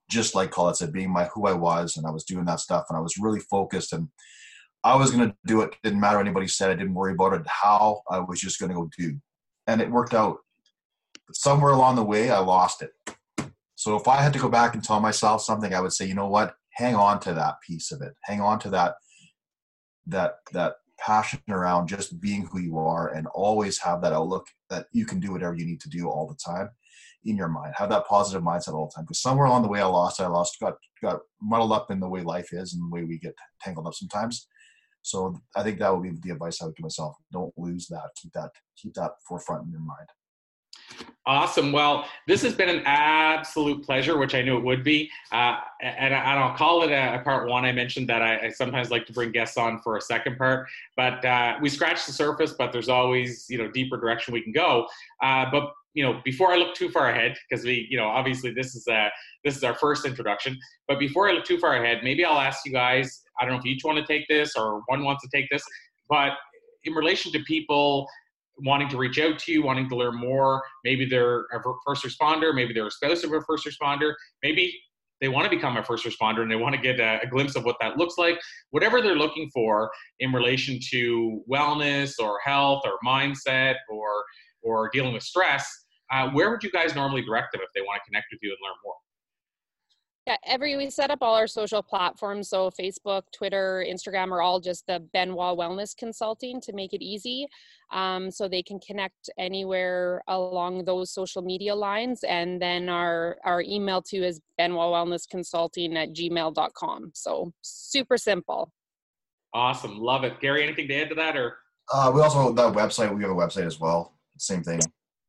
just 0.10 0.36
like 0.36 0.52
Colette 0.52 0.76
said, 0.78 0.92
being 0.92 1.12
my 1.12 1.26
who 1.34 1.48
I 1.48 1.54
was, 1.54 1.96
and 1.96 2.06
I 2.06 2.12
was 2.12 2.26
doing 2.26 2.46
that 2.46 2.60
stuff, 2.60 2.86
and 2.90 2.98
I 2.98 3.02
was 3.02 3.18
really 3.18 3.40
focused, 3.40 3.94
and 3.94 4.10
I 4.84 4.96
was 4.96 5.12
going 5.12 5.30
to 5.30 5.36
do 5.46 5.62
it. 5.62 5.76
Didn't 5.82 6.02
matter 6.02 6.18
what 6.18 6.26
anybody 6.28 6.48
said. 6.50 6.72
I 6.72 6.76
didn't 6.76 6.94
worry 6.94 7.14
about 7.14 7.34
it. 7.34 7.44
How 7.48 8.02
I 8.10 8.20
was 8.20 8.42
just 8.42 8.60
going 8.60 8.70
to 8.70 8.76
go 8.76 8.90
do, 8.98 9.18
and 9.66 9.82
it 9.82 9.90
worked 9.90 10.14
out. 10.14 10.40
But 11.26 11.38
somewhere 11.38 11.72
along 11.72 11.96
the 11.96 12.04
way, 12.04 12.32
I 12.32 12.40
lost 12.40 12.82
it 12.82 12.92
so 13.82 13.96
if 13.96 14.08
I 14.08 14.22
had 14.22 14.32
to 14.34 14.38
go 14.38 14.48
back 14.48 14.76
and 14.76 14.84
tell 14.84 15.00
myself 15.00 15.42
something, 15.42 15.74
I 15.74 15.82
would 15.82 15.92
say, 15.92 16.06
you 16.06 16.14
know 16.14 16.28
what? 16.28 16.54
Hang 16.74 16.94
on 16.94 17.20
to 17.22 17.34
that 17.34 17.56
piece 17.68 17.92
of 17.92 18.04
it. 18.04 18.14
Hang 18.26 18.40
on 18.40 18.60
to 18.60 18.70
that 18.70 18.94
that 20.06 20.36
that 20.54 20.76
passion 21.00 21.42
around 21.50 21.88
just 21.88 22.22
being 22.22 22.46
who 22.46 22.60
you 22.60 22.78
are 22.78 23.08
and 23.08 23.26
always 23.34 23.80
have 23.80 24.04
that 24.04 24.14
outlook 24.14 24.46
that 24.70 24.86
you 24.92 25.04
can 25.04 25.20
do 25.20 25.32
whatever 25.32 25.56
you 25.56 25.66
need 25.66 25.82
to 25.82 25.90
do 25.90 26.08
all 26.08 26.28
the 26.28 26.38
time 26.46 26.70
in 27.26 27.36
your 27.36 27.48
mind. 27.48 27.74
Have 27.76 27.90
that 27.90 28.06
positive 28.06 28.44
mindset 28.44 28.76
all 28.76 28.86
the 28.86 28.94
time. 28.94 29.06
Because 29.06 29.20
somewhere 29.20 29.48
along 29.48 29.64
the 29.64 29.68
way 29.68 29.82
I 29.82 29.86
lost, 29.86 30.22
I 30.22 30.28
lost, 30.28 30.60
got 30.60 30.76
got 31.02 31.22
muddled 31.42 31.72
up 31.72 31.90
in 31.90 32.00
the 32.00 32.08
way 32.08 32.22
life 32.22 32.54
is 32.54 32.76
and 32.76 32.84
the 32.84 32.96
way 32.96 33.04
we 33.04 33.18
get 33.18 33.34
tangled 33.64 33.88
up 33.88 33.96
sometimes. 33.96 34.48
So 35.02 35.42
I 35.56 35.64
think 35.64 35.80
that 35.80 35.92
would 35.92 36.04
be 36.04 36.12
the 36.22 36.34
advice 36.34 36.62
I 36.62 36.66
would 36.66 36.76
give 36.76 36.84
myself. 36.84 37.16
Don't 37.32 37.52
lose 37.58 37.88
that. 37.88 38.12
Keep 38.22 38.34
that 38.34 38.52
keep 38.78 38.94
that 38.94 39.14
forefront 39.28 39.66
in 39.66 39.72
your 39.72 39.82
mind. 39.82 40.08
Awesome. 41.28 41.72
Well, 41.72 42.06
this 42.28 42.42
has 42.42 42.56
been 42.56 42.68
an 42.68 42.82
absolute 42.84 43.86
pleasure, 43.86 44.18
which 44.18 44.34
I 44.34 44.42
knew 44.42 44.58
it 44.58 44.64
would 44.64 44.84
be. 44.84 45.08
Uh, 45.32 45.58
and, 45.80 46.16
and, 46.16 46.40
I'll 46.40 46.56
call 46.56 46.82
it 46.82 46.92
a, 46.92 47.20
a, 47.20 47.24
part 47.24 47.48
one. 47.48 47.64
I 47.64 47.72
mentioned 47.72 48.10
that 48.10 48.24
I, 48.24 48.48
I, 48.48 48.50
sometimes 48.50 48.90
like 48.90 49.06
to 49.06 49.14
bring 49.14 49.32
guests 49.32 49.56
on 49.56 49.80
for 49.84 49.98
a 49.98 50.02
second 50.02 50.40
part, 50.40 50.68
but 50.98 51.24
uh, 51.24 51.58
we 51.62 51.70
scratched 51.70 52.08
the 52.08 52.14
surface. 52.14 52.54
But 52.58 52.72
there's 52.72 52.90
always, 52.90 53.46
you 53.50 53.60
know, 53.60 53.70
deeper 53.70 53.98
direction 53.98 54.34
we 54.34 54.42
can 54.42 54.52
go. 54.52 54.88
Uh, 55.22 55.46
but 55.52 55.72
you 55.94 56.04
know, 56.04 56.22
before 56.24 56.54
I 56.54 56.56
look 56.56 56.74
too 56.74 56.90
far 56.90 57.12
ahead, 57.12 57.38
because 57.48 57.64
we, 57.64 57.88
you 57.92 57.98
know, 57.98 58.08
obviously 58.08 58.52
this 58.52 58.74
is 58.74 58.88
a 58.88 59.10
this 59.44 59.56
is 59.56 59.64
our 59.64 59.76
first 59.76 60.06
introduction. 60.06 60.58
But 60.88 60.98
before 60.98 61.30
I 61.30 61.34
look 61.34 61.46
too 61.46 61.60
far 61.60 61.76
ahead, 61.76 62.00
maybe 62.04 62.26
I'll 62.26 62.40
ask 62.40 62.66
you 62.66 62.72
guys. 62.72 63.22
I 63.40 63.46
don't 63.46 63.54
know 63.54 63.60
if 63.60 63.66
each 63.68 63.84
want 63.84 64.00
to 64.00 64.06
take 64.06 64.28
this 64.28 64.56
or 64.56 64.82
one 64.88 65.04
wants 65.04 65.24
to 65.24 65.30
take 65.32 65.50
this, 65.52 65.64
but 66.10 66.32
in 66.84 66.94
relation 66.94 67.32
to 67.32 67.40
people 67.44 68.08
wanting 68.64 68.90
to 68.90 68.98
reach 68.98 69.20
out 69.20 69.40
to 69.40 69.52
you, 69.52 69.64
wanting 69.64 69.90
to 69.90 69.96
learn 69.96 70.16
more. 70.16 70.62
Maybe 70.84 71.06
they're 71.06 71.42
a 71.54 71.62
first 71.86 72.06
responder, 72.06 72.54
maybe 72.54 72.74
they're 72.74 72.88
a 72.88 72.92
spouse 72.92 73.24
of 73.24 73.34
a 73.34 73.42
first 73.42 73.66
responder, 73.66 74.14
maybe 74.44 74.74
they 75.22 75.30
want 75.30 75.46
to 75.46 75.56
become 75.56 75.78
a 75.78 75.84
first 75.84 76.06
responder 76.06 76.42
and 76.42 76.52
they 76.52 76.56
want 76.56 76.76
to 76.76 76.82
get 76.82 77.00
a, 77.00 77.22
a, 77.22 77.28
glimpse 77.28 77.56
of 77.56 77.64
what 77.64 77.76
that 77.80 77.96
looks 77.96 78.18
like. 78.18 78.40
Whatever 78.72 79.02
they're 79.02 79.16
looking 79.16 79.50
for 79.54 79.92
in 80.20 80.34
relation 80.34 80.80
to 80.90 81.44
wellness 81.50 82.14
or 82.20 82.40
health 82.44 82.82
or 82.86 82.94
mindset 83.06 83.76
or 83.90 84.10
or 84.64 84.90
dealing 84.92 85.14
with 85.14 85.24
stress, 85.24 85.72
uh, 86.12 86.30
where 86.30 86.50
would 86.50 86.64
you 86.64 86.72
guys 86.72 86.96
normally 86.96 87.22
direct 87.22 87.52
them 87.52 87.62
if 87.64 87.70
they 87.76 87.82
want 87.82 88.02
to 88.04 88.10
connect 88.10 88.28
with 88.32 88.40
you 88.42 88.50
and 88.50 88.58
learn 88.64 88.76
more? 88.84 88.96
Yeah, 90.28 90.38
every 90.46 90.78
we 90.78 90.92
set 90.92 91.10
up 91.10 91.20
all 91.22 91.34
our 91.34 91.48
social 91.48 91.82
platforms. 91.82 92.50
So 92.50 92.70
Facebook, 92.70 93.24
Twitter, 93.34 93.84
Instagram 93.88 94.32
are 94.32 94.42
all 94.42 94.60
just 94.60 94.86
the 94.86 95.00
Benoit 95.14 95.58
Wellness 95.58 95.98
Consulting 95.98 96.62
to 96.62 96.74
make 96.74 96.94
it 96.94 97.02
easy. 97.04 97.48
Um, 97.92 98.30
so 98.30 98.48
they 98.48 98.62
can 98.62 98.80
connect 98.80 99.32
anywhere 99.40 100.22
along 100.28 100.86
those 100.86 101.12
social 101.12 101.42
media 101.42 101.74
lines. 101.74 102.24
And 102.24 102.62
then 102.62 102.88
our 102.88 103.38
our 103.44 103.62
email 103.62 104.02
too 104.02 104.24
is 104.24 104.40
Benoit 104.60 104.94
Wellness 104.94 105.28
Consulting 105.28 105.98
at 105.98 106.14
gmail.com. 106.14 107.12
So 107.16 107.52
super 107.62 108.18
simple. 108.18 108.72
Awesome. 109.54 110.00
Love 110.00 110.24
it. 110.24 110.40
Gary, 110.40 110.64
anything 110.64 110.88
to 110.88 111.02
add 111.02 111.10
to 111.10 111.16
that 111.16 111.36
or 111.36 111.58
uh, 111.92 112.12
we 112.14 112.22
also 112.22 112.44
have 112.44 112.56
that 112.56 112.74
website. 112.74 113.14
We 113.14 113.24
have 113.24 113.32
a 113.32 113.36
website 113.36 113.66
as 113.66 113.80
well. 113.80 114.14
same 114.38 114.64
thing. 114.64 114.80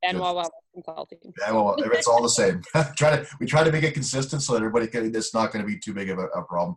And 0.03 0.18
Wild 0.18 0.36
West 0.36 0.50
Consulting. 0.74 1.18
Yeah, 1.38 1.53
well, 1.53 1.76
it's 1.78 2.09
all 2.09 2.22
the 2.22 2.28
same. 2.28 2.62
try 2.96 3.16
to 3.16 3.26
we 3.38 3.46
try 3.46 3.62
to 3.62 3.70
make 3.70 3.84
it 3.84 3.94
consistent 3.94 4.42
so 4.42 4.55
that 4.55 4.59
everybody 4.59 4.86
can. 4.86 5.14
It's 5.14 5.34
not 5.34 5.53
going 5.53 5.64
to 5.64 5.66
be 5.66 5.78
too 5.78 5.94
big 5.94 6.11
of 6.11 6.18
a, 6.18 6.26
a 6.26 6.42
problem. 6.42 6.76